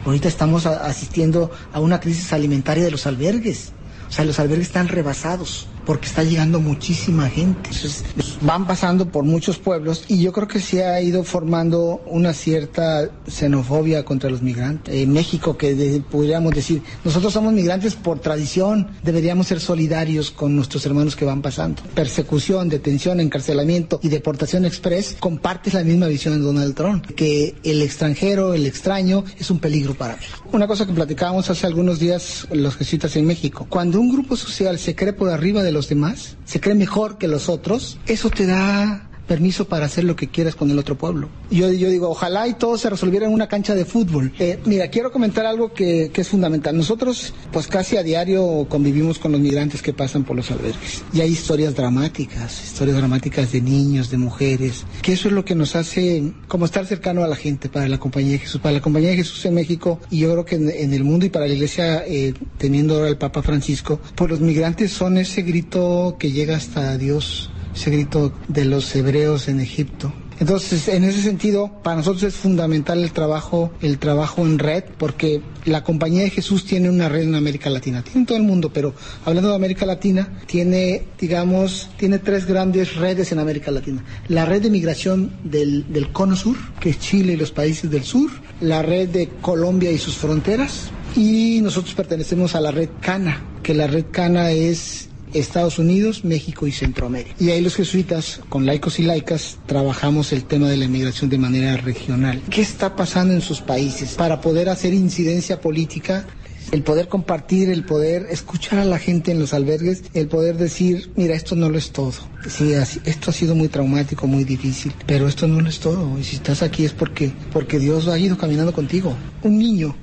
Ahorita 0.05 0.27
estamos 0.27 0.65
asistiendo 0.65 1.51
a 1.71 1.79
una 1.79 1.99
crisis 1.99 2.33
alimentaria 2.33 2.83
de 2.83 2.91
los 2.91 3.05
albergues. 3.07 3.71
O 4.13 4.15
sea, 4.15 4.25
los 4.25 4.37
albergues 4.37 4.67
están 4.67 4.89
rebasados 4.89 5.65
porque 5.85 6.07
está 6.07 6.23
llegando 6.23 6.59
muchísima 6.59 7.29
gente. 7.29 7.69
Entonces, 7.71 8.03
van 8.41 8.67
pasando 8.67 9.07
por 9.07 9.23
muchos 9.23 9.57
pueblos 9.57 10.05
y 10.07 10.21
yo 10.21 10.31
creo 10.31 10.47
que 10.47 10.59
se 10.59 10.85
ha 10.85 11.01
ido 11.01 11.23
formando 11.23 12.01
una 12.05 12.33
cierta 12.33 13.09
xenofobia 13.27 14.05
contra 14.05 14.29
los 14.29 14.41
migrantes. 14.41 14.93
En 14.93 15.11
México, 15.11 15.57
que 15.57 15.75
de, 15.75 16.01
podríamos 16.01 16.53
decir, 16.53 16.81
nosotros 17.03 17.33
somos 17.33 17.53
migrantes 17.53 17.95
por 17.95 18.19
tradición, 18.19 18.87
deberíamos 19.03 19.47
ser 19.47 19.59
solidarios 19.59 20.31
con 20.31 20.55
nuestros 20.55 20.85
hermanos 20.85 21.15
que 21.15 21.25
van 21.25 21.41
pasando. 21.41 21.81
Persecución, 21.95 22.69
detención, 22.69 23.19
encarcelamiento 23.19 23.99
y 24.01 24.09
deportación 24.09 24.65
express, 24.65 25.15
compartes 25.19 25.73
la 25.73 25.83
misma 25.83 26.07
visión 26.07 26.37
de 26.37 26.41
Donald 26.41 26.75
Trump, 26.75 27.05
que 27.15 27.55
el 27.63 27.81
extranjero, 27.81 28.53
el 28.53 28.65
extraño, 28.65 29.23
es 29.37 29.51
un 29.51 29.59
peligro 29.59 29.93
para 29.95 30.15
mí. 30.15 30.23
Una 30.51 30.67
cosa 30.67 30.85
que 30.85 30.93
platicábamos 30.93 31.49
hace 31.49 31.67
algunos 31.67 31.99
días 31.99 32.47
los 32.51 32.75
jesuitas 32.75 33.15
en 33.15 33.25
México, 33.25 33.65
cuando 33.69 33.99
un 33.99 34.11
grupo 34.11 34.35
social 34.35 34.79
se 34.79 34.95
cree 34.95 35.13
por 35.13 35.29
arriba 35.29 35.63
de 35.63 35.71
los 35.73 35.89
demás, 35.89 36.37
se 36.45 36.61
cree 36.61 36.75
mejor 36.75 37.17
que 37.17 37.27
los 37.27 37.49
otros, 37.49 37.97
eso 38.05 38.29
te 38.29 38.45
da 38.45 39.09
permiso 39.27 39.65
para 39.65 39.85
hacer 39.85 40.03
lo 40.03 40.15
que 40.15 40.27
quieras 40.27 40.55
con 40.55 40.69
el 40.69 40.79
otro 40.79 40.97
pueblo. 40.97 41.29
Yo, 41.49 41.71
yo 41.71 41.89
digo, 41.89 42.09
ojalá 42.09 42.47
y 42.47 42.53
todo 42.53 42.77
se 42.77 42.89
resolviera 42.89 43.25
en 43.25 43.33
una 43.33 43.47
cancha 43.47 43.75
de 43.75 43.85
fútbol. 43.85 44.33
Eh, 44.39 44.59
mira, 44.65 44.89
quiero 44.89 45.11
comentar 45.11 45.45
algo 45.45 45.73
que, 45.73 46.11
que, 46.13 46.21
es 46.21 46.27
fundamental. 46.27 46.75
Nosotros, 46.75 47.33
pues 47.51 47.67
casi 47.67 47.97
a 47.97 48.03
diario 48.03 48.65
convivimos 48.69 49.19
con 49.19 49.31
los 49.31 49.41
migrantes 49.41 49.81
que 49.81 49.93
pasan 49.93 50.23
por 50.23 50.35
los 50.35 50.51
albergues. 50.51 51.03
Y 51.13 51.21
hay 51.21 51.31
historias 51.31 51.75
dramáticas, 51.75 52.63
historias 52.63 52.97
dramáticas 52.97 53.51
de 53.51 53.61
niños, 53.61 54.09
de 54.09 54.17
mujeres, 54.17 54.85
que 55.01 55.13
eso 55.13 55.27
es 55.27 55.33
lo 55.33 55.45
que 55.45 55.55
nos 55.55 55.75
hace 55.75 56.33
como 56.47 56.65
estar 56.65 56.85
cercano 56.85 57.23
a 57.23 57.27
la 57.27 57.35
gente 57.35 57.69
para 57.69 57.87
la 57.87 57.99
Compañía 57.99 58.33
de 58.33 58.39
Jesús. 58.39 58.61
Para 58.61 58.73
la 58.73 58.81
Compañía 58.81 59.09
de 59.09 59.17
Jesús 59.17 59.45
en 59.45 59.53
México 59.53 59.99
y 60.09 60.19
yo 60.19 60.31
creo 60.31 60.45
que 60.45 60.55
en, 60.55 60.69
en 60.69 60.93
el 60.93 61.03
mundo 61.03 61.25
y 61.25 61.29
para 61.29 61.47
la 61.47 61.53
Iglesia, 61.53 62.03
eh, 62.05 62.33
teniendo 62.57 62.95
ahora 62.95 63.09
el 63.09 63.17
Papa 63.17 63.41
Francisco, 63.41 63.99
pues 64.15 64.29
los 64.29 64.39
migrantes 64.39 64.91
son 64.91 65.17
ese 65.17 65.41
grito 65.41 66.17
que 66.19 66.31
llega 66.31 66.55
hasta 66.55 66.97
Dios 66.97 67.49
ese 67.73 67.91
grito 67.91 68.33
de 68.47 68.65
los 68.65 68.95
hebreos 68.95 69.47
en 69.47 69.59
Egipto. 69.59 70.13
Entonces, 70.39 70.87
en 70.87 71.03
ese 71.03 71.21
sentido, 71.21 71.71
para 71.83 71.97
nosotros 71.97 72.23
es 72.23 72.33
fundamental 72.33 72.99
el 73.03 73.11
trabajo, 73.11 73.71
el 73.81 73.99
trabajo 73.99 74.41
en 74.41 74.59
red, 74.59 74.83
porque 74.97 75.41
la 75.65 75.83
Compañía 75.83 76.23
de 76.23 76.31
Jesús 76.31 76.65
tiene 76.65 76.89
una 76.89 77.07
red 77.07 77.23
en 77.23 77.35
América 77.35 77.69
Latina, 77.69 78.03
tiene 78.03 78.21
en 78.21 78.25
todo 78.25 78.37
el 78.37 78.43
mundo, 78.43 78.71
pero 78.73 78.93
hablando 79.25 79.49
de 79.49 79.55
América 79.55 79.85
Latina, 79.85 80.39
tiene, 80.47 81.03
digamos, 81.19 81.89
tiene 81.97 82.19
tres 82.19 82.45
grandes 82.45 82.95
redes 82.95 83.31
en 83.31 83.39
América 83.39 83.71
Latina. 83.71 84.03
La 84.27 84.45
red 84.45 84.61
de 84.61 84.69
migración 84.69 85.31
del, 85.43 85.91
del 85.93 86.11
Cono 86.11 86.35
Sur, 86.35 86.57
que 86.79 86.89
es 86.89 86.99
Chile 86.99 87.33
y 87.33 87.37
los 87.37 87.51
países 87.51 87.89
del 87.89 88.03
sur, 88.03 88.31
la 88.59 88.81
red 88.81 89.09
de 89.09 89.29
Colombia 89.41 89.91
y 89.91 89.97
sus 89.97 90.15
fronteras, 90.15 90.89
y 91.15 91.61
nosotros 91.61 91.93
pertenecemos 91.93 92.55
a 92.55 92.61
la 92.61 92.71
red 92.71 92.89
Cana, 93.01 93.45
que 93.61 93.73
la 93.73 93.87
red 93.87 94.05
Cana 94.11 94.51
es 94.51 95.09
Estados 95.33 95.79
Unidos, 95.79 96.23
México 96.23 96.67
y 96.67 96.71
Centroamérica. 96.71 97.35
Y 97.39 97.49
ahí 97.49 97.61
los 97.61 97.75
jesuitas, 97.75 98.41
con 98.49 98.65
laicos 98.65 98.99
y 98.99 99.03
laicas, 99.03 99.57
trabajamos 99.65 100.31
el 100.33 100.45
tema 100.45 100.69
de 100.69 100.77
la 100.77 100.85
inmigración 100.85 101.29
de 101.29 101.37
manera 101.37 101.77
regional. 101.77 102.41
¿Qué 102.49 102.61
está 102.61 102.95
pasando 102.95 103.33
en 103.33 103.41
sus 103.41 103.61
países 103.61 104.15
para 104.15 104.41
poder 104.41 104.69
hacer 104.69 104.93
incidencia 104.93 105.59
política? 105.61 106.25
El 106.71 106.81
poder 106.81 107.07
compartir, 107.07 107.69
el 107.69 107.85
poder 107.85 108.27
escuchar 108.31 108.79
a 108.79 108.85
la 108.85 108.97
gente 108.97 109.31
en 109.31 109.37
los 109.37 109.53
albergues, 109.53 110.05
el 110.13 110.27
poder 110.27 110.57
decir, 110.57 111.11
mira, 111.15 111.35
esto 111.35 111.55
no 111.55 111.69
lo 111.69 111.77
es 111.77 111.91
todo. 111.91 112.13
Sí, 112.47 112.73
esto 112.73 113.29
ha 113.29 113.33
sido 113.33 113.53
muy 113.53 113.67
traumático, 113.67 114.25
muy 114.25 114.43
difícil, 114.43 114.93
pero 115.05 115.27
esto 115.27 115.47
no 115.47 115.61
lo 115.61 115.69
es 115.69 115.79
todo. 115.79 116.17
Y 116.17 116.23
si 116.23 116.37
estás 116.37 116.63
aquí 116.63 116.85
es 116.85 116.93
porque, 116.93 117.31
porque 117.51 117.77
Dios 117.77 118.07
ha 118.07 118.17
ido 118.17 118.37
caminando 118.37 118.73
contigo. 118.73 119.15
Un 119.43 119.59
niño 119.59 119.95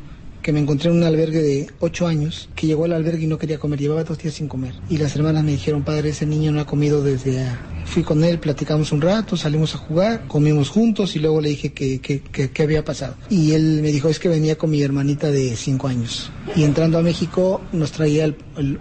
que 0.43 0.53
me 0.53 0.61
encontré 0.61 0.91
en 0.91 0.97
un 0.97 1.03
albergue 1.05 1.41
de 1.43 1.71
ocho 1.81 2.07
años, 2.07 2.49
que 2.55 2.67
llegó 2.67 2.85
al 2.85 2.93
albergue 2.93 3.25
y 3.25 3.27
no 3.27 3.39
quería 3.39 3.59
comer, 3.59 3.79
llevaba 3.81 4.05
dos 4.05 4.19
días 4.19 4.35
sin 4.35 4.49
comer. 4.49 4.75
Y 4.89 4.99
las 4.99 5.15
hermanas 5.17 5.45
me 5.45 5.53
dijeron, 5.53 5.83
padre, 5.85 6.11
ese 6.11 6.27
niño 6.27 6.53
no 6.53 6.61
ha 6.61 6.67
comido 6.67 7.03
desde... 7.03 7.41
ah". 7.43 7.67
Fui 7.87 8.05
con 8.05 8.23
él, 8.23 8.39
platicamos 8.39 8.93
un 8.93 9.01
rato, 9.01 9.37
salimos 9.37 9.75
a 9.75 9.79
jugar, 9.79 10.25
comimos 10.29 10.69
juntos 10.69 11.17
y 11.17 11.19
luego 11.19 11.41
le 11.41 11.49
dije 11.49 11.73
que, 11.73 12.01
que, 12.01 12.21
que- 12.21 12.63
había 12.63 12.85
pasado. 12.85 13.17
Y 13.29 13.51
él 13.53 13.81
me 13.83 13.91
dijo, 13.91 14.09
es 14.09 14.21
que 14.21 14.29
venía 14.29 14.57
con 14.57 14.71
mi 14.71 14.81
hermanita 14.83 15.31
de 15.33 15.57
cinco 15.57 15.89
años. 15.89 16.31
Y 16.55 16.63
entrando 16.63 16.99
a 16.99 17.03
México 17.03 17.63
nos 17.73 17.91
traía 17.91 18.33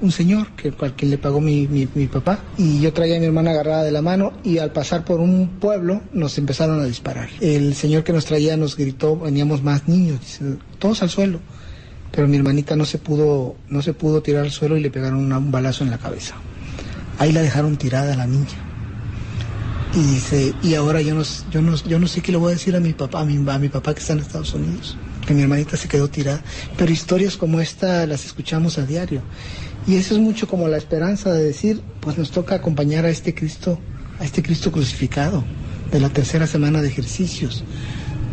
un 0.01 0.11
señor, 0.11 0.51
que, 0.55 0.71
al 0.79 0.95
que 0.95 1.07
le 1.07 1.17
pagó 1.17 1.41
mi, 1.41 1.67
mi, 1.67 1.87
mi 1.95 2.05
papá, 2.07 2.43
y 2.57 2.81
yo 2.81 2.93
traía 2.93 3.17
a 3.17 3.19
mi 3.19 3.25
hermana 3.25 3.51
agarrada 3.51 3.83
de 3.83 3.91
la 3.91 4.01
mano 4.03 4.33
y 4.43 4.59
al 4.59 4.73
pasar 4.73 5.03
por 5.05 5.19
un 5.21 5.59
pueblo 5.59 6.01
nos 6.13 6.37
empezaron 6.37 6.79
a 6.79 6.85
disparar. 6.85 7.29
El 7.41 7.73
señor 7.73 8.03
que 8.03 8.13
nos 8.13 8.25
traía 8.25 8.57
nos 8.57 8.77
gritó, 8.77 9.17
veníamos 9.17 9.63
más 9.63 9.87
niños, 9.87 10.19
dice, 10.19 10.43
todos 10.77 11.01
al 11.01 11.09
suelo 11.09 11.39
pero 12.11 12.27
mi 12.27 12.37
hermanita 12.37 12.75
no 12.75 12.85
se 12.85 12.97
pudo 12.97 13.55
no 13.69 13.81
se 13.81 13.93
pudo 13.93 14.21
tirar 14.21 14.43
al 14.43 14.51
suelo 14.51 14.77
y 14.77 14.81
le 14.81 14.89
pegaron 14.89 15.31
un 15.31 15.51
balazo 15.51 15.83
en 15.83 15.91
la 15.91 15.97
cabeza. 15.97 16.35
Ahí 17.17 17.31
la 17.31 17.41
dejaron 17.41 17.77
tirada 17.77 18.15
la 18.15 18.25
niña. 18.25 18.69
Y 19.93 20.01
dice, 20.01 20.53
y 20.61 20.75
ahora 20.75 21.01
yo 21.01 21.15
no, 21.15 21.23
yo 21.51 21.61
no, 21.61 21.75
yo 21.75 21.99
no 21.99 22.07
sé 22.07 22.21
qué 22.21 22.31
le 22.31 22.37
voy 22.37 22.51
a 22.51 22.55
decir 22.55 22.75
a 22.75 22.79
mi 22.79 22.93
papá, 22.93 23.21
a 23.21 23.25
mi, 23.25 23.37
a 23.49 23.57
mi 23.57 23.69
papá 23.69 23.93
que 23.93 24.01
está 24.01 24.13
en 24.13 24.19
Estados 24.19 24.53
Unidos, 24.53 24.95
que 25.25 25.33
mi 25.33 25.41
hermanita 25.41 25.77
se 25.77 25.87
quedó 25.87 26.07
tirada. 26.07 26.43
Pero 26.77 26.91
historias 26.91 27.37
como 27.37 27.59
esta 27.59 28.05
las 28.05 28.25
escuchamos 28.25 28.77
a 28.77 28.85
diario. 28.85 29.21
Y 29.87 29.95
eso 29.95 30.13
es 30.13 30.19
mucho 30.19 30.47
como 30.47 30.67
la 30.67 30.77
esperanza 30.77 31.33
de 31.33 31.43
decir, 31.43 31.81
pues 32.01 32.17
nos 32.17 32.29
toca 32.29 32.55
acompañar 32.55 33.05
a 33.05 33.09
este 33.09 33.33
Cristo, 33.33 33.79
a 34.19 34.25
este 34.25 34.43
Cristo 34.43 34.71
crucificado, 34.71 35.43
de 35.91 35.99
la 35.99 36.09
tercera 36.09 36.45
semana 36.45 36.81
de 36.81 36.89
ejercicios, 36.89 37.63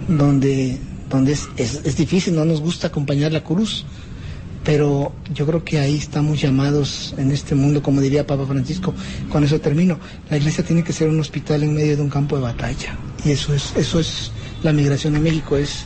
donde, 0.08 0.78
donde 1.08 1.32
es, 1.32 1.48
es, 1.56 1.82
es 1.84 1.96
difícil, 1.96 2.34
no 2.34 2.44
nos 2.44 2.60
gusta 2.60 2.88
acompañar 2.88 3.32
la 3.32 3.42
cruz, 3.42 3.84
pero 4.64 5.12
yo 5.32 5.46
creo 5.46 5.64
que 5.64 5.78
ahí 5.78 5.96
estamos 5.96 6.40
llamados 6.40 7.14
en 7.18 7.30
este 7.30 7.54
mundo, 7.54 7.82
como 7.82 8.00
diría 8.00 8.26
Papa 8.26 8.46
Francisco, 8.46 8.94
con 9.30 9.44
eso 9.44 9.60
termino, 9.60 9.98
la 10.28 10.36
iglesia 10.36 10.64
tiene 10.64 10.82
que 10.82 10.92
ser 10.92 11.08
un 11.08 11.20
hospital 11.20 11.62
en 11.62 11.74
medio 11.74 11.96
de 11.96 12.02
un 12.02 12.10
campo 12.10 12.36
de 12.36 12.42
batalla, 12.42 12.96
y 13.24 13.30
eso 13.30 13.54
es, 13.54 13.74
eso 13.76 14.00
es 14.00 14.32
la 14.62 14.72
migración 14.72 15.14
en 15.14 15.22
México, 15.22 15.56
es, 15.56 15.84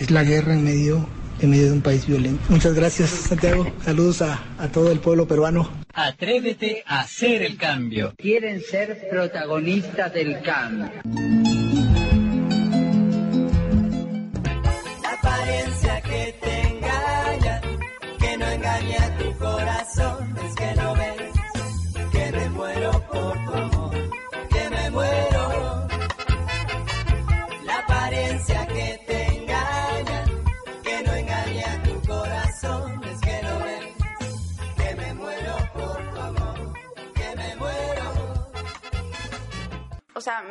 es 0.00 0.10
la 0.10 0.24
guerra 0.24 0.54
en 0.54 0.64
medio, 0.64 1.08
en 1.40 1.50
medio 1.50 1.66
de 1.66 1.72
un 1.72 1.82
país 1.82 2.06
violento. 2.06 2.42
Muchas 2.48 2.74
gracias, 2.74 3.10
Santiago, 3.10 3.70
saludos 3.84 4.22
a, 4.22 4.42
a 4.58 4.68
todo 4.68 4.90
el 4.90 4.98
pueblo 4.98 5.28
peruano. 5.28 5.70
Atrévete 5.92 6.82
a 6.86 7.00
hacer 7.00 7.42
el 7.42 7.56
cambio. 7.56 8.12
Quieren 8.18 8.60
ser 8.60 9.08
protagonistas 9.08 10.12
del 10.12 10.42
cambio. 10.42 10.90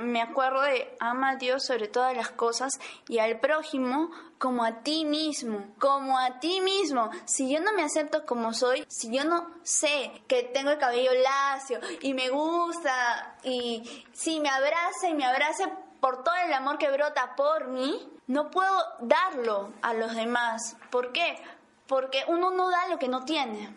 Me 0.01 0.21
acuerdo 0.21 0.61
de 0.61 0.95
ama 0.99 1.31
a 1.31 1.35
Dios 1.35 1.65
sobre 1.65 1.87
todas 1.87 2.15
las 2.15 2.29
cosas 2.29 2.79
y 3.07 3.19
al 3.19 3.39
prójimo 3.39 4.11
como 4.37 4.63
a 4.63 4.83
ti 4.83 5.05
mismo, 5.05 5.65
como 5.79 6.17
a 6.17 6.39
ti 6.39 6.61
mismo. 6.61 7.09
Si 7.25 7.51
yo 7.51 7.59
no 7.61 7.73
me 7.73 7.83
acepto 7.83 8.25
como 8.25 8.53
soy, 8.53 8.85
si 8.87 9.11
yo 9.15 9.23
no 9.23 9.49
sé 9.63 10.11
que 10.27 10.43
tengo 10.43 10.71
el 10.71 10.77
cabello 10.77 11.11
lacio 11.13 11.79
y 12.01 12.13
me 12.13 12.29
gusta 12.29 13.37
y 13.43 14.05
si 14.13 14.39
me 14.39 14.49
abraza 14.49 15.09
y 15.09 15.13
me 15.13 15.25
abraza 15.25 15.69
por 15.99 16.23
todo 16.23 16.35
el 16.45 16.53
amor 16.53 16.77
que 16.77 16.91
brota 16.91 17.35
por 17.35 17.67
mí, 17.67 18.07
no 18.27 18.51
puedo 18.51 18.77
darlo 18.99 19.71
a 19.81 19.93
los 19.93 20.13
demás. 20.15 20.77
¿Por 20.91 21.11
qué? 21.11 21.41
Porque 21.87 22.23
uno 22.27 22.51
no 22.51 22.69
da 22.69 22.87
lo 22.87 22.99
que 22.99 23.07
no 23.07 23.25
tiene. 23.25 23.75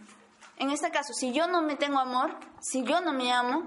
En 0.58 0.70
este 0.70 0.90
caso, 0.90 1.12
si 1.12 1.32
yo 1.32 1.46
no 1.46 1.62
me 1.62 1.76
tengo 1.76 1.98
amor, 1.98 2.34
si 2.60 2.82
yo 2.82 3.00
no 3.00 3.12
me 3.12 3.32
amo, 3.32 3.62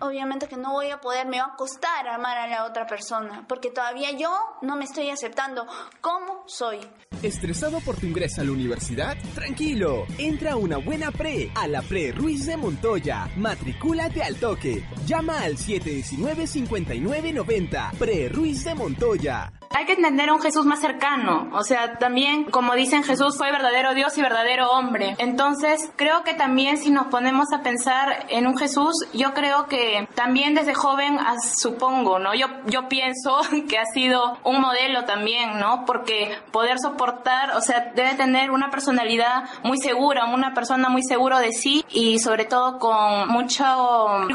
obviamente 0.00 0.48
que 0.48 0.56
no 0.56 0.72
voy 0.72 0.90
a 0.90 1.00
poder, 1.00 1.26
me 1.26 1.38
va 1.38 1.52
a 1.54 1.56
costar 1.56 2.08
amar 2.08 2.38
a 2.38 2.46
la 2.46 2.64
otra 2.64 2.86
persona, 2.86 3.44
porque 3.48 3.70
todavía 3.70 4.12
yo 4.12 4.30
no 4.62 4.76
me 4.76 4.84
estoy 4.84 5.10
aceptando 5.10 5.66
como 6.00 6.44
soy. 6.46 6.78
¿Estresado 7.22 7.80
por 7.80 7.96
tu 7.96 8.06
ingreso 8.06 8.42
a 8.42 8.44
la 8.44 8.52
universidad? 8.52 9.16
Tranquilo, 9.34 10.06
entra 10.18 10.52
a 10.52 10.56
una 10.56 10.76
buena 10.76 11.10
pre, 11.10 11.50
a 11.54 11.66
la 11.66 11.82
pre 11.82 12.12
Ruiz 12.12 12.46
de 12.46 12.56
Montoya. 12.56 13.28
Matricúlate 13.36 14.22
al 14.22 14.36
toque. 14.36 14.86
Llama 15.06 15.40
al 15.40 15.56
719-5990. 15.56 17.98
Pre 17.98 18.28
Ruiz 18.28 18.62
de 18.64 18.74
Montoya. 18.74 19.52
Hay 19.70 19.84
que 19.84 19.92
entender 19.92 20.30
a 20.30 20.34
un 20.34 20.40
Jesús 20.40 20.64
más 20.64 20.80
cercano, 20.80 21.50
o 21.52 21.62
sea, 21.62 21.98
también, 21.98 22.44
como 22.44 22.74
dicen, 22.74 23.02
Jesús 23.02 23.36
fue 23.36 23.52
verdadero 23.52 23.92
Dios 23.94 24.16
y 24.16 24.22
verdadero 24.22 24.70
hombre. 24.70 25.14
Entonces, 25.18 25.90
creo 25.96 26.24
que 26.24 26.32
también 26.32 26.78
si 26.78 26.90
nos 26.90 27.08
ponemos 27.08 27.52
a 27.52 27.60
pensar 27.62 28.24
en 28.30 28.46
un 28.46 28.56
Jesús, 28.56 28.94
yo 29.12 29.34
creo 29.34 29.66
que 29.66 29.85
también 30.14 30.54
desde 30.54 30.74
joven, 30.74 31.18
ah, 31.18 31.36
supongo, 31.38 32.18
¿no? 32.18 32.34
Yo, 32.34 32.46
yo 32.66 32.88
pienso 32.88 33.40
que 33.68 33.78
ha 33.78 33.86
sido 33.86 34.38
un 34.44 34.60
modelo 34.60 35.04
también, 35.04 35.58
¿no? 35.58 35.84
Porque 35.84 36.36
poder 36.52 36.78
soportar, 36.78 37.56
o 37.56 37.60
sea, 37.60 37.92
debe 37.94 38.14
tener 38.14 38.50
una 38.50 38.70
personalidad 38.70 39.44
muy 39.62 39.78
segura, 39.78 40.26
una 40.26 40.54
persona 40.54 40.88
muy 40.88 41.02
seguro 41.02 41.38
de 41.38 41.52
sí 41.52 41.84
y 41.90 42.18
sobre 42.18 42.44
todo 42.44 42.78
con 42.78 43.28
mucho, 43.28 43.64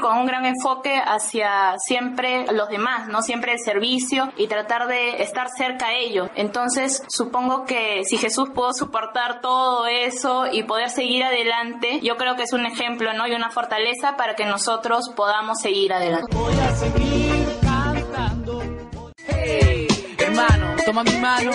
con 0.02 0.18
un 0.18 0.26
gran 0.26 0.46
enfoque 0.46 1.02
hacia 1.04 1.76
siempre 1.78 2.46
los 2.52 2.70
demás, 2.70 3.08
¿no? 3.08 3.22
Siempre 3.22 3.54
el 3.54 3.60
servicio 3.60 4.32
y 4.38 4.48
tratar 4.48 4.88
de 4.88 5.22
estar 5.22 5.48
cerca 5.50 5.88
a 5.88 5.94
ellos. 5.94 6.30
Entonces, 6.36 7.04
supongo 7.08 7.66
que 7.66 8.04
si 8.04 8.18
Jesús 8.18 8.50
pudo 8.50 8.74
soportar 8.74 9.42
todo 9.42 9.88
eso 9.88 10.46
y 10.52 10.64
poder 10.64 10.90
seguir 10.90 11.24
adelante, 11.24 12.00
yo 12.02 12.18
creo 12.18 12.36
que 12.36 12.44
es 12.44 12.54
un 12.54 12.66
ejemplo, 12.66 13.14
¿no? 13.14 13.28
Y 13.28 13.34
una 13.34 13.52
fortaleza 13.52 14.16
para 14.18 14.36
que 14.36 14.46
nosotros 14.46 15.10
podamos 15.16 15.41
seguir 15.56 15.92
adelante. 15.92 16.36
Voy 16.36 16.54
a 16.54 16.76
seguir 16.76 17.46
cantando. 17.62 18.64
Hey, 19.28 19.88
hermano, 20.18 20.76
toma 20.86 21.04
mi 21.04 21.18
mano 21.18 21.52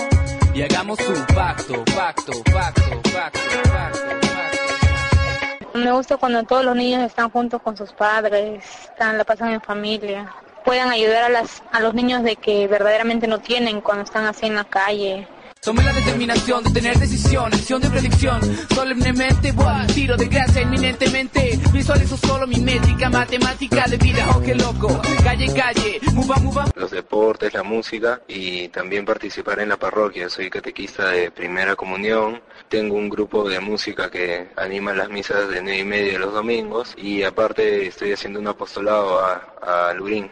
y 0.55 0.63
hagamos 0.63 0.99
un 1.09 1.25
pacto, 1.35 1.85
pacto, 1.97 2.33
pacto, 2.53 2.83
pacto, 3.13 3.41
pacto, 3.73 4.01
pacto. 4.23 5.79
Me 5.79 5.93
gusta 5.93 6.17
cuando 6.17 6.43
todos 6.45 6.65
los 6.65 6.75
niños 6.77 7.03
están 7.03 7.31
juntos 7.31 7.63
con 7.63 7.77
sus 7.77 7.93
padres, 7.93 8.65
están, 8.85 9.19
la 9.19 9.25
pasan 9.25 9.53
en 9.53 9.61
familia. 9.61 10.35
Puedan 10.65 10.91
ayudar 10.91 11.25
a, 11.25 11.29
las, 11.29 11.63
a 11.71 11.81
los 11.81 11.95
niños 11.95 12.25
de 12.25 12.37
que 12.37 12.67
verdaderamente 12.67 13.27
no 13.29 13.39
tienen 13.39 13.81
cuando 13.81 14.05
están 14.05 14.27
así 14.27 14.47
en 14.47 14.57
la 14.57 14.65
calle. 14.65 15.29
Tomé 15.67 15.83
la 15.83 15.93
determinación 15.95 16.63
de 16.63 16.71
tener 16.71 16.97
decisión, 16.97 17.53
acción 17.53 17.83
de 17.83 17.91
predicción. 17.91 18.41
Solemnemente, 18.73 19.51
buah, 19.51 19.85
tiro 19.89 20.17
de 20.17 20.27
gracia 20.27 20.63
inminentemente. 20.63 21.59
Visualizo 21.73 22.17
solo 22.17 22.47
mi 22.47 22.61
métrica, 22.61 23.11
matemática 23.11 23.85
de 23.89 23.97
vida, 23.97 24.31
oh 24.33 24.41
qué 24.41 24.55
loco. 24.55 25.03
Calle, 25.25 25.53
calle, 25.53 25.99
muva, 26.13 26.37
muva. 26.37 26.67
los 26.77 26.93
deportes, 26.93 27.53
la 27.53 27.65
música 27.65 28.21
y 28.29 28.69
también 28.69 29.05
participar 29.05 29.59
en 29.59 29.71
la 29.71 29.77
parroquia. 29.77 30.29
Soy 30.29 30.49
catequista 30.51 31.11
de 31.11 31.33
primera 31.33 31.75
comunión, 31.75 32.41
tengo 32.69 32.95
un 32.95 33.09
grupo 33.09 33.49
de 33.49 33.59
música 33.59 34.09
que 34.09 34.51
anima 34.55 34.93
las 34.95 35.11
misas 35.11 35.49
de 35.49 35.63
nueve 35.63 35.81
y 35.81 35.85
media 35.85 36.21
los 36.21 36.33
domingos 36.33 36.95
y 36.97 37.25
aparte 37.25 37.89
estoy 37.89 38.13
haciendo 38.13 38.39
un 38.39 38.47
apostolado 38.47 39.19
a, 39.19 39.89
a 39.89 39.93
Lurín. 39.95 40.31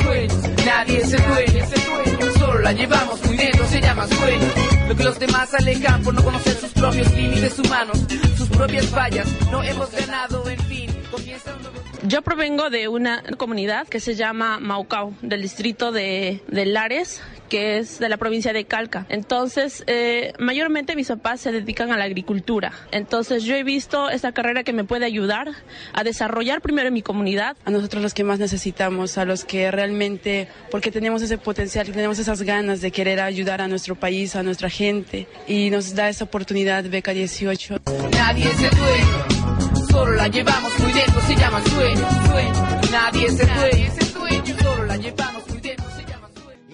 Sueños, 0.00 0.38
nadie 0.64 0.98
es 0.98 1.12
el 1.12 1.22
dueño, 1.26 1.64
es 1.64 1.72
el 1.72 1.84
dueño. 1.84 2.27
Solo 2.48 2.60
la 2.60 2.72
llevamos 2.72 3.22
muy 3.26 3.36
dentro, 3.36 3.66
se 3.66 3.78
llama 3.78 4.08
sueño. 4.08 4.46
Lo 4.88 4.96
que 4.96 5.04
los 5.04 5.18
demás 5.18 5.52
alejan 5.52 6.02
por 6.02 6.14
no 6.14 6.24
conocer 6.24 6.54
sus 6.54 6.72
propios 6.72 7.12
límites 7.12 7.58
humanos, 7.58 7.98
sus 8.38 8.48
propias 8.48 8.86
fallas. 8.86 9.28
No 9.50 9.62
hemos 9.62 9.92
ganado, 9.92 10.48
en 10.48 10.58
fin. 10.60 10.90
Comienza 11.10 11.54
un 11.54 11.60
nuevo... 11.60 11.76
Yo 12.04 12.22
provengo 12.22 12.70
de 12.70 12.88
una 12.88 13.22
comunidad 13.36 13.86
que 13.86 14.00
se 14.00 14.14
llama 14.14 14.58
Maucao, 14.60 15.12
del 15.20 15.42
distrito 15.42 15.92
de, 15.92 16.42
de 16.48 16.64
Lares, 16.64 17.20
que 17.48 17.78
es 17.78 17.98
de 17.98 18.08
la 18.08 18.16
provincia 18.16 18.52
de 18.52 18.64
Calca. 18.64 19.06
Entonces, 19.08 19.84
eh, 19.86 20.32
mayormente 20.38 20.96
mis 20.96 21.08
papás 21.08 21.40
se 21.40 21.52
dedican 21.52 21.92
a 21.92 21.96
la 21.96 22.04
agricultura. 22.04 22.72
Entonces, 22.92 23.44
yo 23.44 23.54
he 23.54 23.64
visto 23.64 24.10
esta 24.10 24.32
carrera 24.32 24.62
que 24.62 24.72
me 24.72 24.84
puede 24.84 25.04
ayudar 25.04 25.48
a 25.92 26.04
desarrollar 26.04 26.60
primero 26.60 26.88
en 26.88 26.94
mi 26.94 27.02
comunidad. 27.02 27.56
A 27.64 27.70
nosotros 27.70 28.02
los 28.02 28.14
que 28.14 28.24
más 28.24 28.38
necesitamos, 28.38 29.18
a 29.18 29.24
los 29.24 29.44
que 29.44 29.70
realmente, 29.70 30.48
porque 30.70 30.90
tenemos 30.90 31.22
ese 31.22 31.38
potencial, 31.38 31.86
tenemos 31.86 32.18
esas 32.18 32.42
ganas 32.42 32.80
de 32.80 32.90
querer 32.90 33.20
ayudar 33.20 33.60
a 33.60 33.68
nuestro 33.68 33.94
país, 33.94 34.36
a 34.36 34.42
nuestra 34.42 34.70
gente, 34.70 35.26
y 35.46 35.70
nos 35.70 35.94
da 35.94 36.08
esa 36.08 36.24
oportunidad 36.24 36.84
Beca 36.84 37.12
18. 37.12 37.80
Nadie 38.12 38.44
es 38.44 38.62
el 38.62 38.76
dueño, 38.76 39.86
solo 39.90 40.12
la 40.12 40.28
llevamos 40.28 40.78
muy 40.78 40.92
dentro, 40.92 41.20
se 41.22 41.36
llama 41.36 41.62
sueño, 41.64 42.08
sueño. 42.26 42.80
Nadie 42.90 43.26
es 43.26 43.40
el 43.40 44.12
dueño, 44.14 44.58
solo 44.62 44.84
la 44.84 44.96
llevamos 44.96 45.48
muy 45.48 45.57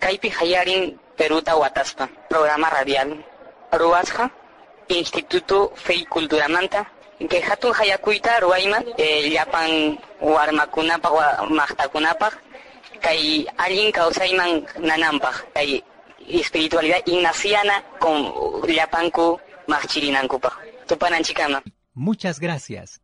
Kaypi 0.05 0.29
Hayarin 0.29 1.01
Peruta 1.17 1.57
Wataspa, 1.57 2.11
programa 2.29 2.69
radial. 2.69 3.25
Ruasja, 3.73 4.31
Instituto 4.89 5.73
Fei 5.75 6.05
Culturamanta, 6.05 6.93
que 7.19 7.41
hatun 7.41 7.73
hayakuita 7.73 8.39
ruayman, 8.41 8.85
eh, 8.99 9.33
llapan 9.33 9.97
warmakunapaq 10.21 11.13
wa 11.13 11.49
maqtakunapaq, 11.49 12.35
kay 13.01 13.49
allin 13.57 13.91
kawsayman 13.91 14.69
nananpaq, 14.79 15.37
kay 15.57 15.81
espiritualidad 16.29 17.01
ignaciana 17.07 17.81
con 17.99 18.29
llapanku 18.69 19.41
maqchirinankupaq. 19.69 20.53
Tupananchikama. 20.87 21.63
Muchas 21.95 22.39
gracias. 22.39 23.01